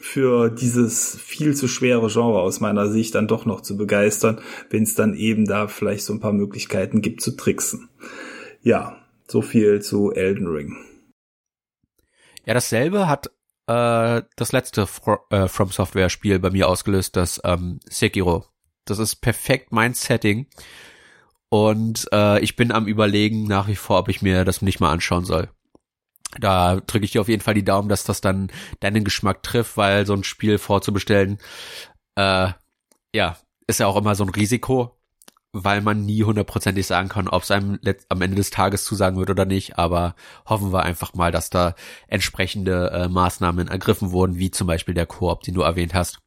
für 0.00 0.48
dieses 0.50 1.16
viel 1.16 1.54
zu 1.54 1.68
schwere 1.68 2.08
Genre 2.08 2.40
aus 2.40 2.60
meiner 2.60 2.88
Sicht 2.88 3.14
dann 3.14 3.28
doch 3.28 3.46
noch 3.46 3.60
zu 3.60 3.76
begeistern, 3.76 4.40
wenn 4.70 4.82
es 4.82 4.94
dann 4.94 5.14
eben 5.14 5.44
da 5.44 5.68
vielleicht 5.68 6.04
so 6.04 6.12
ein 6.12 6.20
paar 6.20 6.32
Möglichkeiten 6.32 7.02
gibt 7.02 7.20
zu 7.20 7.36
tricksen. 7.36 7.88
Ja, 8.62 8.96
so 9.28 9.42
viel 9.42 9.80
zu 9.82 10.12
Elden 10.12 10.46
Ring. 10.46 10.76
Ja, 12.44 12.54
dasselbe 12.54 13.08
hat 13.08 13.30
äh, 13.68 14.22
das 14.36 14.52
letzte 14.52 14.86
Fro 14.86 15.18
äh, 15.30 15.46
From 15.46 15.70
Software 15.70 16.08
Spiel 16.08 16.38
bei 16.38 16.50
mir 16.50 16.68
ausgelöst, 16.68 17.16
das 17.16 17.40
ähm, 17.44 17.80
Sekiro. 17.88 18.44
Das 18.84 18.98
ist 18.98 19.16
perfekt 19.16 19.72
mein 19.72 19.94
Setting. 19.94 20.46
Und 21.50 22.08
äh, 22.12 22.40
ich 22.40 22.56
bin 22.56 22.72
am 22.72 22.86
überlegen 22.86 23.44
nach 23.44 23.68
wie 23.68 23.76
vor, 23.76 23.98
ob 23.98 24.08
ich 24.08 24.22
mir 24.22 24.44
das 24.44 24.62
nicht 24.62 24.80
mal 24.80 24.90
anschauen 24.90 25.24
soll. 25.24 25.50
Da 26.38 26.76
drücke 26.80 27.04
ich 27.04 27.12
dir 27.12 27.20
auf 27.20 27.28
jeden 27.28 27.42
Fall 27.42 27.54
die 27.54 27.64
Daumen, 27.64 27.88
dass 27.88 28.04
das 28.04 28.20
dann 28.20 28.50
deinen 28.80 29.04
Geschmack 29.04 29.42
trifft, 29.42 29.76
weil 29.76 30.04
so 30.04 30.14
ein 30.14 30.24
Spiel 30.24 30.58
vorzubestellen, 30.58 31.38
äh, 32.16 32.48
ja, 33.14 33.38
ist 33.66 33.80
ja 33.80 33.86
auch 33.86 33.96
immer 33.96 34.14
so 34.14 34.24
ein 34.24 34.30
Risiko 34.30 34.97
weil 35.52 35.80
man 35.80 36.04
nie 36.04 36.24
hundertprozentig 36.24 36.86
sagen 36.86 37.08
kann, 37.08 37.28
ob 37.28 37.42
es 37.42 37.50
einem 37.50 37.78
am 38.08 38.22
Ende 38.22 38.36
des 38.36 38.50
Tages 38.50 38.84
zusagen 38.84 39.18
wird 39.18 39.30
oder 39.30 39.44
nicht. 39.44 39.78
Aber 39.78 40.14
hoffen 40.46 40.72
wir 40.72 40.82
einfach 40.82 41.14
mal, 41.14 41.32
dass 41.32 41.50
da 41.50 41.74
entsprechende 42.06 42.90
äh, 42.90 43.08
Maßnahmen 43.08 43.68
ergriffen 43.68 44.12
wurden, 44.12 44.38
wie 44.38 44.50
zum 44.50 44.66
Beispiel 44.66 44.94
der 44.94 45.06
Koop, 45.06 45.42
den 45.42 45.54
du 45.54 45.62
erwähnt 45.62 45.94
hast, 45.94 46.20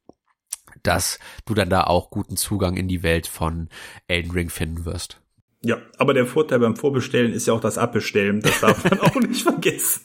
dass 0.84 1.20
du 1.46 1.54
dann 1.54 1.70
da 1.70 1.84
auch 1.84 2.10
guten 2.10 2.38
Zugang 2.38 2.76
in 2.76 2.88
die 2.88 3.04
Welt 3.04 3.28
von 3.28 3.70
Elden 4.08 4.32
Ring 4.32 4.50
finden 4.50 4.86
wirst. 4.86 5.21
Ja, 5.64 5.78
aber 6.00 6.16
der 6.16 6.26
Vorteil 6.26 6.58
beim 6.58 6.76
Vorbestellen 6.76 7.34
ist 7.34 7.46
ja 7.46 7.54
auch 7.54 7.60
das 7.60 7.78
Abbestellen. 7.78 8.42
Das 8.42 8.62
darf 8.62 8.84
man 8.84 9.00
auch 9.02 9.16
nicht 9.16 9.44
vergessen. 9.44 10.02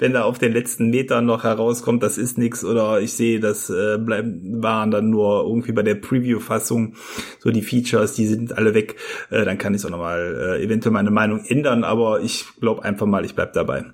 Wenn 0.00 0.12
da 0.12 0.24
auf 0.24 0.38
den 0.38 0.52
letzten 0.52 0.90
Metern 0.90 1.24
noch 1.24 1.44
herauskommt, 1.44 2.02
das 2.02 2.18
ist 2.18 2.36
nix 2.36 2.64
oder 2.64 3.00
ich 3.00 3.12
sehe, 3.12 3.38
das 3.38 3.70
äh, 3.70 3.96
bleiben, 3.98 4.60
waren 4.60 4.90
dann 4.90 5.08
nur 5.08 5.44
irgendwie 5.44 5.70
bei 5.70 5.84
der 5.84 5.94
Preview-Fassung 5.94 6.96
so 7.38 7.52
die 7.52 7.62
Features, 7.62 8.14
die 8.14 8.26
sind 8.26 8.58
alle 8.58 8.74
weg, 8.74 8.96
äh, 9.30 9.44
dann 9.44 9.56
kann 9.56 9.72
ich 9.72 9.86
auch 9.86 9.90
nochmal 9.90 10.58
äh, 10.58 10.64
eventuell 10.64 10.92
meine 10.92 11.12
Meinung 11.12 11.44
ändern, 11.44 11.84
aber 11.84 12.20
ich 12.20 12.46
glaube 12.60 12.84
einfach 12.84 13.06
mal, 13.06 13.24
ich 13.24 13.36
bleib 13.36 13.52
dabei. 13.52 13.84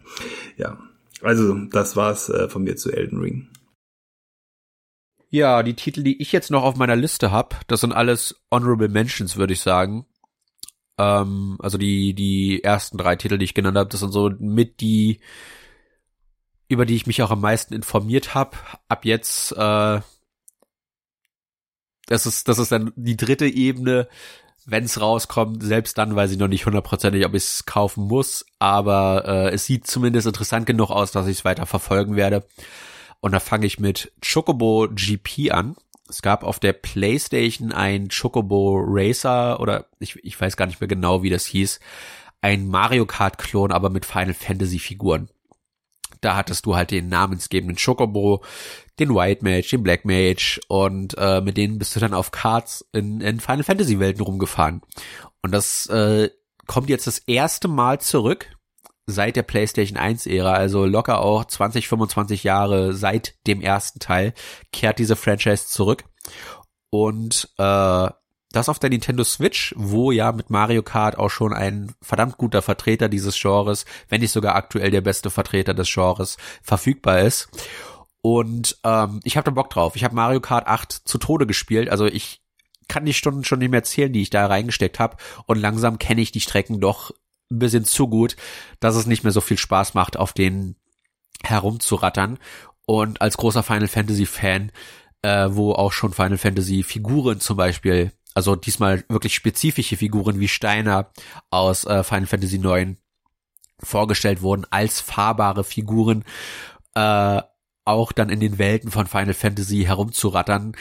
Ja, 0.57 0.79
also 1.21 1.55
das 1.71 1.97
war's 1.97 2.31
äh, 2.31 2.49
von 2.49 2.65
mir 2.65 2.77
zu 2.77 2.91
Elden 2.91 3.21
Ring. 3.21 3.49
Ja, 5.29 5.63
die 5.63 5.75
Titel, 5.75 6.03
die 6.03 6.23
ich 6.23 6.33
jetzt 6.33 6.51
noch 6.51 6.63
auf 6.63 6.77
meiner 6.77 6.97
Liste 6.97 7.31
habe, 7.31 7.57
das 7.67 7.83
sind 7.83 7.93
alles 7.93 8.41
Honorable 8.51 8.89
Mentions, 8.89 9.37
würde 9.37 9.53
ich 9.53 9.61
sagen. 9.61 10.07
Ähm, 10.99 11.57
also 11.61 11.79
die, 11.79 12.15
die 12.15 12.63
ersten 12.63 12.99
drei 12.99 13.17
Titel, 13.17 13.39
die 13.39 13.45
ich 13.45 13.55
genannt 13.55 13.77
habe, 13.77 13.89
das 13.89 14.01
sind 14.01 14.13
so 14.13 14.31
mit 14.39 14.81
die, 14.81 15.21
über 16.69 16.87
die 16.87 16.97
ich 16.97 17.07
mich 17.07 17.23
auch 17.23 17.31
am 17.31 17.41
meisten 17.41 17.75
informiert 17.75 18.35
habe. 18.35 18.57
Ab 18.89 19.05
jetzt, 19.05 19.53
äh, 19.53 20.01
das 22.07 22.27
ist, 22.27 22.49
das 22.49 22.59
ist 22.59 22.73
dann 22.73 22.93
die 22.97 23.17
dritte 23.17 23.47
Ebene, 23.47 24.09
wenn 24.67 24.85
es 24.85 25.01
rauskommt, 25.01 25.63
selbst 25.63 25.97
dann 25.97 26.15
weiß 26.15 26.31
ich 26.33 26.39
noch 26.39 26.49
nicht 26.49 26.67
hundertprozentig, 26.67 27.25
ob 27.25 27.35
ich 27.35 27.45
es 27.45 27.65
kaufen 27.65 28.05
muss, 28.05 28.45
aber 28.59 29.25
äh, 29.27 29.55
es 29.55 29.65
sieht 29.65 29.87
zumindest 29.87 30.27
interessant 30.27 30.67
genug 30.67 30.91
aus, 30.91 31.11
dass 31.11 31.27
ich 31.27 31.39
es 31.39 31.45
weiter 31.45 31.65
verfolgen 31.65 32.17
werde. 32.17 32.45
Und 33.21 33.33
da 33.33 33.41
fange 33.41 33.67
ich 33.67 33.81
mit 33.81 34.13
Chocobo 34.23 34.89
GP 34.91 35.53
an 35.53 35.77
es 36.09 36.23
gab 36.23 36.43
auf 36.45 36.59
der 36.59 36.73
PlayStation 36.73 37.73
ein 37.73 38.09
Chocobo 38.09 38.81
Racer 38.85 39.61
oder 39.61 39.87
ich, 39.99 40.17
ich 40.25 40.41
weiß 40.41 40.57
gar 40.57 40.67
nicht 40.67 40.81
mehr 40.81 40.89
genau, 40.89 41.23
wie 41.23 41.31
das 41.31 41.47
hieß. 41.47 41.81
Ein 42.41 42.69
Mario 42.69 43.05
Kart 43.07 43.39
Klon, 43.39 43.73
aber 43.73 43.91
mit 43.91 44.07
Final 44.07 44.35
Fantasy 44.35 44.79
Figuren. 44.79 45.29
Da 46.21 46.37
hattest 46.37 46.67
du 46.67 46.75
halt 46.75 46.91
den 46.91 47.09
namensgebenden 47.09 47.77
Chocobo, 47.77 48.43
den 48.99 49.15
White 49.15 49.45
Mage, 49.45 49.69
den 49.71 49.83
Black 49.83 50.05
Mage 50.05 50.61
und 50.69 51.17
äh, 51.19 51.41
mit 51.41 51.57
denen 51.57 51.79
bist 51.79 51.95
du 51.95 52.01
dann 52.01 52.15
auf 52.15 52.31
Karts 52.31 52.85
in, 52.93 53.21
in 53.21 53.41
Final 53.41 53.65
Fantasy 53.65 54.01
Welten 54.01 54.23
rumgefahren. 54.23 54.83
Und 55.43 55.53
das 55.53 55.87
äh, 55.87 56.31
kommt 56.67 56.91
jetzt 56.91 57.07
das 57.07 57.19
erste 57.19 57.69
Mal 57.69 58.01
zurück 58.01 58.51
seit 59.09 59.37
der 59.37 59.43
PlayStation 59.43 59.97
1 59.97 60.27
Ära, 60.27 60.53
also 60.53 60.85
locker 60.85 61.21
auch 61.23 61.47
20, 61.47 61.89
25 61.89 62.45
Jahre 62.45 62.93
seit 62.93 63.35
dem 63.47 63.63
ersten 63.63 64.01
Teil, 64.01 64.35
kehrt 64.71 64.99
diese 64.99 65.17
Franchise 65.17 65.67
zurück. 65.67 66.05
Und 66.91 67.49
äh, 67.57 68.09
das 68.53 68.69
auf 68.69 68.79
der 68.79 68.91
Nintendo 68.91 69.25
Switch, 69.25 69.75
wo 69.77 70.11
ja 70.13 70.33
mit 70.33 70.51
Mario 70.51 70.83
Kart 70.83 71.19
auch 71.19 71.31
schon 71.31 71.55
ein 71.55 71.95
verdammt 72.03 72.37
guter 72.37 72.61
Vertreter 72.61 73.09
dieses 73.09 73.39
Genres, 73.41 73.87
wenn 74.09 74.21
nicht 74.21 74.33
sogar 74.33 74.55
aktuell 74.55 74.91
der 74.91 75.01
beste 75.01 75.31
Vertreter 75.31 75.73
des 75.73 75.93
Genres, 75.93 76.37
verfügbar 76.63 77.21
ist. 77.21 77.49
Und 78.21 78.79
ähm, 78.85 79.21
ich 79.25 79.37
habe 79.37 79.45
da 79.47 79.51
Bock 79.53 79.71
drauf. 79.71 79.97
Ich 79.97 80.05
habe 80.05 80.15
Mario 80.15 80.41
Kart 80.41 80.67
8 80.67 80.93
zu 80.93 81.17
Tode 81.17 81.47
gespielt. 81.47 81.89
Also 81.89 82.05
ich 82.05 82.43
kann 82.89 83.07
die 83.07 83.15
Stunden 83.15 83.45
schon 83.45 83.61
nicht 83.61 83.71
mehr 83.71 83.85
zählen, 83.85 84.13
die 84.13 84.23
ich 84.23 84.31
da 84.31 84.47
reingesteckt 84.47 84.99
habe. 84.99 85.17
Und 85.47 85.59
langsam 85.59 85.99
kenne 85.99 86.21
ich 86.21 86.33
die 86.33 86.41
Strecken 86.41 86.81
doch 86.81 87.13
ein 87.51 87.59
bisschen 87.59 87.85
zu 87.85 88.09
gut, 88.09 88.37
dass 88.81 88.97
es 88.97 89.07
nicht 89.07 89.25
mehr 89.25 89.33
so 89.33 89.41
viel 89.41 89.59
Spaß 89.59 89.95
macht, 89.95 90.17
auf 90.17 90.33
denen 90.33 90.77
herumzurattern. 91.43 92.39
Und 92.87 93.21
als 93.21 93.37
großer 93.37 93.63
Final 93.63 93.89
Fantasy 93.89 94.27
Fan, 94.27 94.73
äh, 95.23 95.49
wo 95.51 95.73
auch 95.73 95.93
schon 95.93 96.13
Final 96.13 96.39
Fantasy 96.39 96.83
Figuren 96.83 97.41
zum 97.41 97.57
Beispiel, 97.57 98.13
also 98.35 98.57
diesmal 98.57 99.05
wirklich 99.09 99.35
spezifische 99.35 99.97
Figuren 99.97 100.41
wie 100.41 100.49
Steiner 100.49 101.11
aus 101.51 101.85
äh, 101.85 102.05
Final 102.05 102.27
Fantasy 102.27 102.57
IX 102.57 102.97
vorgestellt 103.81 104.43
wurden 104.43 104.67
als 104.71 105.01
fahrbare 105.01 105.65
Figuren, 105.65 106.25
äh, 106.95 107.43
auch 107.85 108.13
dann 108.13 108.29
in 108.29 108.41
den 108.41 108.59
Welten 108.59 108.91
von 108.91 109.07
Final 109.07 109.35
Fantasy 109.35 109.85
herumzurattern, 109.85 110.77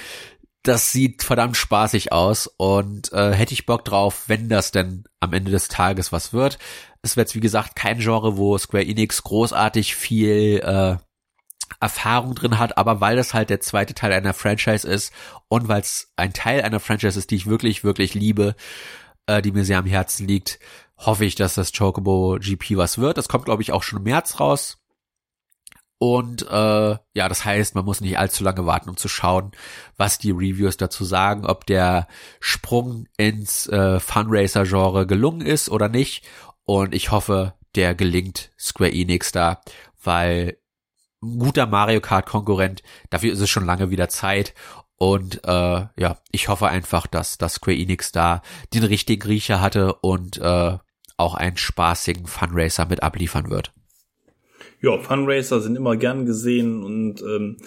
das 0.63 0.91
sieht 0.91 1.23
verdammt 1.23 1.55
spaßig 1.55 2.11
aus 2.11 2.47
und 2.57 3.11
äh, 3.13 3.33
hätte 3.33 3.53
ich 3.53 3.65
Bock 3.65 3.85
drauf, 3.85 4.23
wenn 4.27 4.49
das 4.49 4.71
denn 4.71 5.05
am 5.19 5.33
Ende 5.33 5.51
des 5.51 5.67
Tages 5.69 6.11
was 6.11 6.33
wird. 6.33 6.59
Es 7.01 7.15
wird 7.15 7.33
wie 7.35 7.39
gesagt 7.39 7.75
kein 7.75 7.99
Genre, 7.99 8.37
wo 8.37 8.57
Square 8.57 8.85
Enix 8.85 9.23
großartig 9.23 9.95
viel 9.95 10.59
äh, 10.63 10.97
Erfahrung 11.79 12.35
drin 12.35 12.59
hat, 12.59 12.77
aber 12.77 13.01
weil 13.01 13.15
das 13.15 13.33
halt 13.33 13.49
der 13.49 13.61
zweite 13.61 13.93
Teil 13.93 14.11
einer 14.11 14.33
Franchise 14.33 14.87
ist 14.87 15.13
und 15.47 15.67
weil 15.67 15.81
es 15.81 16.11
ein 16.15 16.33
Teil 16.33 16.61
einer 16.61 16.79
Franchise 16.79 17.17
ist, 17.17 17.31
die 17.31 17.35
ich 17.35 17.47
wirklich, 17.47 17.83
wirklich 17.83 18.13
liebe, 18.13 18.55
äh, 19.27 19.41
die 19.41 19.51
mir 19.51 19.63
sehr 19.63 19.77
am 19.77 19.85
Herzen 19.85 20.27
liegt, 20.27 20.59
hoffe 20.97 21.25
ich, 21.25 21.35
dass 21.35 21.53
das 21.55 21.71
Chocobo 21.71 22.37
GP 22.39 22.77
was 22.77 22.97
wird. 22.97 23.17
Das 23.17 23.29
kommt, 23.29 23.45
glaube 23.45 23.61
ich, 23.61 23.71
auch 23.71 23.83
schon 23.83 23.99
im 23.99 24.03
März 24.03 24.39
raus. 24.39 24.79
Und 25.99 26.43
äh, 26.47 26.97
ja, 27.13 27.29
das 27.29 27.43
heißt, 27.43 27.73
man 27.73 27.85
muss 27.85 28.01
nicht 28.01 28.19
allzu 28.19 28.43
lange 28.43 28.65
warten, 28.65 28.89
um 28.89 28.97
zu 28.97 29.07
schauen, 29.07 29.51
was 29.97 30.19
die 30.19 30.31
Reviews 30.31 30.77
dazu 30.77 31.03
sagen, 31.05 31.45
ob 31.45 31.65
der 31.65 32.07
Sprung 32.39 33.07
ins 33.17 33.67
äh, 33.67 33.99
Funracer-Genre 33.99 35.07
gelungen 35.07 35.41
ist 35.41 35.69
oder 35.69 35.89
nicht. 35.89 36.23
Und 36.65 36.93
ich 36.93 37.11
hoffe 37.11 37.53
der 37.75 37.95
gelingt 37.95 38.51
Square 38.59 38.91
Enix 38.91 39.31
da, 39.31 39.61
weil 40.03 40.57
ein 41.23 41.39
guter 41.39 41.65
Mario 41.65 41.99
Kart 41.99 42.27
Konkurrent, 42.27 42.83
dafür 43.09 43.33
ist 43.33 43.39
es 43.39 43.49
schon 43.49 43.65
lange 43.65 43.89
wieder 43.89 44.07
Zeit 44.09 44.53
und 44.97 45.43
äh, 45.45 45.85
ja, 45.95 46.17
ich 46.31 46.47
hoffe 46.47 46.67
einfach, 46.67 47.07
dass 47.07 47.37
das 47.37 47.55
Square 47.55 47.77
Enix 47.77 48.11
da 48.11 48.41
den 48.73 48.83
richtigen 48.83 49.21
Riecher 49.27 49.61
hatte 49.61 49.93
und 49.95 50.37
äh, 50.37 50.77
auch 51.17 51.35
einen 51.35 51.57
spaßigen 51.57 52.25
Funracer 52.27 52.85
mit 52.85 53.03
abliefern 53.03 53.49
wird. 53.49 53.73
Ja, 54.79 54.99
Funracer 54.99 55.59
sind 55.59 55.75
immer 55.75 55.95
gern 55.95 56.25
gesehen 56.25 56.83
und 56.83 57.21
ähm, 57.21 57.57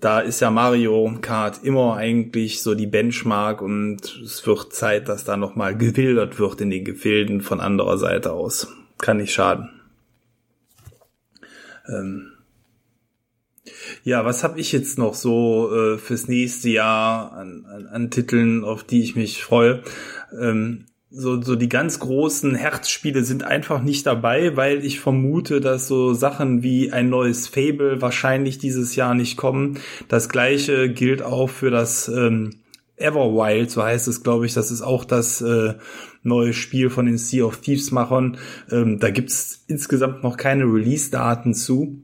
da 0.00 0.20
ist 0.20 0.40
ja 0.40 0.50
Mario 0.50 1.16
Kart 1.20 1.60
immer 1.62 1.96
eigentlich 1.96 2.62
so 2.62 2.74
die 2.74 2.88
Benchmark 2.88 3.62
und 3.62 4.20
es 4.22 4.46
wird 4.46 4.72
Zeit, 4.72 5.08
dass 5.08 5.24
da 5.24 5.36
nochmal 5.36 5.76
gewildert 5.76 6.38
wird 6.38 6.60
in 6.60 6.70
den 6.70 6.84
Gefilden 6.84 7.40
von 7.40 7.60
anderer 7.60 7.96
Seite 7.98 8.32
aus. 8.32 8.68
Kann 8.98 9.18
nicht 9.18 9.32
schaden. 9.32 9.70
Ähm 11.88 12.32
ja, 14.02 14.24
was 14.24 14.42
habe 14.42 14.58
ich 14.58 14.72
jetzt 14.72 14.98
noch 14.98 15.14
so 15.14 15.72
äh, 15.72 15.98
fürs 15.98 16.26
nächste 16.26 16.68
Jahr 16.68 17.32
an, 17.32 17.64
an, 17.66 17.86
an 17.86 18.10
Titeln, 18.10 18.64
auf 18.64 18.82
die 18.82 19.02
ich 19.02 19.14
mich 19.14 19.42
freue? 19.42 19.82
Ähm 20.38 20.86
so, 21.12 21.40
so 21.42 21.56
die 21.56 21.68
ganz 21.68 21.98
großen 21.98 22.54
Herzspiele 22.54 23.22
sind 23.22 23.44
einfach 23.44 23.82
nicht 23.82 24.06
dabei, 24.06 24.56
weil 24.56 24.84
ich 24.84 25.00
vermute, 25.00 25.60
dass 25.60 25.86
so 25.86 26.14
Sachen 26.14 26.62
wie 26.62 26.90
ein 26.90 27.10
neues 27.10 27.48
Fable 27.48 28.00
wahrscheinlich 28.00 28.58
dieses 28.58 28.96
Jahr 28.96 29.14
nicht 29.14 29.36
kommen. 29.36 29.78
Das 30.08 30.28
gleiche 30.28 30.90
gilt 30.90 31.22
auch 31.22 31.50
für 31.50 31.70
das 31.70 32.08
ähm, 32.08 32.54
Everwild, 32.96 33.70
so 33.70 33.82
heißt 33.82 34.08
es, 34.08 34.22
glaube 34.22 34.46
ich. 34.46 34.54
Das 34.54 34.70
ist 34.70 34.82
auch 34.82 35.04
das 35.04 35.42
äh, 35.42 35.74
neue 36.22 36.52
Spiel 36.52 36.88
von 36.88 37.06
den 37.06 37.18
Sea 37.18 37.44
of 37.44 37.58
Thieves 37.58 37.90
Machern. 37.90 38.38
Ähm, 38.70 38.98
da 38.98 39.10
gibt's 39.10 39.64
insgesamt 39.66 40.22
noch 40.22 40.36
keine 40.36 40.64
Release-Daten 40.64 41.52
zu. 41.52 42.02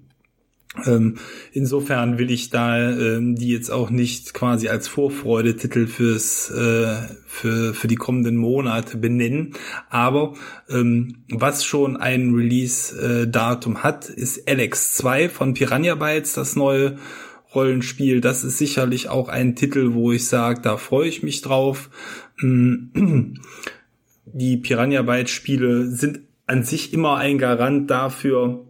Ähm, 0.86 1.16
insofern 1.52 2.18
will 2.18 2.30
ich 2.30 2.50
da 2.50 2.90
ähm, 2.90 3.34
die 3.34 3.48
jetzt 3.48 3.70
auch 3.70 3.90
nicht 3.90 4.34
quasi 4.34 4.68
als 4.68 4.88
Vorfreudetitel 4.88 5.86
fürs 5.86 6.50
äh, 6.50 6.96
für 7.26 7.74
für 7.74 7.88
die 7.88 7.96
kommenden 7.96 8.36
Monate 8.36 8.98
benennen. 8.98 9.54
Aber 9.90 10.34
ähm, 10.68 11.24
was 11.28 11.64
schon 11.64 11.96
ein 11.96 12.34
Release-Datum 12.34 13.76
äh, 13.76 13.78
hat, 13.78 14.08
ist 14.08 14.48
Alex 14.48 14.94
2 14.94 15.28
von 15.28 15.54
Piranha 15.54 15.94
Bytes, 15.94 16.34
das 16.34 16.56
neue 16.56 16.98
Rollenspiel. 17.54 18.20
Das 18.20 18.44
ist 18.44 18.58
sicherlich 18.58 19.08
auch 19.08 19.28
ein 19.28 19.56
Titel, 19.56 19.94
wo 19.94 20.12
ich 20.12 20.26
sage, 20.26 20.60
da 20.60 20.76
freue 20.76 21.08
ich 21.08 21.22
mich 21.22 21.42
drauf. 21.42 21.90
Die 22.40 23.36
Piranha 24.58 25.02
Bytes 25.02 25.30
Spiele 25.30 25.86
sind 25.86 26.20
an 26.46 26.62
sich 26.62 26.92
immer 26.92 27.16
ein 27.16 27.38
Garant 27.38 27.90
dafür, 27.90 28.67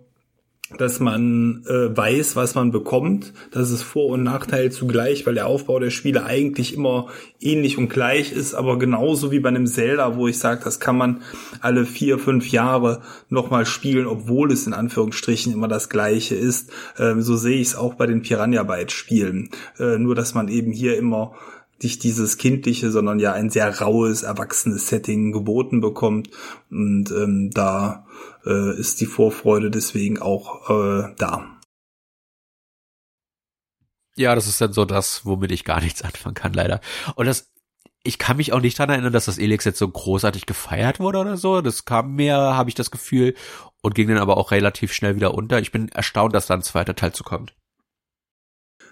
dass 0.77 1.01
man 1.01 1.65
äh, 1.67 1.97
weiß, 1.97 2.37
was 2.37 2.55
man 2.55 2.71
bekommt. 2.71 3.33
Das 3.51 3.71
ist 3.71 3.83
Vor- 3.83 4.11
und 4.11 4.23
Nachteil 4.23 4.71
zugleich, 4.71 5.27
weil 5.27 5.35
der 5.35 5.47
Aufbau 5.47 5.79
der 5.79 5.91
Spiele 5.91 6.25
eigentlich 6.25 6.75
immer 6.75 7.07
ähnlich 7.41 7.79
und 7.79 7.89
gleich 7.89 8.33
ist, 8.33 8.55
aber 8.55 8.79
genauso 8.79 9.31
wie 9.31 9.41
bei 9.41 9.49
einem 9.49 9.67
Zelda, 9.67 10.17
wo 10.17 10.29
ich 10.29 10.39
sage, 10.39 10.61
das 10.63 10.79
kann 10.79 10.97
man 10.97 11.23
alle 11.61 11.87
vier, 11.87 12.19
fünf 12.19 12.51
Jahre 12.51 13.01
nochmal 13.31 13.65
spielen, 13.65 14.07
obwohl 14.07 14.53
es 14.53 14.67
in 14.67 14.75
Anführungsstrichen 14.75 15.53
immer 15.53 15.69
das 15.69 15.89
gleiche 15.89 16.35
ist. 16.35 16.71
Ähm, 16.99 17.23
so 17.23 17.37
sehe 17.37 17.61
ich 17.61 17.69
es 17.69 17.77
auch 17.77 17.95
bei 17.95 18.07
den 18.07 18.23
Piranha 18.23 18.63
Bytes 18.63 18.93
Spielen. 18.93 19.51
Äh, 19.79 19.99
nur, 19.99 20.15
dass 20.15 20.35
man 20.35 20.49
eben 20.49 20.73
hier 20.73 20.99
immer 20.99 21.35
nicht 21.83 22.03
dieses 22.03 22.39
kindliche, 22.39 22.91
sondern 22.91 23.19
ja 23.19 23.33
ein 23.33 23.51
sehr 23.51 23.81
raues, 23.81 24.23
erwachsenes 24.23 24.89
Setting 24.89 25.33
geboten 25.33 25.81
bekommt. 25.81 26.31
Und 26.71 27.11
ähm, 27.11 27.51
da 27.53 28.07
äh, 28.45 28.79
ist 28.79 29.01
die 29.01 29.07
Vorfreude 29.07 29.71
deswegen 29.71 30.19
auch 30.19 30.71
äh, 30.71 31.15
da. 31.17 31.59
Ja, 34.17 34.35
das 34.35 34.49
ist 34.49 34.61
dann 34.61 34.73
so 34.73 34.85
das, 34.85 35.25
womit 35.25 35.53
ich 35.53 35.65
gar 35.65 35.81
nichts 35.81 36.03
anfangen 36.03 36.35
kann, 36.35 36.53
leider. 36.53 36.81
Und 37.15 37.27
das, 37.27 37.53
ich 38.03 38.19
kann 38.19 38.39
mich 38.39 38.53
auch 38.53 38.61
nicht 38.61 38.79
daran 38.79 38.91
erinnern, 38.91 39.13
dass 39.13 39.27
das 39.27 39.39
Elix 39.39 39.65
jetzt 39.65 39.79
so 39.79 39.89
großartig 39.89 40.47
gefeiert 40.47 40.99
wurde 40.99 41.19
oder 41.19 41.37
so. 41.37 41.61
Das 41.61 41.85
kam 41.85 42.17
mir, 42.17 42.35
habe 42.37 42.71
ich 42.71 42.75
das 42.75 42.91
Gefühl, 42.91 43.35
und 43.81 43.95
ging 43.95 44.09
dann 44.09 44.19
aber 44.19 44.37
auch 44.37 44.51
relativ 44.51 44.93
schnell 44.93 45.17
wieder 45.17 45.35
unter. 45.35 45.61
Ich 45.61 45.73
bin 45.73 45.89
erstaunt, 45.89 46.35
dass 46.35 46.47
da 46.47 46.55
ein 46.55 46.63
zweiter 46.63 46.97
Teil 46.97 47.13
zu 47.13 47.25
kommt. 47.25 47.53
Hm, 47.53 47.58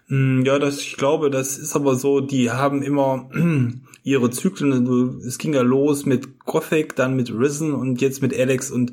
ja, 0.09 0.59
das, 0.59 0.80
ich 0.80 0.96
glaube, 0.96 1.30
das 1.30 1.59
ist 1.59 1.74
aber 1.74 1.96
so, 1.96 2.20
die 2.20 2.50
haben 2.50 2.82
immer 2.82 3.28
ihre 4.04 4.30
Zyklen, 4.30 5.20
es 5.26 5.38
ging 5.38 5.52
ja 5.52 5.62
los 5.62 6.07
mit 6.07 6.38
Gothic, 6.40 6.94
dann 6.94 7.16
mit 7.16 7.32
Risen 7.32 7.74
und 7.74 8.00
jetzt 8.00 8.22
mit 8.22 8.38
Alex 8.38 8.70
und 8.70 8.92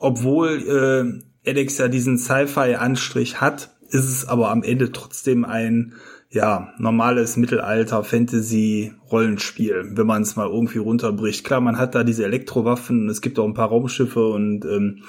obwohl 0.00 1.22
äh, 1.44 1.48
Alex 1.48 1.78
ja 1.78 1.88
diesen 1.88 2.18
Sci-Fi-Anstrich 2.18 3.40
hat, 3.40 3.74
ist 3.90 4.08
es 4.08 4.28
aber 4.28 4.50
am 4.50 4.62
Ende 4.62 4.92
trotzdem 4.92 5.44
ein 5.44 5.94
ja, 6.30 6.72
normales 6.78 7.38
Mittelalter-Fantasy-Rollenspiel, 7.38 9.92
wenn 9.94 10.06
man 10.06 10.20
es 10.22 10.36
mal 10.36 10.48
irgendwie 10.48 10.78
runterbricht. 10.78 11.42
Klar, 11.44 11.62
man 11.62 11.78
hat 11.78 11.94
da 11.94 12.04
diese 12.04 12.24
Elektrowaffen, 12.24 13.08
es 13.08 13.22
gibt 13.22 13.38
auch 13.38 13.46
ein 13.46 13.54
paar 13.54 13.68
Raumschiffe 13.68 14.26
und 14.26 14.66
ähm, 14.66 15.04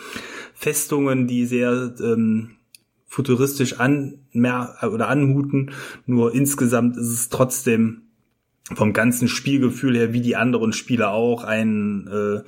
Festungen, 0.54 1.28
die 1.28 1.46
sehr 1.46 1.94
ähm, 2.02 2.52
futuristisch 3.10 3.80
an 3.80 4.20
mehr 4.32 4.78
oder 4.90 5.10
anmuten. 5.10 5.72
Nur 6.06 6.34
insgesamt 6.34 6.96
ist 6.96 7.10
es 7.10 7.30
trotzdem 7.30 8.04
vom 8.74 8.94
ganzen 8.94 9.28
Spielgefühl 9.28 9.98
her, 9.98 10.14
wie 10.14 10.22
die 10.22 10.36
anderen 10.36 10.72
Spiele 10.72 11.10
auch, 11.10 11.44
ein 11.44 12.08
äh, 12.08 12.42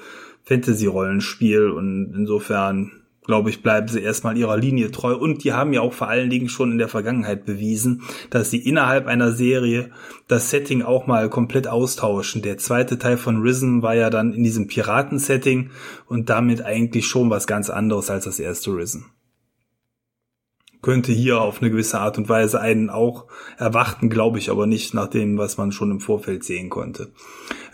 Fantasy-Rollenspiel 0.43 1.69
und 1.69 2.13
insofern 2.15 2.91
glaube 3.23 3.49
ich, 3.49 3.61
bleiben 3.61 3.87
sie 3.87 4.01
erstmal 4.01 4.37
ihrer 4.37 4.57
Linie 4.57 4.91
treu 4.91 5.15
und 5.15 5.43
die 5.43 5.53
haben 5.53 5.73
ja 5.73 5.81
auch 5.81 5.93
vor 5.93 6.09
allen 6.09 6.29
Dingen 6.29 6.49
schon 6.49 6.71
in 6.71 6.77
der 6.77 6.87
Vergangenheit 6.87 7.45
bewiesen, 7.45 8.01
dass 8.29 8.49
sie 8.49 8.57
innerhalb 8.57 9.07
einer 9.07 9.31
Serie 9.31 9.91
das 10.27 10.49
Setting 10.49 10.81
auch 10.81 11.07
mal 11.07 11.29
komplett 11.29 11.67
austauschen. 11.67 12.41
Der 12.41 12.57
zweite 12.57 12.97
Teil 12.97 13.17
von 13.17 13.41
Risen 13.41 13.83
war 13.83 13.95
ja 13.95 14.09
dann 14.09 14.33
in 14.33 14.43
diesem 14.43 14.67
Piraten-Setting 14.67 15.69
und 16.07 16.29
damit 16.29 16.63
eigentlich 16.63 17.07
schon 17.07 17.29
was 17.29 17.45
ganz 17.45 17.69
anderes 17.69 18.09
als 18.09 18.25
das 18.25 18.39
erste 18.39 18.75
Risen 18.75 19.05
könnte 20.81 21.11
hier 21.11 21.41
auf 21.41 21.61
eine 21.61 21.69
gewisse 21.69 21.99
Art 21.99 22.17
und 22.17 22.27
Weise 22.27 22.59
einen 22.59 22.89
auch 22.89 23.25
erwarten, 23.57 24.09
glaube 24.09 24.39
ich 24.39 24.49
aber 24.49 24.65
nicht 24.65 24.93
nach 24.93 25.07
dem, 25.07 25.37
was 25.37 25.57
man 25.57 25.71
schon 25.71 25.91
im 25.91 25.99
Vorfeld 25.99 26.43
sehen 26.43 26.69
konnte. 26.69 27.11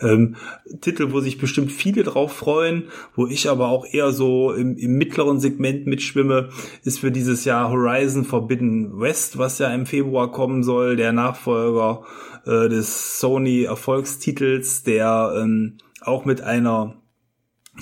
Ähm, 0.01 0.35
Titel, 0.81 1.11
wo 1.11 1.21
sich 1.21 1.37
bestimmt 1.37 1.71
viele 1.71 2.03
drauf 2.03 2.33
freuen, 2.33 2.89
wo 3.15 3.25
ich 3.25 3.49
aber 3.49 3.69
auch 3.69 3.85
eher 3.89 4.11
so 4.11 4.51
im, 4.51 4.75
im 4.75 4.97
mittleren 4.97 5.39
Segment 5.39 5.87
mitschwimme, 5.87 6.49
ist 6.83 6.99
für 6.99 7.11
dieses 7.11 7.45
Jahr 7.45 7.69
Horizon 7.69 8.25
Forbidden 8.25 8.99
West, 8.99 9.37
was 9.37 9.59
ja 9.59 9.73
im 9.73 9.85
Februar 9.85 10.31
kommen 10.31 10.63
soll, 10.63 10.97
der 10.97 11.13
Nachfolger 11.13 12.03
äh, 12.45 12.67
des 12.67 13.19
Sony 13.19 13.63
Erfolgstitels, 13.63 14.83
der 14.83 15.33
ähm, 15.37 15.77
auch 16.01 16.25
mit 16.25 16.41
einer 16.41 16.95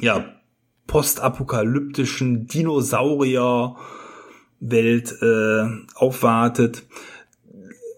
ja 0.01 0.25
postapokalyptischen 0.87 2.45
Dinosaurier 2.45 3.75
Welt 4.59 5.15
äh, 5.21 5.65
aufwartet. 5.95 6.83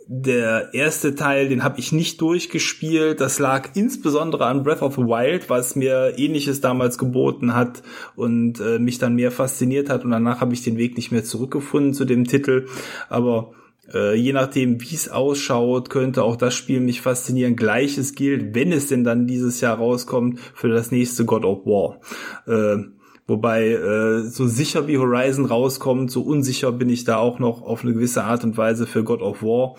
Der 0.09 0.73
erste 0.73 1.15
Teil, 1.15 1.49
den 1.49 1.65
habe 1.65 1.79
ich 1.79 1.91
nicht 1.91 2.21
durchgespielt. 2.21 3.19
Das 3.19 3.39
lag 3.39 3.71
insbesondere 3.75 4.45
an 4.45 4.63
Breath 4.63 4.81
of 4.81 4.95
the 4.95 5.01
Wild, 5.01 5.49
was 5.49 5.75
mir 5.75 6.13
ähnliches 6.17 6.61
damals 6.61 6.97
geboten 6.97 7.53
hat 7.53 7.83
und 8.15 8.61
äh, 8.61 8.79
mich 8.79 8.99
dann 8.99 9.15
mehr 9.15 9.31
fasziniert 9.31 9.89
hat. 9.89 10.05
Und 10.05 10.11
danach 10.11 10.39
habe 10.39 10.53
ich 10.53 10.63
den 10.63 10.77
Weg 10.77 10.95
nicht 10.95 11.11
mehr 11.11 11.25
zurückgefunden 11.25 11.93
zu 11.93 12.05
dem 12.05 12.23
Titel. 12.23 12.67
Aber 13.09 13.51
äh, 13.93 14.15
je 14.15 14.31
nachdem, 14.33 14.81
wie 14.81 14.95
es 14.95 15.09
ausschaut, 15.09 15.89
könnte 15.89 16.23
auch 16.23 16.37
das 16.37 16.55
Spiel 16.55 16.79
mich 16.79 17.01
faszinieren. 17.01 17.57
Gleiches 17.57 18.15
gilt, 18.15 18.55
wenn 18.55 18.71
es 18.71 18.87
denn 18.87 19.03
dann 19.03 19.27
dieses 19.27 19.59
Jahr 19.61 19.77
rauskommt, 19.77 20.39
für 20.53 20.69
das 20.69 20.89
nächste 20.91 21.25
God 21.25 21.43
of 21.43 21.65
War. 21.65 21.99
Äh, 22.47 22.83
Wobei, 23.27 23.71
äh, 23.71 24.21
so 24.21 24.47
sicher 24.47 24.87
wie 24.87 24.97
Horizon 24.97 25.45
rauskommt, 25.45 26.09
so 26.09 26.21
unsicher 26.21 26.71
bin 26.71 26.89
ich 26.89 27.03
da 27.03 27.17
auch 27.17 27.39
noch 27.39 27.61
auf 27.61 27.83
eine 27.83 27.93
gewisse 27.93 28.23
Art 28.23 28.45
und 28.45 28.55
Weise 28.57 28.87
für 28.87 29.03
God 29.03 29.21
of 29.21 29.43
War. 29.43 29.75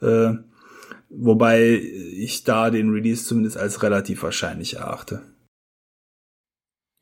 Äh, 0.00 0.38
wobei 1.10 1.72
ich 1.72 2.44
da 2.44 2.70
den 2.70 2.90
Release 2.90 3.26
zumindest 3.26 3.56
als 3.56 3.82
relativ 3.82 4.22
wahrscheinlich 4.22 4.76
erachte. 4.76 5.22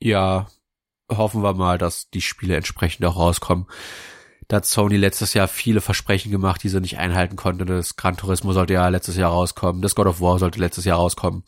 Ja, 0.01 0.47
hoffen 1.11 1.43
wir 1.43 1.53
mal, 1.53 1.77
dass 1.77 2.09
die 2.09 2.21
Spiele 2.21 2.55
entsprechend 2.55 3.05
auch 3.05 3.17
rauskommen. 3.17 3.67
Da 4.47 4.57
hat 4.57 4.65
Sony 4.65 4.97
letztes 4.97 5.35
Jahr 5.35 5.47
viele 5.47 5.81
Versprechen 5.81 6.31
gemacht, 6.31 6.63
die 6.63 6.69
sie 6.69 6.81
nicht 6.81 6.97
einhalten 6.97 7.35
konnte. 7.35 7.63
Das 7.63 7.95
Gran 7.95 8.17
Turismo 8.17 8.53
sollte 8.53 8.73
ja 8.73 8.87
letztes 8.89 9.17
Jahr 9.17 9.31
rauskommen. 9.31 9.83
Das 9.83 9.95
God 9.95 10.07
of 10.07 10.19
War 10.19 10.39
sollte 10.39 10.59
letztes 10.59 10.83
Jahr 10.83 10.97
rauskommen. 10.97 11.43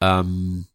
Ähm, 0.00 0.66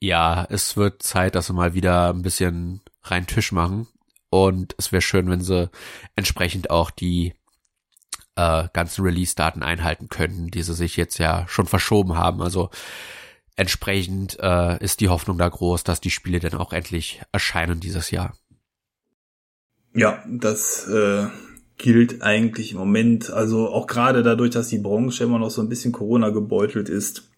ja, 0.00 0.46
es 0.48 0.76
wird 0.76 1.02
Zeit, 1.02 1.34
dass 1.34 1.46
sie 1.46 1.52
mal 1.52 1.74
wieder 1.74 2.12
ein 2.12 2.22
bisschen 2.22 2.80
rein 3.02 3.26
Tisch 3.26 3.52
machen. 3.52 3.86
Und 4.30 4.74
es 4.78 4.92
wäre 4.92 5.02
schön, 5.02 5.28
wenn 5.28 5.40
sie 5.42 5.70
entsprechend 6.16 6.70
auch 6.70 6.90
die 6.90 7.34
äh, 8.36 8.68
ganzen 8.72 9.04
Release-Daten 9.04 9.62
einhalten 9.62 10.08
könnten, 10.08 10.50
die 10.50 10.62
sie 10.62 10.74
sich 10.74 10.96
jetzt 10.96 11.18
ja 11.18 11.46
schon 11.48 11.66
verschoben 11.66 12.16
haben. 12.16 12.40
Also 12.40 12.70
entsprechend 13.56 14.38
äh, 14.40 14.82
ist 14.82 15.00
die 15.00 15.08
Hoffnung 15.08 15.36
da 15.36 15.48
groß, 15.48 15.84
dass 15.84 16.00
die 16.00 16.10
Spiele 16.10 16.40
dann 16.40 16.54
auch 16.54 16.72
endlich 16.72 17.20
erscheinen 17.32 17.80
dieses 17.80 18.10
Jahr. 18.10 18.34
Ja, 19.92 20.22
das 20.28 20.86
äh, 20.88 21.26
gilt 21.76 22.22
eigentlich 22.22 22.72
im 22.72 22.78
Moment, 22.78 23.30
also 23.30 23.68
auch 23.68 23.86
gerade 23.86 24.22
dadurch, 24.22 24.50
dass 24.50 24.68
die 24.68 24.78
Branche 24.78 25.24
immer 25.24 25.38
noch 25.38 25.50
so 25.50 25.60
ein 25.60 25.68
bisschen 25.68 25.92
Corona 25.92 26.30
gebeutelt 26.30 26.88
ist, 26.88 27.29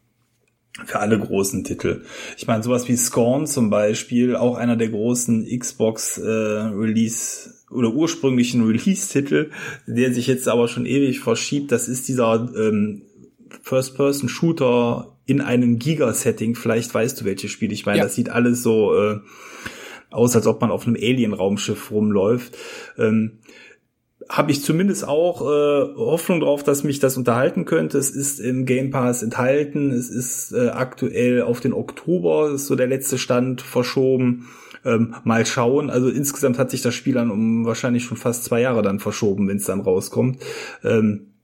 für 0.87 1.01
alle 1.01 1.19
großen 1.19 1.65
Titel. 1.65 2.03
Ich 2.37 2.47
meine, 2.47 2.63
sowas 2.63 2.89
wie 2.89 2.97
Scorn 2.97 3.47
zum 3.47 3.69
Beispiel, 3.69 4.37
auch 4.37 4.57
einer 4.57 4.77
der 4.77 4.89
großen 4.89 5.47
Xbox 5.59 6.19
äh, 6.19 6.23
Release 6.27 7.51
oder 7.71 7.93
ursprünglichen 7.93 8.65
Release-Titel, 8.67 9.51
der 9.87 10.13
sich 10.13 10.27
jetzt 10.27 10.49
aber 10.49 10.69
schon 10.69 10.87
ewig 10.87 11.21
verschiebt, 11.21 11.73
das 11.73 11.89
ist 11.89 12.09
dieser 12.09 12.51
ähm, 12.57 13.03
First-Person-Shooter 13.63 15.17
in 15.27 15.41
einem 15.41 15.79
Giga-Setting. 15.79 16.55
Vielleicht 16.55 16.93
weißt 16.93 17.21
du, 17.21 17.25
welches 17.25 17.51
Spiel 17.51 17.73
ich 17.73 17.87
meine. 17.87 17.99
Ja. 17.99 18.05
Das 18.05 18.15
sieht 18.15 18.31
alles 18.31 18.63
so 18.63 18.95
äh, 18.95 19.21
aus, 20.11 20.35
als 20.37 20.47
ob 20.47 20.61
man 20.61 20.71
auf 20.71 20.87
einem 20.87 20.97
Alien-Raumschiff 20.97 21.91
rumläuft. 21.91 22.57
Ähm, 22.99 23.39
habe 24.33 24.51
ich 24.51 24.65
zumindest 24.65 25.07
auch 25.07 25.43
äh, 25.43 25.95
Hoffnung 25.95 26.41
drauf, 26.41 26.63
dass 26.63 26.85
mich 26.85 26.99
das 26.99 27.19
unterhalten 27.19 27.67
könnte. 27.67 27.99
Es 27.99 28.11
ist 28.11 28.41
im 28.41 28.65
Game 28.65 28.91
Pass 28.91 29.23
enthalten. 29.23 29.91
Es 29.91 30.09
ist 30.09 30.53
äh, 30.53 30.69
aktuell 30.69 31.43
auf 31.43 31.61
den 31.61 31.75
Oktober, 31.75 32.51
ist 32.51 32.67
so 32.67 32.75
der 32.75 32.87
letzte 32.87 33.19
Stand, 33.19 33.61
verschoben. 33.61 34.49
Ähm, 34.87 35.15
mal 35.25 35.45
schauen. 35.45 35.91
Also 35.91 36.09
insgesamt 36.09 36.59
hat 36.59 36.71
sich 36.71 36.81
das 36.81 36.95
Spiel 36.95 37.13
dann 37.13 37.31
um 37.31 37.67
wahrscheinlich 37.67 38.05
schon 38.05 38.17
fast 38.17 38.45
zwei 38.45 38.63
Jahre 38.63 38.81
dann 38.81 39.01
verschoben, 39.01 39.47
wenn 39.49 39.59
es 39.59 39.67
dann 39.67 39.83
rauskommt. 39.83 40.43
Ähm, 40.83 41.35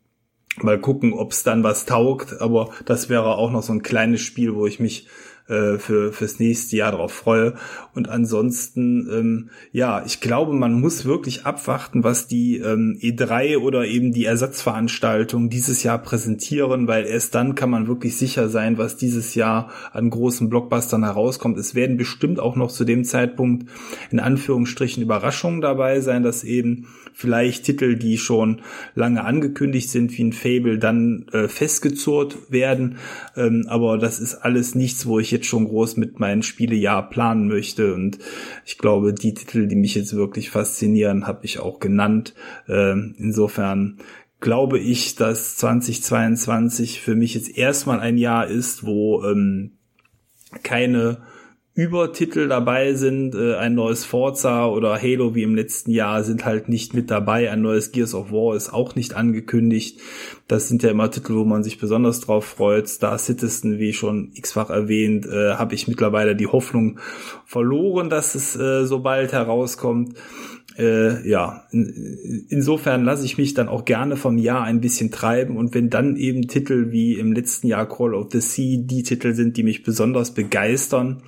mal 0.56 0.80
gucken, 0.80 1.12
ob 1.12 1.32
es 1.32 1.42
dann 1.42 1.62
was 1.62 1.84
taugt. 1.84 2.40
Aber 2.40 2.70
das 2.86 3.10
wäre 3.10 3.36
auch 3.36 3.50
noch 3.50 3.62
so 3.62 3.74
ein 3.74 3.82
kleines 3.82 4.22
Spiel, 4.22 4.54
wo 4.54 4.66
ich 4.66 4.80
mich 4.80 5.08
äh, 5.48 5.78
für 5.78 6.12
fürs 6.12 6.38
nächste 6.38 6.76
Jahr 6.76 6.92
darauf 6.92 7.12
freue. 7.12 7.54
Und 7.94 8.08
ansonsten, 8.08 9.08
ähm, 9.10 9.50
ja, 9.72 10.04
ich 10.04 10.20
glaube, 10.20 10.52
man 10.52 10.80
muss 10.80 11.04
wirklich 11.04 11.46
abwarten, 11.46 12.04
was 12.04 12.26
die 12.26 12.58
ähm, 12.58 12.98
E3 13.00 13.58
oder 13.58 13.86
eben 13.86 14.12
die 14.12 14.24
Ersatzveranstaltung 14.24 15.48
dieses 15.50 15.82
Jahr 15.82 15.98
präsentieren, 15.98 16.86
weil 16.86 17.06
erst 17.06 17.34
dann 17.34 17.54
kann 17.54 17.70
man 17.70 17.88
wirklich 17.88 18.16
sicher 18.16 18.48
sein, 18.48 18.78
was 18.78 18.96
dieses 18.96 19.34
Jahr 19.34 19.70
an 19.92 20.10
großen 20.10 20.48
Blockbustern 20.48 21.04
herauskommt. 21.04 21.58
Es 21.58 21.74
werden 21.74 21.96
bestimmt 21.96 22.40
auch 22.40 22.56
noch 22.56 22.70
zu 22.70 22.84
dem 22.84 23.04
Zeitpunkt 23.04 23.68
in 24.10 24.20
Anführungsstrichen 24.20 25.02
Überraschungen 25.02 25.60
dabei 25.60 26.00
sein, 26.00 26.22
dass 26.22 26.44
eben 26.44 26.86
vielleicht 27.14 27.64
Titel, 27.64 27.96
die 27.96 28.16
schon 28.16 28.62
lange 28.94 29.24
angekündigt 29.24 29.90
sind, 29.90 30.16
wie 30.16 30.24
ein 30.24 30.32
Fable, 30.32 30.78
dann 30.78 31.26
äh, 31.32 31.48
festgezurrt 31.48 32.36
werden. 32.48 32.98
Ähm, 33.36 33.66
aber 33.68 33.98
das 33.98 34.20
ist 34.20 34.36
alles 34.36 34.76
nichts, 34.76 35.06
wo 35.06 35.18
ich 35.18 35.32
jetzt 35.38 35.46
schon 35.46 35.66
groß 35.66 35.96
mit 35.96 36.20
meinen 36.20 36.42
Spielejahr 36.42 37.08
planen 37.08 37.48
möchte. 37.48 37.94
Und 37.94 38.18
ich 38.64 38.78
glaube, 38.78 39.14
die 39.14 39.34
Titel, 39.34 39.66
die 39.66 39.76
mich 39.76 39.94
jetzt 39.94 40.14
wirklich 40.14 40.50
faszinieren, 40.50 41.26
habe 41.26 41.44
ich 41.44 41.58
auch 41.58 41.80
genannt. 41.80 42.34
Ähm, 42.68 43.14
insofern 43.18 43.98
glaube 44.40 44.78
ich, 44.78 45.16
dass 45.16 45.56
2022 45.56 47.00
für 47.00 47.14
mich 47.14 47.34
jetzt 47.34 47.56
erstmal 47.56 48.00
ein 48.00 48.18
Jahr 48.18 48.46
ist, 48.46 48.84
wo 48.84 49.24
ähm, 49.24 49.72
keine 50.62 51.22
Übertitel 51.78 52.48
dabei 52.48 52.94
sind. 52.94 53.36
Äh, 53.36 53.54
ein 53.54 53.76
neues 53.76 54.04
Forza 54.04 54.66
oder 54.66 55.00
Halo 55.00 55.36
wie 55.36 55.44
im 55.44 55.54
letzten 55.54 55.92
Jahr 55.92 56.24
sind 56.24 56.44
halt 56.44 56.68
nicht 56.68 56.92
mit 56.92 57.08
dabei. 57.08 57.52
Ein 57.52 57.62
neues 57.62 57.92
Gears 57.92 58.16
of 58.16 58.32
War 58.32 58.56
ist 58.56 58.74
auch 58.74 58.96
nicht 58.96 59.14
angekündigt. 59.14 60.00
Das 60.48 60.66
sind 60.66 60.82
ja 60.82 60.90
immer 60.90 61.08
Titel, 61.08 61.36
wo 61.36 61.44
man 61.44 61.62
sich 61.62 61.78
besonders 61.78 62.18
drauf 62.18 62.46
freut. 62.46 62.88
Star 62.88 63.16
Citizen, 63.16 63.78
wie 63.78 63.92
schon 63.92 64.32
x-fach 64.34 64.70
erwähnt, 64.70 65.26
äh, 65.26 65.52
habe 65.52 65.76
ich 65.76 65.86
mittlerweile 65.86 66.34
die 66.34 66.48
Hoffnung 66.48 66.98
verloren, 67.46 68.10
dass 68.10 68.34
es 68.34 68.56
äh, 68.56 68.84
so 68.84 68.98
bald 68.98 69.30
herauskommt. 69.30 70.18
Äh, 70.76 71.28
ja, 71.28 71.62
in, 71.70 72.46
insofern 72.48 73.04
lasse 73.04 73.24
ich 73.24 73.38
mich 73.38 73.54
dann 73.54 73.68
auch 73.68 73.84
gerne 73.84 74.16
vom 74.16 74.36
Jahr 74.36 74.64
ein 74.64 74.80
bisschen 74.80 75.12
treiben 75.12 75.56
und 75.56 75.76
wenn 75.76 75.90
dann 75.90 76.16
eben 76.16 76.48
Titel 76.48 76.90
wie 76.90 77.14
im 77.14 77.32
letzten 77.32 77.68
Jahr 77.68 77.88
Call 77.88 78.14
of 78.14 78.32
the 78.32 78.40
Sea 78.40 78.78
die 78.80 79.04
Titel 79.04 79.34
sind, 79.34 79.56
die 79.56 79.62
mich 79.62 79.84
besonders 79.84 80.34
begeistern, 80.34 81.22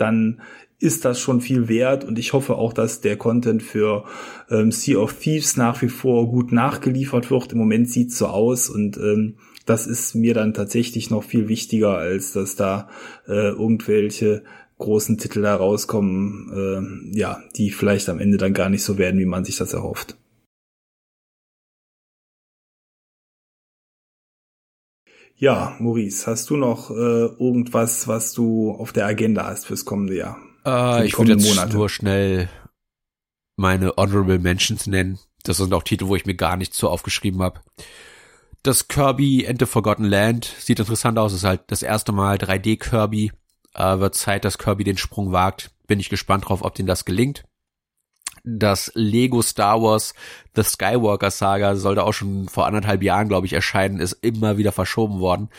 dann 0.00 0.40
ist 0.80 1.04
das 1.04 1.18
schon 1.18 1.40
viel 1.40 1.68
wert 1.68 2.04
und 2.04 2.18
ich 2.18 2.32
hoffe 2.32 2.54
auch, 2.54 2.72
dass 2.72 3.00
der 3.00 3.16
Content 3.16 3.62
für 3.62 4.04
ähm, 4.48 4.70
Sea 4.70 4.98
of 4.98 5.14
Thieves 5.14 5.56
nach 5.56 5.82
wie 5.82 5.88
vor 5.88 6.30
gut 6.30 6.52
nachgeliefert 6.52 7.30
wird. 7.30 7.52
Im 7.52 7.58
Moment 7.58 7.90
sieht 7.90 8.12
so 8.12 8.26
aus 8.26 8.68
und 8.70 8.96
ähm, 8.96 9.34
das 9.66 9.86
ist 9.86 10.14
mir 10.14 10.34
dann 10.34 10.54
tatsächlich 10.54 11.10
noch 11.10 11.24
viel 11.24 11.48
wichtiger, 11.48 11.98
als 11.98 12.32
dass 12.32 12.56
da 12.56 12.88
äh, 13.26 13.50
irgendwelche 13.50 14.44
großen 14.78 15.18
Titel 15.18 15.44
herauskommen, 15.44 17.10
äh, 17.12 17.18
ja, 17.18 17.42
die 17.56 17.70
vielleicht 17.70 18.08
am 18.08 18.20
Ende 18.20 18.38
dann 18.38 18.54
gar 18.54 18.68
nicht 18.68 18.84
so 18.84 18.96
werden, 18.96 19.18
wie 19.18 19.26
man 19.26 19.44
sich 19.44 19.56
das 19.56 19.72
erhofft. 19.72 20.16
Ja, 25.40 25.76
Maurice, 25.78 26.26
hast 26.26 26.50
du 26.50 26.56
noch 26.56 26.90
äh, 26.90 26.94
irgendwas, 26.94 28.08
was 28.08 28.32
du 28.32 28.72
auf 28.72 28.92
der 28.92 29.06
Agenda 29.06 29.46
hast 29.46 29.66
fürs 29.66 29.84
kommende 29.84 30.16
Jahr? 30.16 30.36
Äh, 30.66 31.06
ich 31.06 31.16
würde 31.16 31.32
jetzt 31.32 31.48
Monate? 31.48 31.76
nur 31.76 31.88
schnell 31.88 32.48
meine 33.56 33.94
Honorable 33.96 34.40
Mentions 34.40 34.88
nennen. 34.88 35.20
Das 35.44 35.58
sind 35.58 35.72
auch 35.72 35.84
Titel, 35.84 36.08
wo 36.08 36.16
ich 36.16 36.26
mir 36.26 36.34
gar 36.34 36.56
nichts 36.56 36.76
so 36.76 36.88
aufgeschrieben 36.88 37.40
habe. 37.40 37.60
Das 38.64 38.88
Kirby 38.88 39.46
and 39.46 39.60
the 39.60 39.66
Forgotten 39.66 40.04
Land 40.04 40.52
sieht 40.58 40.80
interessant 40.80 41.16
aus. 41.18 41.32
Ist 41.32 41.44
halt 41.44 41.62
das 41.68 41.82
erste 41.82 42.10
Mal 42.10 42.36
3D 42.38 42.76
Kirby. 42.76 43.30
Äh, 43.74 44.00
wird 44.00 44.16
Zeit, 44.16 44.44
dass 44.44 44.58
Kirby 44.58 44.82
den 44.82 44.98
Sprung 44.98 45.30
wagt. 45.30 45.70
Bin 45.86 46.00
ich 46.00 46.08
gespannt 46.08 46.48
drauf, 46.48 46.62
ob 46.62 46.74
denen 46.74 46.88
das 46.88 47.04
gelingt 47.04 47.44
das 48.56 48.90
Lego 48.94 49.42
Star 49.42 49.82
Wars 49.82 50.14
The 50.54 50.62
Skywalker 50.62 51.30
Saga 51.30 51.76
sollte 51.76 52.04
auch 52.04 52.12
schon 52.12 52.48
vor 52.48 52.66
anderthalb 52.66 53.02
Jahren, 53.02 53.28
glaube 53.28 53.46
ich, 53.46 53.52
erscheinen, 53.52 54.00
ist 54.00 54.12
immer 54.12 54.56
wieder 54.56 54.72
verschoben 54.72 55.20
worden. 55.20 55.50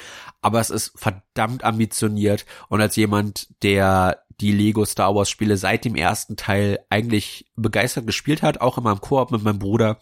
Aber 0.41 0.59
es 0.59 0.69
ist 0.69 0.93
verdammt 0.95 1.63
ambitioniert 1.63 2.45
und 2.69 2.81
als 2.81 2.95
jemand, 2.95 3.47
der 3.61 4.23
die 4.39 4.51
Lego 4.51 4.85
Star 4.85 5.13
Wars 5.15 5.29
Spiele 5.29 5.57
seit 5.57 5.85
dem 5.85 5.95
ersten 5.95 6.37
Teil 6.37 6.79
eigentlich 6.89 7.45
begeistert 7.55 8.07
gespielt 8.07 8.41
hat, 8.41 8.61
auch 8.61 8.77
immer 8.77 8.91
im 8.91 9.01
Koop 9.01 9.31
mit 9.31 9.43
meinem 9.43 9.59
Bruder, 9.59 9.99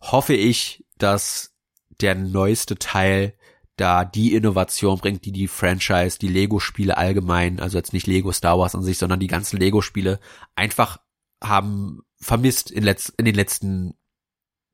hoffe 0.00 0.34
ich, 0.34 0.84
dass 0.96 1.54
der 2.00 2.14
neueste 2.14 2.78
Teil 2.78 3.34
da 3.76 4.04
die 4.04 4.34
Innovation 4.34 4.98
bringt, 4.98 5.24
die 5.24 5.32
die 5.32 5.48
Franchise, 5.48 6.18
die 6.18 6.28
Lego-Spiele 6.28 6.96
allgemein, 6.96 7.60
also 7.60 7.78
jetzt 7.78 7.92
nicht 7.92 8.06
Lego 8.06 8.32
Star 8.32 8.58
Wars 8.58 8.74
an 8.74 8.82
sich, 8.82 8.98
sondern 8.98 9.20
die 9.20 9.28
ganzen 9.28 9.58
Lego-Spiele 9.58 10.18
einfach 10.56 10.98
haben 11.42 12.02
vermisst 12.20 12.70
in, 12.70 12.82
letz 12.84 13.12
in 13.16 13.24
den 13.24 13.34
letzten 13.34 13.94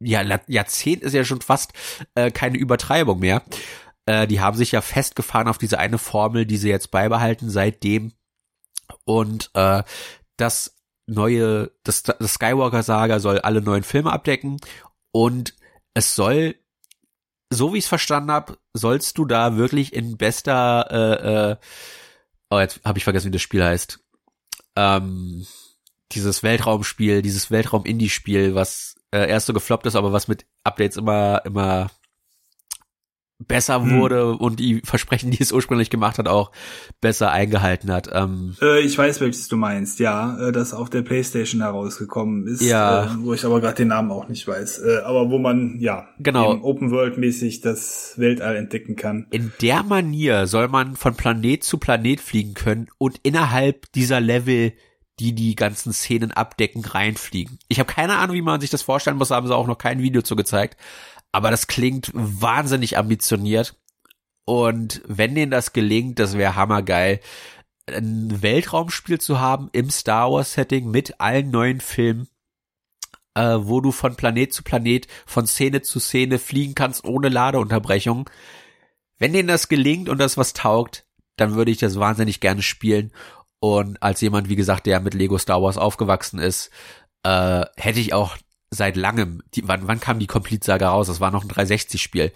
ja, 0.01 0.23
Jahrzehnt 0.49 1.03
ist 1.03 1.15
ja 1.15 1.25
schon 1.25 1.41
fast 1.41 1.73
äh, 2.15 2.31
keine 2.31 2.59
Übertreibung 2.59 3.21
mehr. 3.21 3.43
Äh, 4.07 4.27
die 4.27 4.41
haben 4.41 4.57
sich 4.57 4.73
ja 4.73 4.81
festgefahren 4.81 5.49
auf 5.49 5.59
diese 5.59 5.79
eine 5.79 5.99
Formel, 5.99 6.47
die 6.47 6.57
sie 6.57 6.69
jetzt 6.69 6.91
beibehalten 6.91 7.49
seitdem. 7.49 8.13
Und 9.05 9.51
äh, 9.55 9.83
das 10.37 10.77
neue, 11.07 11.71
das, 11.85 12.03
das 12.03 12.35
Skywalker-Saga 12.35 13.21
soll 13.21 13.39
alle 13.41 13.61
neuen 13.61 13.83
Filme 13.83 14.13
abdecken 14.13 14.59
und 15.13 15.55
es 15.95 16.15
soll, 16.15 16.57
so 17.51 17.73
wie 17.73 17.79
ich 17.79 17.85
es 17.85 17.89
verstanden 17.89 18.31
habe, 18.33 18.59
sollst 18.73 19.19
du 19.19 19.25
da 19.25 19.57
wirklich 19.57 19.93
in 19.93 20.17
bester, 20.17 20.89
äh, 20.91 21.53
äh, 21.53 21.57
oh, 22.51 22.59
jetzt 22.59 22.81
habe 22.85 22.99
ich 22.99 23.05
vergessen, 23.05 23.29
wie 23.29 23.33
das 23.33 23.43
Spiel 23.43 23.65
heißt. 23.65 24.01
Ähm, 24.77 25.47
dieses 26.13 26.43
Weltraumspiel, 26.43 27.23
dieses 27.23 27.51
Weltraum-Indie-Spiel, 27.51 28.55
was 28.55 28.97
äh, 29.11 29.29
erst 29.29 29.47
so 29.47 29.53
gefloppt 29.53 29.87
ist, 29.87 29.97
aber 29.97 30.13
was 30.13 30.29
mit 30.29 30.47
Updates 30.65 30.97
immer, 30.97 31.43
immer 31.45 31.91
besser 33.39 33.83
hm. 33.83 33.99
wurde 33.99 34.33
und 34.37 34.61
die 34.61 34.81
Versprechen, 34.85 35.31
die 35.31 35.41
es 35.41 35.53
ursprünglich 35.53 35.91
gemacht 35.91 36.19
hat, 36.19 36.29
auch 36.29 36.53
besser 37.01 37.33
eingehalten 37.33 37.91
hat. 37.93 38.09
Ähm, 38.13 38.57
äh, 38.63 38.81
ich 38.81 38.97
weiß, 38.97 39.21
welches 39.21 39.49
du 39.49 39.57
meinst, 39.57 39.99
ja, 39.99 40.49
äh, 40.49 40.53
das 40.53 40.73
auf 40.73 40.89
der 40.89 41.03
Playstation 41.03 41.61
herausgekommen 41.61 42.47
ist, 42.47 42.63
ja. 42.63 43.05
äh, 43.05 43.09
wo 43.19 43.35
ich 43.35 43.45
aber 43.45 43.61
gerade 43.61 43.75
den 43.77 43.89
Namen 43.89 44.11
auch 44.13 44.29
nicht 44.29 44.47
weiß, 44.47 44.81
äh, 44.81 44.99
aber 45.05 45.31
wo 45.31 45.39
man, 45.39 45.79
ja, 45.81 46.09
genau. 46.19 46.61
Open 46.63 46.91
World 46.91 47.19
mäßig 47.19 47.61
das 47.61 48.15
Weltall 48.17 48.57
entdecken 48.57 48.97
kann. 48.97 49.27
In 49.31 49.53
der 49.61 49.83
Manier 49.83 50.47
soll 50.47 50.69
man 50.69 50.97
von 50.97 51.17
Planet 51.17 51.65
zu 51.65 51.79
Planet 51.79 52.21
fliegen 52.21 52.55
können 52.55 52.89
und 52.99 53.19
innerhalb 53.23 53.91
dieser 53.93 54.21
Level 54.21 54.73
die 55.21 55.35
die 55.35 55.55
ganzen 55.55 55.93
Szenen 55.93 56.33
abdecken, 56.33 56.85
reinfliegen. 56.85 57.59
Ich 57.69 57.79
habe 57.79 57.93
keine 57.93 58.17
Ahnung, 58.17 58.37
wie 58.37 58.43
man 58.43 58.61
sich 58.61 58.71
das 58.71 58.83
vorstellen 58.83 59.17
muss, 59.17 59.31
haben 59.31 59.47
sie 59.47 59.55
auch 59.55 59.67
noch 59.67 59.79
kein 59.79 60.03
Video 60.03 60.23
zu 60.23 60.37
gezeigt. 60.37 60.77
Aber 61.33 61.51
das 61.51 61.67
klingt 61.67 62.11
wahnsinnig 62.15 62.99
ambitioniert. 62.99 63.77
Und 64.45 65.03
wenn 65.07 65.35
denen 65.35 65.51
das 65.51 65.73
gelingt, 65.73 66.19
das 66.19 66.37
wäre 66.37 66.57
hammergeil, 66.57 67.21
ein 67.87 68.43
Weltraumspiel 68.43 69.21
zu 69.21 69.41
haben 69.41 69.69
im 69.73 69.91
Star 69.91 70.31
Wars 70.31 70.55
Setting 70.55 70.91
mit 70.91 71.21
allen 71.21 71.51
neuen 71.51 71.81
Filmen, 71.81 72.29
äh, 73.35 73.57
wo 73.59 73.81
du 73.81 73.93
von 73.93 74.17
Planet 74.17 74.53
zu 74.53 74.63
Planet, 74.63 75.07
von 75.27 75.47
Szene 75.47 75.83
zu 75.83 76.01
Szene 76.01 76.39
fliegen 76.39 76.75
kannst 76.75 77.05
ohne 77.05 77.29
Ladeunterbrechung. 77.29 78.29
Wenn 79.19 79.33
denen 79.33 79.49
das 79.49 79.69
gelingt 79.69 80.09
und 80.09 80.19
das 80.19 80.37
was 80.37 80.53
taugt, 80.53 81.07
dann 81.37 81.55
würde 81.55 81.71
ich 81.71 81.79
das 81.79 81.99
wahnsinnig 81.99 82.41
gerne 82.41 82.63
spielen. 82.63 83.13
Und 83.65 84.03
als 84.03 84.21
jemand, 84.21 84.51
wie 84.51 84.57
gesagt, 84.57 84.85
der 84.85 85.01
mit 85.01 85.15
Lego 85.15 85.39
Star 85.39 85.63
Wars 85.63 85.79
aufgewachsen 85.79 86.39
ist, 86.39 86.71
äh, 87.23 87.65
hätte 87.79 87.99
ich 87.99 88.13
auch 88.13 88.37
seit 88.69 88.95
langem, 88.95 89.43
die, 89.55 89.67
wann, 89.67 89.89
wann 89.89 90.01
kam 90.01 90.19
die 90.19 90.27
Complete 90.27 90.63
Saga 90.63 90.91
raus? 90.91 91.07
Das 91.07 91.19
war 91.19 91.31
noch 91.31 91.45
ein 91.45 91.49
360-Spiel. 91.49 92.31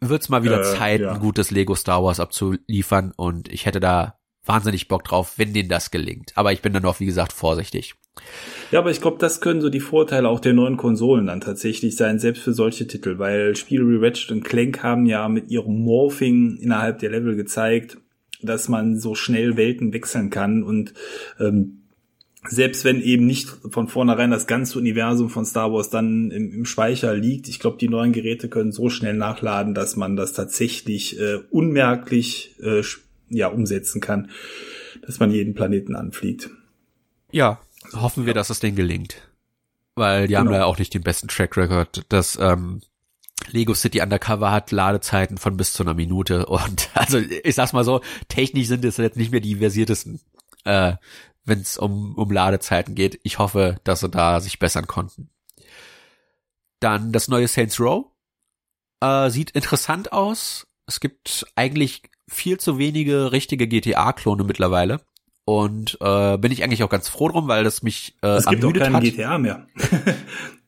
Wird's 0.00 0.28
mal 0.28 0.44
wieder 0.44 0.60
äh, 0.60 0.76
Zeit, 0.76 1.00
ja. 1.00 1.12
ein 1.12 1.20
gutes 1.20 1.50
Lego 1.50 1.74
Star 1.74 2.04
Wars 2.04 2.20
abzuliefern 2.20 3.14
und 3.16 3.50
ich 3.50 3.64
hätte 3.64 3.80
da 3.80 4.18
wahnsinnig 4.44 4.86
Bock 4.86 5.04
drauf, 5.04 5.38
wenn 5.38 5.54
denen 5.54 5.70
das 5.70 5.90
gelingt. 5.90 6.32
Aber 6.34 6.52
ich 6.52 6.60
bin 6.60 6.74
dann 6.74 6.82
noch, 6.82 7.00
wie 7.00 7.06
gesagt, 7.06 7.32
vorsichtig. 7.32 7.94
Ja, 8.70 8.80
aber 8.80 8.90
ich 8.90 9.00
glaube, 9.00 9.16
das 9.18 9.40
können 9.40 9.62
so 9.62 9.70
die 9.70 9.80
Vorteile 9.80 10.28
auch 10.28 10.40
der 10.40 10.52
neuen 10.52 10.76
Konsolen 10.76 11.28
dann 11.28 11.40
tatsächlich 11.40 11.96
sein, 11.96 12.18
selbst 12.18 12.42
für 12.42 12.52
solche 12.52 12.86
Titel, 12.86 13.18
weil 13.18 13.56
Spiele 13.56 13.88
wie 13.88 14.04
Ratchet 14.04 14.32
und 14.32 14.44
Clank 14.44 14.82
haben 14.82 15.06
ja 15.06 15.26
mit 15.30 15.48
ihrem 15.48 15.82
Morphing 15.82 16.58
innerhalb 16.58 16.98
der 16.98 17.08
Level 17.08 17.34
gezeigt, 17.34 17.96
dass 18.42 18.68
man 18.68 18.98
so 18.98 19.14
schnell 19.14 19.56
Welten 19.56 19.92
wechseln 19.92 20.30
kann 20.30 20.62
und 20.62 20.94
ähm, 21.38 21.78
selbst 22.48 22.84
wenn 22.84 23.00
eben 23.00 23.26
nicht 23.26 23.48
von 23.70 23.86
vornherein 23.86 24.32
das 24.32 24.48
ganze 24.48 24.78
Universum 24.78 25.30
von 25.30 25.44
Star 25.44 25.72
Wars 25.72 25.90
dann 25.90 26.30
im, 26.32 26.52
im 26.52 26.64
Speicher 26.64 27.14
liegt, 27.14 27.48
ich 27.48 27.60
glaube, 27.60 27.78
die 27.78 27.88
neuen 27.88 28.12
Geräte 28.12 28.48
können 28.48 28.72
so 28.72 28.90
schnell 28.90 29.14
nachladen, 29.14 29.74
dass 29.74 29.94
man 29.94 30.16
das 30.16 30.32
tatsächlich 30.32 31.20
äh, 31.20 31.38
unmerklich 31.50 32.56
äh, 32.60 32.82
ja 33.28 33.46
umsetzen 33.46 34.00
kann, 34.00 34.30
dass 35.06 35.20
man 35.20 35.30
jeden 35.30 35.54
Planeten 35.54 35.94
anfliegt. 35.94 36.50
Ja, 37.30 37.60
hoffen 37.94 38.26
wir, 38.26 38.34
dass 38.34 38.50
es 38.50 38.58
denen 38.58 38.76
gelingt. 38.76 39.16
Weil 39.94 40.26
die 40.26 40.28
genau. 40.28 40.40
haben 40.40 40.50
da 40.50 40.58
ja 40.58 40.64
auch 40.64 40.78
nicht 40.78 40.94
den 40.94 41.02
besten 41.02 41.28
Track 41.28 41.56
Record. 41.56 42.02
Das 42.08 42.38
ähm, 42.40 42.80
Lego 43.50 43.74
City 43.74 44.00
Undercover 44.00 44.50
hat 44.50 44.70
Ladezeiten 44.70 45.38
von 45.38 45.56
bis 45.56 45.72
zu 45.72 45.82
einer 45.82 45.94
Minute 45.94 46.46
und 46.46 46.90
also 46.94 47.18
ich 47.18 47.54
sag's 47.54 47.72
mal 47.72 47.84
so, 47.84 48.00
technisch 48.28 48.68
sind 48.68 48.84
es 48.84 48.96
jetzt 48.96 49.16
nicht 49.16 49.32
mehr 49.32 49.40
die 49.40 49.56
versiertesten, 49.56 50.20
äh, 50.64 50.94
wenn 51.44 51.60
es 51.60 51.76
um, 51.76 52.14
um 52.16 52.30
Ladezeiten 52.30 52.94
geht. 52.94 53.20
Ich 53.22 53.38
hoffe, 53.38 53.80
dass 53.84 54.00
sie 54.00 54.08
da 54.08 54.40
sich 54.40 54.58
bessern 54.58 54.86
konnten. 54.86 55.30
Dann 56.80 57.12
das 57.12 57.28
neue 57.28 57.48
Saints 57.48 57.80
Row. 57.80 58.06
Äh, 59.00 59.30
sieht 59.30 59.50
interessant 59.50 60.12
aus. 60.12 60.66
Es 60.86 61.00
gibt 61.00 61.46
eigentlich 61.54 62.02
viel 62.28 62.58
zu 62.58 62.78
wenige 62.78 63.32
richtige 63.32 63.66
GTA-Klone 63.66 64.44
mittlerweile. 64.44 65.00
Und 65.44 65.98
äh, 66.00 66.38
bin 66.38 66.52
ich 66.52 66.62
eigentlich 66.62 66.84
auch 66.84 66.88
ganz 66.88 67.08
froh 67.08 67.28
drum, 67.28 67.48
weil 67.48 67.64
das 67.64 67.82
mich 67.82 68.16
äh, 68.22 68.28
Es 68.28 68.46
gibt 68.46 68.64
auch 68.64 68.72
keinen 68.72 68.94
hat. 68.94 69.02
GTA 69.02 69.38
mehr. 69.38 69.66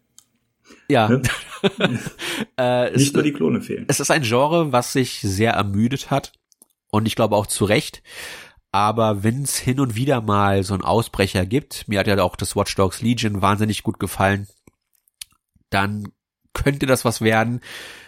ja. 0.89 1.09
äh, 2.57 2.97
Nicht 2.97 3.15
nur 3.15 3.23
die 3.23 3.33
Klone 3.33 3.61
fehlen. 3.61 3.85
Es 3.89 4.01
ist 4.01 4.11
ein 4.11 4.23
Genre, 4.23 4.73
was 4.73 4.93
sich 4.93 5.21
sehr 5.21 5.53
ermüdet 5.53 6.11
hat. 6.11 6.33
Und 6.91 7.07
ich 7.07 7.17
glaube 7.17 7.37
auch 7.37 7.47
zu 7.47 7.65
Recht. 7.65 8.03
Aber 8.71 9.23
wenn 9.23 9.43
es 9.43 9.57
hin 9.57 9.79
und 9.81 9.95
wieder 9.95 10.21
mal 10.21 10.65
so 10.65 10.75
einen 10.75 10.83
Ausbrecher 10.83 11.47
gibt, 11.47 11.87
mir 11.87 12.01
hat 12.01 12.07
ja 12.09 12.21
auch 12.21 12.37
das 12.37 12.57
Watch 12.57 12.75
Dogs 12.75 13.03
Legion 13.03 13.41
wahnsinnig 13.41 13.85
gut 13.85 14.01
gefallen, 14.01 14.49
dann 15.71 16.09
könnte 16.55 16.87
das 16.87 17.05
was 17.05 17.21
werden. 17.21 17.61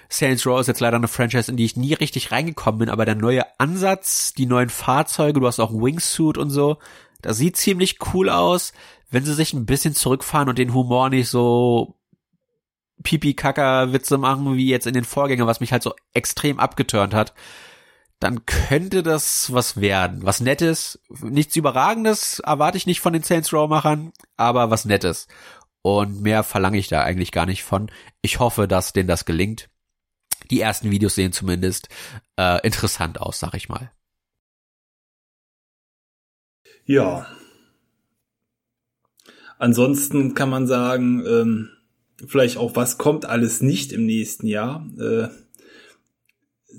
Saints 0.08 0.46
Row 0.46 0.60
ist 0.60 0.66
jetzt 0.66 0.80
leider 0.80 0.96
eine 0.96 1.08
Franchise, 1.08 1.50
in 1.50 1.56
die 1.56 1.64
ich 1.64 1.76
nie 1.76 1.94
richtig 1.94 2.32
reingekommen 2.32 2.80
bin, 2.80 2.88
aber 2.88 3.04
der 3.04 3.14
neue 3.16 3.44
Ansatz, 3.58 4.32
die 4.34 4.46
neuen 4.46 4.68
Fahrzeuge, 4.68 5.40
du 5.40 5.46
hast 5.46 5.60
auch 5.60 5.72
Wingsuit 5.72 6.38
und 6.38 6.50
so, 6.50 6.78
das 7.22 7.38
sieht 7.38 7.56
ziemlich 7.56 7.98
cool 8.12 8.28
aus, 8.28 8.72
wenn 9.10 9.24
sie 9.24 9.34
sich 9.34 9.52
ein 9.52 9.66
bisschen 9.66 9.94
zurückfahren 9.94 10.48
und 10.48 10.58
den 10.58 10.74
Humor 10.74 11.10
nicht 11.10 11.28
so 11.28 11.96
Pipi-Kacker-Witze 13.02 14.18
machen 14.18 14.56
wie 14.56 14.68
jetzt 14.68 14.86
in 14.86 14.94
den 14.94 15.04
Vorgängern, 15.04 15.46
was 15.46 15.60
mich 15.60 15.72
halt 15.72 15.82
so 15.82 15.94
extrem 16.14 16.58
abgeturnt 16.58 17.14
hat, 17.14 17.34
dann 18.20 18.46
könnte 18.46 19.02
das 19.02 19.52
was 19.52 19.80
werden. 19.80 20.24
Was 20.24 20.40
Nettes, 20.40 21.00
nichts 21.20 21.54
Überragendes 21.56 22.40
erwarte 22.40 22.78
ich 22.78 22.86
nicht 22.86 23.00
von 23.00 23.12
den 23.12 23.22
Saints 23.22 23.52
Row-Machern, 23.52 24.12
aber 24.36 24.70
was 24.70 24.84
Nettes. 24.86 25.28
Und 25.82 26.22
mehr 26.22 26.42
verlange 26.42 26.78
ich 26.78 26.88
da 26.88 27.02
eigentlich 27.02 27.30
gar 27.30 27.46
nicht 27.46 27.62
von. 27.62 27.90
Ich 28.22 28.40
hoffe, 28.40 28.66
dass 28.66 28.92
denen 28.92 29.08
das 29.08 29.24
gelingt. 29.24 29.68
Die 30.50 30.60
ersten 30.60 30.90
Videos 30.90 31.14
sehen 31.14 31.32
zumindest 31.32 31.88
äh, 32.36 32.64
interessant 32.66 33.20
aus, 33.20 33.38
sag 33.38 33.54
ich 33.54 33.68
mal. 33.68 33.92
Ja. 36.84 37.26
Ansonsten 39.58 40.34
kann 40.34 40.50
man 40.50 40.66
sagen, 40.66 41.24
ähm, 41.26 41.75
vielleicht 42.26 42.56
auch, 42.56 42.76
was 42.76 42.98
kommt 42.98 43.26
alles 43.26 43.60
nicht 43.60 43.92
im 43.92 44.06
nächsten 44.06 44.46
Jahr. 44.46 44.86
Äh, 44.98 45.28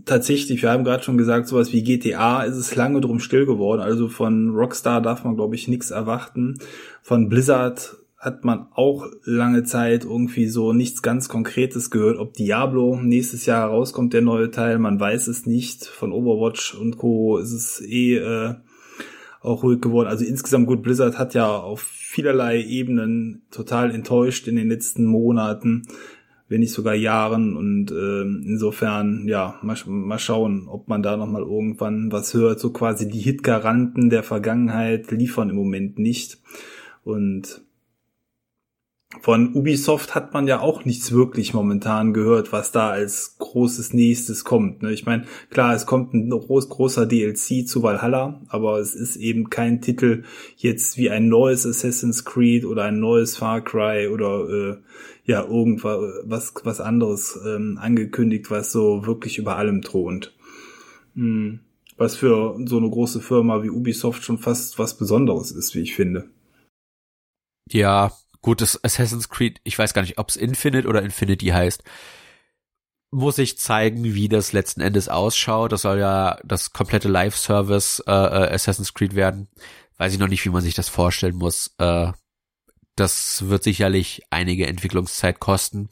tatsächlich, 0.06 0.62
wir 0.62 0.72
haben 0.72 0.84
gerade 0.84 1.04
schon 1.04 1.18
gesagt, 1.18 1.48
sowas 1.48 1.74
wie 1.74 1.84
GTA 1.84 2.44
ist 2.44 2.56
es 2.56 2.76
lange 2.76 3.02
drum 3.02 3.20
still 3.20 3.46
geworden. 3.46 3.82
Also 3.82 4.08
von 4.08 4.50
Rockstar 4.50 5.02
darf 5.02 5.24
man, 5.24 5.36
glaube 5.36 5.56
ich, 5.56 5.68
nichts 5.68 5.92
erwarten. 5.92 6.58
Von 7.02 7.30
Blizzard 7.30 7.98
hat 8.18 8.44
man 8.44 8.68
auch 8.74 9.06
lange 9.24 9.64
Zeit 9.64 10.04
irgendwie 10.04 10.48
so 10.48 10.74
nichts 10.74 11.04
ganz 11.04 11.30
Konkretes 11.30 11.92
gehört. 11.92 12.18
Ob 12.18 12.34
Diablo 12.34 13.00
nächstes 13.00 13.46
Jahr 13.46 13.70
rauskommt, 13.70 14.14
der 14.14 14.24
neue 14.24 14.50
Teil, 14.50 14.80
man 14.80 15.00
weiß 15.00 15.28
es 15.28 15.46
nicht. 15.46 15.86
Von 15.86 16.12
Overwatch 16.12 16.74
und 16.74 16.98
Co. 16.98 17.38
ist 17.38 17.52
es 17.52 17.82
eh 17.82 18.18
äh, 18.18 18.56
auch 19.42 19.64
ruhig 19.64 19.82
geworden. 19.82 20.08
Also 20.08 20.26
insgesamt 20.26 20.68
gut, 20.68 20.84
Blizzard 20.84 21.18
hat 21.18 21.34
ja 21.34 21.48
auf 21.48 21.82
vielerlei 21.82 22.62
Ebenen 22.62 23.44
total 23.52 23.92
enttäuscht 23.92 24.48
in 24.48 24.56
den 24.56 24.70
letzten 24.70 25.06
Monaten, 25.06 25.84
wenn 26.50 26.62
nicht 26.62 26.74
sogar 26.74 26.96
Jahren. 26.96 27.56
Und 27.56 27.92
äh, 27.92 28.22
insofern, 28.22 29.28
ja, 29.28 29.60
mal, 29.62 29.78
mal 29.86 30.20
schauen, 30.20 30.68
ob 30.68 30.88
man 30.88 31.04
da 31.04 31.18
nochmal 31.18 31.44
irgendwann 31.44 32.12
was 32.12 32.34
hört. 32.34 32.60
So 32.60 32.72
quasi 32.72 33.08
die 33.08 33.20
Hitgaranten 33.20 34.10
der 34.10 34.24
Vergangenheit 34.24 35.12
liefern 35.12 35.50
im 35.50 35.56
Moment 35.56 36.00
nicht. 36.00 36.40
Und 37.04 37.62
von 39.22 39.56
Ubisoft 39.56 40.16
hat 40.16 40.34
man 40.34 40.48
ja 40.48 40.60
auch 40.60 40.84
nichts 40.84 41.14
wirklich 41.14 41.54
momentan 41.54 42.14
gehört, 42.14 42.52
was 42.52 42.74
da 42.74 42.90
als 42.90 43.38
großes 43.40 43.94
nächstes 43.94 44.44
kommt. 44.44 44.84
Ne? 44.84 44.92
Ich 44.92 45.06
meine, 45.06 45.26
klar, 45.50 45.74
es 45.74 45.86
kommt 45.86 46.14
ein 46.14 46.30
groß, 46.30 46.68
großer 46.68 47.06
DLC 47.06 47.66
zu 47.66 47.84
Valhalla, 47.84 48.42
aber 48.50 48.80
es 48.80 48.96
ist 48.96 49.16
eben 49.16 49.50
kein 49.50 49.82
Titel 49.82 50.24
jetzt 50.58 50.98
wie 50.98 51.10
ein 51.10 51.30
neues 51.30 51.66
Assassin's 51.66 52.26
Creed 52.26 52.66
oder 52.66 52.84
ein 52.84 53.00
neues 53.00 53.38
Far 53.38 53.62
Cry 53.62 54.10
oder 54.10 54.50
äh, 54.50 54.78
ja 55.24 55.44
irgendwas 55.44 56.00
was, 56.26 56.54
was 56.64 56.82
anderes 56.82 57.40
ähm, 57.46 57.80
angekündigt, 57.82 58.52
was 58.52 58.74
so 58.74 59.06
wirklich 59.06 59.38
über 59.38 59.56
allem 59.56 59.82
thront. 59.84 60.36
Hm. 61.16 61.62
Was 61.96 62.16
für 62.16 62.60
so 62.66 62.78
eine 62.78 62.90
große 62.90 63.22
Firma 63.22 63.64
wie 63.64 63.70
Ubisoft 63.70 64.24
schon 64.24 64.38
fast 64.38 64.78
was 64.78 64.98
Besonderes 64.98 65.52
ist, 65.52 65.74
wie 65.76 65.82
ich 65.82 65.96
finde. 65.96 66.30
Ja, 67.72 68.12
Gut, 68.42 68.62
das 68.62 68.84
Assassin's 68.84 69.30
Creed, 69.30 69.60
ich 69.64 69.78
weiß 69.78 69.94
gar 69.94 70.02
nicht, 70.02 70.18
ob 70.18 70.30
es 70.30 70.36
Infinite 70.36 70.88
oder 70.88 71.02
Infinity 71.02 71.48
heißt, 71.48 71.84
muss 73.12 73.38
ich 73.38 73.58
zeigen, 73.58 74.04
wie 74.04 74.28
das 74.28 74.54
letzten 74.54 74.82
Endes 74.82 75.10
ausschaut. 75.10 75.72
Das 75.72 75.84
soll 75.84 76.00
ja 76.00 76.38
das 76.44 76.74
komplette 76.74 77.08
Live-Service 77.08 78.04
äh, 78.06 78.12
äh, 78.12 78.54
Assassin's 78.54 78.94
Creed 78.94 79.16
werden. 79.16 79.48
Weiß 79.98 80.14
ich 80.14 80.20
noch 80.20 80.28
nicht, 80.28 80.44
wie 80.46 80.50
man 80.50 80.62
sich 80.62 80.76
das 80.76 80.90
vorstellen 80.90 81.36
muss. 81.36 81.74
Äh, 81.78 82.12
das 82.96 83.48
wird 83.48 83.64
sicherlich 83.64 84.24
einige 84.30 84.68
Entwicklungszeit 84.68 85.40
kosten 85.40 85.90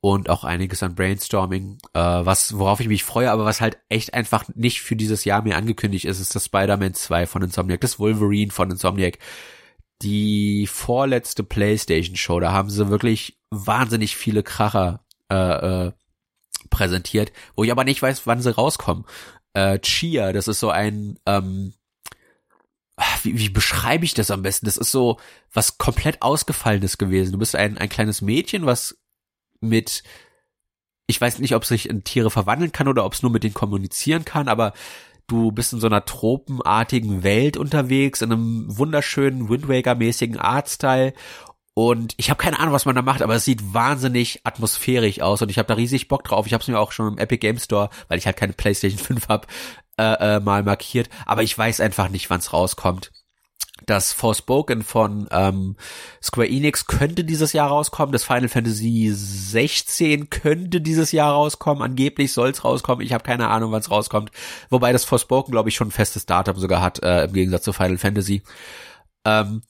und 0.00 0.30
auch 0.30 0.42
einiges 0.42 0.82
an 0.82 0.96
Brainstorming, 0.96 1.78
äh, 1.94 2.00
was 2.00 2.58
worauf 2.58 2.80
ich 2.80 2.88
mich 2.88 3.04
freue, 3.04 3.30
aber 3.30 3.44
was 3.44 3.60
halt 3.60 3.78
echt 3.88 4.14
einfach 4.14 4.44
nicht 4.54 4.82
für 4.82 4.96
dieses 4.96 5.24
Jahr 5.24 5.42
mehr 5.42 5.56
angekündigt 5.56 6.06
ist, 6.06 6.18
ist 6.18 6.34
das 6.34 6.46
Spider-Man 6.46 6.94
2 6.94 7.26
von 7.26 7.42
Insomniac, 7.42 7.80
das 7.80 8.00
Wolverine 8.00 8.50
von 8.50 8.70
Insomniac 8.70 9.18
die 10.02 10.66
vorletzte 10.66 11.42
PlayStation 11.44 12.16
Show, 12.16 12.40
da 12.40 12.52
haben 12.52 12.70
sie 12.70 12.88
wirklich 12.88 13.38
wahnsinnig 13.50 14.16
viele 14.16 14.42
Kracher 14.42 15.04
äh, 15.30 15.86
äh, 15.86 15.92
präsentiert, 16.70 17.32
wo 17.54 17.64
ich 17.64 17.70
aber 17.70 17.84
nicht 17.84 18.02
weiß, 18.02 18.26
wann 18.26 18.42
sie 18.42 18.54
rauskommen. 18.54 19.04
Äh, 19.54 19.78
Chia, 19.80 20.32
das 20.32 20.48
ist 20.48 20.60
so 20.60 20.70
ein 20.70 21.18
ähm, 21.26 21.74
wie, 23.22 23.38
wie 23.38 23.48
beschreibe 23.48 24.04
ich 24.04 24.14
das 24.14 24.30
am 24.30 24.42
besten? 24.42 24.66
Das 24.66 24.76
ist 24.76 24.90
so 24.90 25.18
was 25.52 25.78
komplett 25.78 26.22
ausgefallenes 26.22 26.98
gewesen. 26.98 27.32
Du 27.32 27.38
bist 27.38 27.56
ein, 27.56 27.78
ein 27.78 27.88
kleines 27.88 28.22
Mädchen, 28.22 28.66
was 28.66 28.98
mit, 29.60 30.02
ich 31.06 31.20
weiß 31.20 31.38
nicht, 31.38 31.54
ob 31.54 31.62
es 31.62 31.68
sich 31.68 31.88
in 31.88 32.04
Tiere 32.04 32.30
verwandeln 32.30 32.72
kann 32.72 32.88
oder 32.88 33.04
ob 33.04 33.14
es 33.14 33.22
nur 33.22 33.32
mit 33.32 33.44
denen 33.44 33.54
kommunizieren 33.54 34.24
kann, 34.24 34.48
aber 34.48 34.72
du 35.32 35.50
bist 35.50 35.72
in 35.72 35.80
so 35.80 35.86
einer 35.86 36.04
tropenartigen 36.04 37.22
Welt 37.22 37.56
unterwegs, 37.56 38.20
in 38.22 38.32
einem 38.32 38.76
wunderschönen 38.76 39.48
Wind 39.48 39.68
Waker-mäßigen 39.68 40.38
Artstyle 40.38 41.14
und 41.74 42.12
ich 42.18 42.28
habe 42.28 42.42
keine 42.42 42.58
Ahnung, 42.60 42.74
was 42.74 42.84
man 42.84 42.94
da 42.94 43.02
macht, 43.02 43.22
aber 43.22 43.34
es 43.34 43.46
sieht 43.46 43.72
wahnsinnig 43.72 44.40
atmosphärisch 44.44 45.22
aus 45.22 45.40
und 45.40 45.50
ich 45.50 45.56
habe 45.58 45.68
da 45.68 45.74
riesig 45.74 46.08
Bock 46.08 46.24
drauf. 46.24 46.46
Ich 46.46 46.52
habe 46.52 46.60
es 46.60 46.68
mir 46.68 46.78
auch 46.78 46.92
schon 46.92 47.14
im 47.14 47.18
Epic 47.18 47.38
Game 47.38 47.58
Store, 47.58 47.88
weil 48.08 48.18
ich 48.18 48.26
halt 48.26 48.36
keine 48.36 48.52
PlayStation 48.52 48.98
5 48.98 49.28
hab, 49.28 49.46
äh, 49.96 50.36
äh, 50.36 50.40
mal 50.40 50.62
markiert. 50.64 51.08
Aber 51.24 51.42
ich 51.42 51.56
weiß 51.56 51.80
einfach 51.80 52.10
nicht, 52.10 52.28
wann 52.28 52.40
es 52.40 52.52
rauskommt. 52.52 53.10
Das 53.86 54.12
Forspoken 54.12 54.82
von 54.82 55.28
ähm, 55.30 55.76
Square 56.22 56.48
Enix 56.48 56.86
könnte 56.86 57.24
dieses 57.24 57.52
Jahr 57.52 57.68
rauskommen. 57.68 58.12
Das 58.12 58.24
Final 58.24 58.48
Fantasy 58.48 59.10
16 59.12 60.30
könnte 60.30 60.80
dieses 60.80 61.12
Jahr 61.12 61.32
rauskommen. 61.32 61.82
Angeblich 61.82 62.32
soll 62.32 62.50
es 62.50 62.64
rauskommen. 62.64 63.04
Ich 63.04 63.12
habe 63.12 63.24
keine 63.24 63.48
Ahnung, 63.48 63.72
wann 63.72 63.80
es 63.80 63.90
rauskommt. 63.90 64.30
Wobei 64.70 64.92
das 64.92 65.04
Forspoken, 65.04 65.52
glaube 65.52 65.68
ich, 65.68 65.74
schon 65.74 65.88
ein 65.88 65.92
festes 65.92 66.26
Datum 66.26 66.58
sogar 66.58 66.80
hat, 66.80 67.02
äh, 67.02 67.24
im 67.24 67.32
Gegensatz 67.32 67.64
zu 67.64 67.72
Final 67.72 67.98
Fantasy. 67.98 68.42
Ähm, 69.24 69.62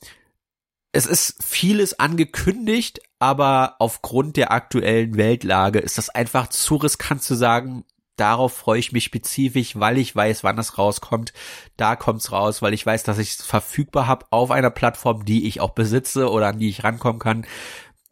es 0.92 1.06
ist 1.06 1.42
vieles 1.42 1.98
angekündigt, 1.98 3.00
aber 3.18 3.76
aufgrund 3.78 4.36
der 4.36 4.52
aktuellen 4.52 5.16
Weltlage 5.16 5.78
ist 5.78 5.96
das 5.96 6.10
einfach 6.10 6.48
zu 6.48 6.76
riskant 6.76 7.22
zu 7.22 7.34
sagen, 7.34 7.84
darauf 8.22 8.52
freue 8.52 8.78
ich 8.78 8.92
mich 8.92 9.02
spezifisch, 9.02 9.74
weil 9.80 9.98
ich 9.98 10.14
weiß, 10.14 10.44
wann 10.44 10.56
es 10.56 10.78
rauskommt. 10.78 11.32
Da 11.76 11.96
kommt's 11.96 12.30
raus, 12.30 12.62
weil 12.62 12.72
ich 12.72 12.86
weiß, 12.86 13.02
dass 13.02 13.18
ich 13.18 13.30
es 13.30 13.42
verfügbar 13.42 14.06
habe 14.06 14.26
auf 14.30 14.52
einer 14.52 14.70
Plattform, 14.70 15.24
die 15.24 15.48
ich 15.48 15.60
auch 15.60 15.70
besitze 15.70 16.30
oder 16.30 16.46
an 16.46 16.60
die 16.60 16.68
ich 16.68 16.84
rankommen 16.84 17.18
kann. 17.18 17.44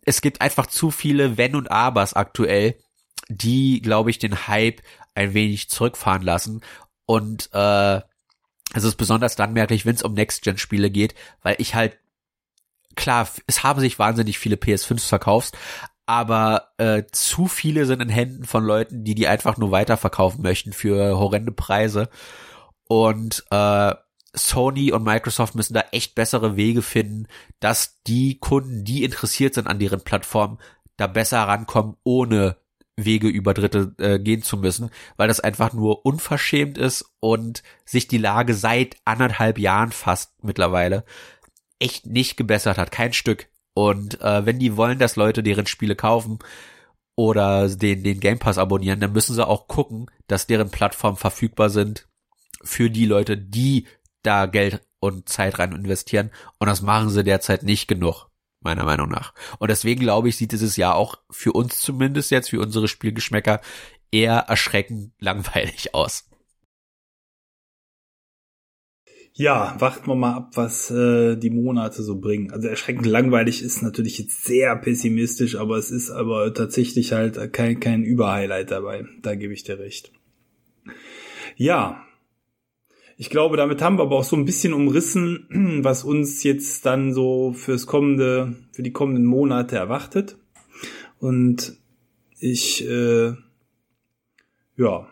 Es 0.04 0.20
gibt 0.20 0.40
einfach 0.40 0.66
zu 0.66 0.90
viele 0.90 1.36
Wenn 1.36 1.54
und 1.54 1.70
Abers 1.70 2.14
aktuell, 2.14 2.74
die, 3.28 3.80
glaube 3.82 4.10
ich, 4.10 4.18
den 4.18 4.48
Hype 4.48 4.82
ein 5.14 5.32
wenig 5.32 5.70
zurückfahren 5.70 6.22
lassen. 6.22 6.62
Und 7.06 7.48
äh, 7.52 8.00
es 8.74 8.82
ist 8.82 8.96
besonders 8.96 9.36
dann 9.36 9.52
merklich, 9.52 9.86
wenn 9.86 9.94
es 9.94 10.02
um 10.02 10.14
Next-Gen-Spiele 10.14 10.90
geht, 10.90 11.14
weil 11.42 11.54
ich 11.58 11.76
halt 11.76 11.96
klar, 12.96 13.28
es 13.46 13.62
haben 13.62 13.78
sich 13.78 14.00
wahnsinnig 14.00 14.40
viele 14.40 14.56
PS5s 14.56 15.06
verkauft, 15.06 15.56
aber 16.10 16.72
äh, 16.78 17.04
zu 17.12 17.46
viele 17.46 17.86
sind 17.86 18.02
in 18.02 18.08
Händen 18.08 18.42
von 18.42 18.64
Leuten, 18.64 19.04
die 19.04 19.14
die 19.14 19.28
einfach 19.28 19.56
nur 19.58 19.70
weiterverkaufen 19.70 20.42
möchten 20.42 20.72
für 20.72 21.16
horrende 21.16 21.52
Preise. 21.52 22.08
Und 22.88 23.44
äh, 23.52 23.94
Sony 24.34 24.90
und 24.90 25.04
Microsoft 25.04 25.54
müssen 25.54 25.74
da 25.74 25.84
echt 25.92 26.16
bessere 26.16 26.56
Wege 26.56 26.82
finden, 26.82 27.28
dass 27.60 28.02
die 28.08 28.40
Kunden, 28.40 28.82
die 28.82 29.04
interessiert 29.04 29.54
sind 29.54 29.68
an 29.68 29.78
deren 29.78 30.00
Plattform, 30.00 30.58
da 30.96 31.06
besser 31.06 31.42
rankommen, 31.42 31.94
ohne 32.02 32.56
Wege 32.96 33.28
über 33.28 33.54
Dritte 33.54 33.94
äh, 33.98 34.18
gehen 34.18 34.42
zu 34.42 34.56
müssen, 34.56 34.90
weil 35.16 35.28
das 35.28 35.38
einfach 35.38 35.72
nur 35.72 36.04
unverschämt 36.04 36.76
ist 36.76 37.04
und 37.20 37.62
sich 37.84 38.08
die 38.08 38.18
Lage 38.18 38.54
seit 38.54 38.96
anderthalb 39.04 39.60
Jahren 39.60 39.92
fast 39.92 40.42
mittlerweile 40.42 41.04
echt 41.78 42.06
nicht 42.06 42.36
gebessert 42.36 42.78
hat, 42.78 42.90
kein 42.90 43.12
Stück. 43.12 43.46
Und 43.80 44.20
äh, 44.20 44.44
wenn 44.44 44.58
die 44.58 44.76
wollen, 44.76 44.98
dass 44.98 45.16
Leute 45.16 45.42
deren 45.42 45.64
Spiele 45.64 45.96
kaufen 45.96 46.38
oder 47.16 47.66
den, 47.66 48.04
den 48.04 48.20
Game 48.20 48.38
Pass 48.38 48.58
abonnieren, 48.58 49.00
dann 49.00 49.14
müssen 49.14 49.34
sie 49.34 49.46
auch 49.46 49.68
gucken, 49.68 50.10
dass 50.26 50.46
deren 50.46 50.68
Plattformen 50.70 51.16
verfügbar 51.16 51.70
sind 51.70 52.06
für 52.62 52.90
die 52.90 53.06
Leute, 53.06 53.38
die 53.38 53.86
da 54.22 54.44
Geld 54.44 54.82
und 55.00 55.30
Zeit 55.30 55.58
rein 55.58 55.72
investieren. 55.72 56.30
Und 56.58 56.66
das 56.66 56.82
machen 56.82 57.08
sie 57.08 57.24
derzeit 57.24 57.62
nicht 57.62 57.88
genug, 57.88 58.26
meiner 58.60 58.84
Meinung 58.84 59.08
nach. 59.08 59.32
Und 59.58 59.70
deswegen 59.70 60.02
glaube 60.02 60.28
ich, 60.28 60.36
sieht 60.36 60.52
dieses 60.52 60.76
Jahr 60.76 60.96
auch 60.96 61.14
für 61.30 61.52
uns 61.52 61.80
zumindest 61.80 62.30
jetzt, 62.30 62.50
für 62.50 62.60
unsere 62.60 62.86
Spielgeschmäcker, 62.86 63.62
eher 64.12 64.40
erschreckend 64.40 65.14
langweilig 65.20 65.94
aus. 65.94 66.29
Ja, 69.40 69.74
warten 69.78 70.06
wir 70.06 70.16
mal 70.16 70.34
ab, 70.34 70.50
was 70.52 70.90
äh, 70.90 71.34
die 71.34 71.48
Monate 71.48 72.02
so 72.02 72.20
bringen. 72.20 72.50
Also 72.50 72.68
erschreckend 72.68 73.06
langweilig 73.06 73.62
ist 73.62 73.80
natürlich 73.82 74.18
jetzt 74.18 74.44
sehr 74.44 74.76
pessimistisch, 74.76 75.56
aber 75.56 75.78
es 75.78 75.90
ist 75.90 76.10
aber 76.10 76.52
tatsächlich 76.52 77.12
halt 77.12 77.50
kein, 77.54 77.80
kein 77.80 78.04
Überhighlight 78.04 78.70
dabei. 78.70 79.06
Da 79.22 79.34
gebe 79.36 79.54
ich 79.54 79.64
dir 79.64 79.78
recht. 79.78 80.12
Ja, 81.56 82.04
ich 83.16 83.30
glaube, 83.30 83.56
damit 83.56 83.80
haben 83.80 83.96
wir 83.96 84.02
aber 84.02 84.16
auch 84.16 84.24
so 84.24 84.36
ein 84.36 84.44
bisschen 84.44 84.74
umrissen, 84.74 85.46
was 85.82 86.04
uns 86.04 86.42
jetzt 86.42 86.84
dann 86.84 87.14
so 87.14 87.54
fürs 87.54 87.86
kommende, 87.86 88.56
für 88.72 88.82
die 88.82 88.92
kommenden 88.92 89.24
Monate 89.24 89.74
erwartet. 89.74 90.36
Und 91.18 91.78
ich, 92.38 92.86
äh, 92.86 93.32
ja, 94.76 95.09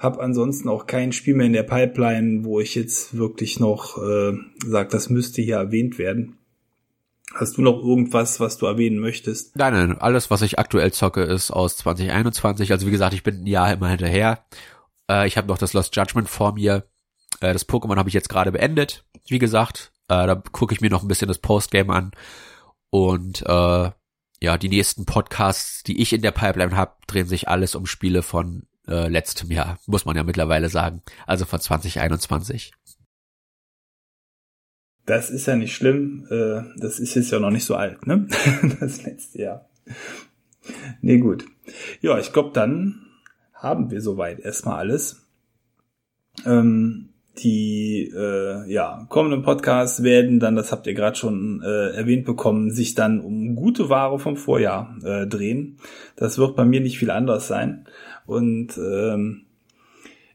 habe 0.00 0.20
ansonsten 0.20 0.68
auch 0.68 0.86
kein 0.86 1.12
Spiel 1.12 1.34
mehr 1.34 1.46
in 1.46 1.52
der 1.52 1.62
Pipeline, 1.62 2.44
wo 2.44 2.58
ich 2.58 2.74
jetzt 2.74 3.16
wirklich 3.16 3.60
noch 3.60 3.98
äh, 3.98 4.32
sage, 4.66 4.88
das 4.90 5.10
müsste 5.10 5.42
hier 5.42 5.56
erwähnt 5.56 5.98
werden. 5.98 6.38
Hast 7.34 7.58
du 7.58 7.62
noch 7.62 7.78
irgendwas, 7.78 8.40
was 8.40 8.58
du 8.58 8.66
erwähnen 8.66 8.98
möchtest? 8.98 9.54
Nein, 9.56 9.74
nein, 9.74 9.98
alles, 9.98 10.30
was 10.30 10.42
ich 10.42 10.58
aktuell 10.58 10.92
zocke, 10.92 11.22
ist 11.22 11.50
aus 11.50 11.76
2021. 11.76 12.72
Also 12.72 12.86
wie 12.86 12.90
gesagt, 12.90 13.14
ich 13.14 13.22
bin 13.22 13.42
ein 13.42 13.46
Jahr 13.46 13.72
immer 13.72 13.88
hinterher. 13.88 14.44
Äh, 15.08 15.28
ich 15.28 15.36
habe 15.36 15.46
noch 15.46 15.58
das 15.58 15.74
Lost 15.74 15.94
Judgment 15.94 16.28
vor 16.28 16.54
mir. 16.54 16.86
Äh, 17.40 17.52
das 17.52 17.68
Pokémon 17.68 17.96
habe 17.96 18.08
ich 18.08 18.14
jetzt 18.14 18.30
gerade 18.30 18.50
beendet. 18.50 19.04
Wie 19.28 19.38
gesagt, 19.38 19.92
äh, 20.08 20.26
da 20.26 20.34
gucke 20.34 20.74
ich 20.74 20.80
mir 20.80 20.90
noch 20.90 21.02
ein 21.02 21.08
bisschen 21.08 21.28
das 21.28 21.38
Postgame 21.38 21.92
an. 21.92 22.10
Und 22.88 23.42
äh, 23.42 23.90
ja, 24.42 24.58
die 24.58 24.70
nächsten 24.70 25.04
Podcasts, 25.04 25.82
die 25.84 26.00
ich 26.00 26.14
in 26.14 26.22
der 26.22 26.32
Pipeline 26.32 26.74
habe, 26.74 26.94
drehen 27.06 27.26
sich 27.26 27.48
alles 27.48 27.74
um 27.74 27.84
Spiele 27.84 28.22
von 28.22 28.66
äh, 28.90 29.08
letztem 29.08 29.50
Jahr, 29.50 29.78
muss 29.86 30.04
man 30.04 30.16
ja 30.16 30.24
mittlerweile 30.24 30.68
sagen. 30.68 31.02
Also 31.26 31.44
von 31.44 31.60
2021. 31.60 32.72
Das 35.06 35.30
ist 35.30 35.46
ja 35.46 35.56
nicht 35.56 35.74
schlimm. 35.74 36.26
Äh, 36.30 36.62
das 36.76 37.00
ist 37.00 37.14
jetzt 37.14 37.30
ja 37.30 37.38
noch 37.38 37.50
nicht 37.50 37.64
so 37.64 37.74
alt, 37.74 38.06
ne? 38.06 38.28
Das 38.80 39.02
letzte 39.04 39.42
Jahr. 39.42 39.68
Nee, 41.00 41.18
gut. 41.18 41.46
Ja, 42.00 42.18
ich 42.18 42.32
glaube, 42.32 42.50
dann 42.52 43.06
haben 43.54 43.90
wir 43.90 44.00
soweit 44.00 44.40
erstmal 44.40 44.78
alles. 44.78 45.26
Ähm, 46.44 47.09
die 47.42 48.12
äh, 48.14 48.70
ja, 48.70 49.06
kommenden 49.08 49.42
Podcasts 49.42 50.02
werden 50.02 50.40
dann, 50.40 50.56
das 50.56 50.72
habt 50.72 50.86
ihr 50.86 50.94
gerade 50.94 51.16
schon 51.16 51.62
äh, 51.62 51.90
erwähnt 51.96 52.24
bekommen, 52.24 52.70
sich 52.70 52.94
dann 52.94 53.20
um 53.20 53.56
gute 53.56 53.88
Ware 53.88 54.18
vom 54.18 54.36
Vorjahr 54.36 54.96
äh, 55.04 55.26
drehen. 55.26 55.78
Das 56.16 56.38
wird 56.38 56.56
bei 56.56 56.64
mir 56.64 56.80
nicht 56.80 56.98
viel 56.98 57.10
anders 57.10 57.48
sein. 57.48 57.86
Und 58.26 58.78
ähm, 58.78 59.42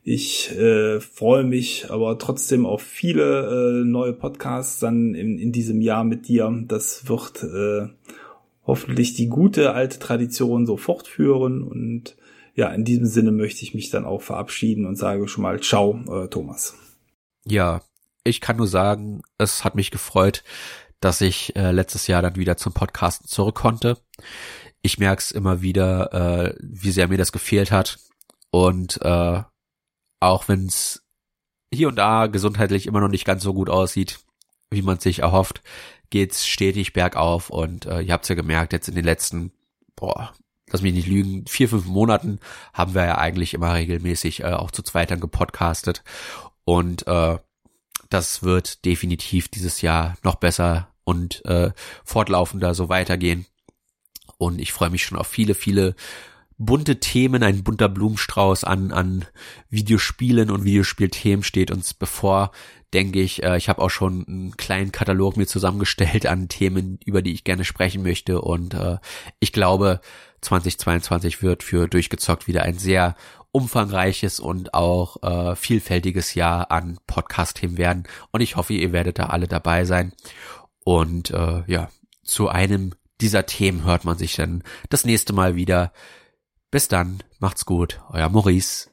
ich 0.03 0.55
äh, 0.55 0.99
freue 0.99 1.43
mich 1.43 1.87
aber 1.89 2.19
trotzdem 2.19 2.67
auf 2.67 2.83
viele 2.83 3.81
äh, 3.81 3.83
neue 3.83 4.13
Podcasts 4.13 4.79
dann 4.79 5.15
in, 5.15 5.39
in 5.39 5.51
diesem 5.51 5.81
Jahr 5.81 6.03
mit 6.03 6.27
dir. 6.27 6.53
Das 6.67 7.09
wird 7.09 7.43
äh, 7.43 7.87
hoffentlich 8.67 9.15
die 9.15 9.27
gute 9.27 9.73
alte 9.73 9.97
Tradition 9.97 10.67
so 10.67 10.77
fortführen. 10.77 11.63
Und 11.63 12.17
ja, 12.53 12.69
in 12.69 12.85
diesem 12.85 13.07
Sinne 13.07 13.31
möchte 13.31 13.63
ich 13.63 13.73
mich 13.73 13.89
dann 13.89 14.05
auch 14.05 14.21
verabschieden 14.21 14.85
und 14.85 14.95
sage 14.95 15.27
schon 15.27 15.41
mal 15.41 15.59
Ciao, 15.59 15.99
äh, 16.07 16.27
Thomas. 16.27 16.75
Ja, 17.47 17.81
ich 18.23 18.41
kann 18.41 18.57
nur 18.57 18.67
sagen, 18.67 19.21
es 19.37 19.63
hat 19.63 19.75
mich 19.75 19.91
gefreut, 19.91 20.43
dass 20.99 21.21
ich 21.21 21.55
äh, 21.55 21.71
letztes 21.71 22.07
Jahr 22.07 22.21
dann 22.21 22.35
wieder 22.35 22.57
zum 22.57 22.73
Podcasten 22.73 23.27
zurück 23.27 23.55
konnte 23.55 23.97
ich 24.85 24.99
merke 24.99 25.19
es 25.19 25.31
immer 25.31 25.61
wieder, 25.61 26.13
äh, 26.13 26.55
wie 26.59 26.91
sehr 26.91 27.07
mir 27.07 27.17
das 27.17 27.31
gefehlt 27.31 27.71
hat. 27.71 27.97
Und 28.51 29.01
äh, 29.01 29.41
auch 30.19 30.47
wenn 30.47 30.67
es 30.67 31.03
hier 31.73 31.87
und 31.87 31.95
da 31.95 32.27
gesundheitlich 32.27 32.85
immer 32.85 33.01
noch 33.01 33.09
nicht 33.09 33.25
ganz 33.25 33.43
so 33.43 33.53
gut 33.53 33.69
aussieht, 33.69 34.19
wie 34.69 34.83
man 34.83 34.99
sich 34.99 35.19
erhofft, 35.19 35.63
geht's 36.11 36.45
stetig 36.45 36.93
bergauf. 36.93 37.49
Und 37.49 37.87
äh, 37.87 38.01
ihr 38.01 38.13
habt 38.13 38.29
ja 38.29 38.35
gemerkt, 38.35 38.73
jetzt 38.73 38.87
in 38.87 38.95
den 38.95 39.05
letzten, 39.05 39.51
boah, 39.95 40.33
lass 40.69 40.83
mich 40.83 40.93
nicht 40.93 41.07
lügen, 41.07 41.47
vier, 41.47 41.67
fünf 41.67 41.85
Monaten 41.85 42.39
haben 42.71 42.93
wir 42.93 43.05
ja 43.05 43.17
eigentlich 43.17 43.55
immer 43.55 43.73
regelmäßig 43.73 44.41
äh, 44.41 44.53
auch 44.53 44.69
zu 44.69 44.83
zweitern 44.83 45.19
gepodcastet. 45.19 46.03
Und 46.65 47.07
äh, 47.07 47.37
das 48.09 48.43
wird 48.43 48.85
definitiv 48.85 49.47
dieses 49.47 49.81
Jahr 49.81 50.17
noch 50.23 50.35
besser 50.35 50.89
und 51.03 51.45
äh, 51.45 51.71
fortlaufender 52.03 52.73
so 52.73 52.89
weitergehen. 52.89 53.45
Und 54.37 54.59
ich 54.59 54.73
freue 54.73 54.89
mich 54.89 55.05
schon 55.05 55.17
auf 55.17 55.27
viele, 55.27 55.53
viele 55.53 55.95
bunte 56.57 56.99
Themen, 56.99 57.43
ein 57.43 57.63
bunter 57.63 57.89
Blumenstrauß 57.89 58.63
an, 58.63 58.91
an 58.91 59.25
Videospielen 59.69 60.49
und 60.49 60.63
Videospielthemen 60.63 61.43
steht 61.43 61.71
uns 61.71 61.93
bevor, 61.93 62.51
denke 62.93 63.21
ich. 63.21 63.43
Äh, 63.43 63.57
ich 63.57 63.69
habe 63.69 63.81
auch 63.81 63.89
schon 63.89 64.25
einen 64.27 64.57
kleinen 64.57 64.91
Katalog 64.91 65.37
mir 65.37 65.47
zusammengestellt 65.47 66.25
an 66.25 66.47
Themen, 66.47 66.99
über 67.05 67.21
die 67.21 67.33
ich 67.33 67.43
gerne 67.43 67.65
sprechen 67.65 68.03
möchte. 68.03 68.41
Und 68.41 68.73
äh, 68.73 68.97
ich 69.39 69.51
glaube, 69.51 70.01
2022 70.41 71.41
wird 71.41 71.63
für 71.63 71.87
durchgezockt 71.87 72.47
wieder 72.47 72.63
ein 72.63 72.77
sehr 72.77 73.15
umfangreiches 73.51 74.39
und 74.39 74.73
auch 74.73 75.23
äh, 75.23 75.55
vielfältiges 75.55 76.33
Jahr 76.33 76.71
an 76.71 76.99
Podcast-Themen 77.07 77.77
werden. 77.77 78.03
Und 78.31 78.41
ich 78.41 78.57
hoffe, 78.57 78.73
ihr 78.73 78.91
werdet 78.91 79.17
da 79.17 79.27
alle 79.27 79.47
dabei 79.47 79.85
sein. 79.85 80.11
Und 80.83 81.31
äh, 81.31 81.63
ja, 81.67 81.89
zu 82.23 82.49
einem 82.49 82.93
dieser 83.21 83.45
Themen 83.45 83.85
hört 83.85 84.03
man 84.03 84.17
sich 84.17 84.35
dann 84.35 84.63
das 84.89 85.05
nächste 85.05 85.31
Mal 85.31 85.55
wieder. 85.55 85.93
Bis 86.69 86.89
dann, 86.89 87.23
macht's 87.39 87.65
gut, 87.65 88.01
euer 88.09 88.27
Maurice. 88.27 88.89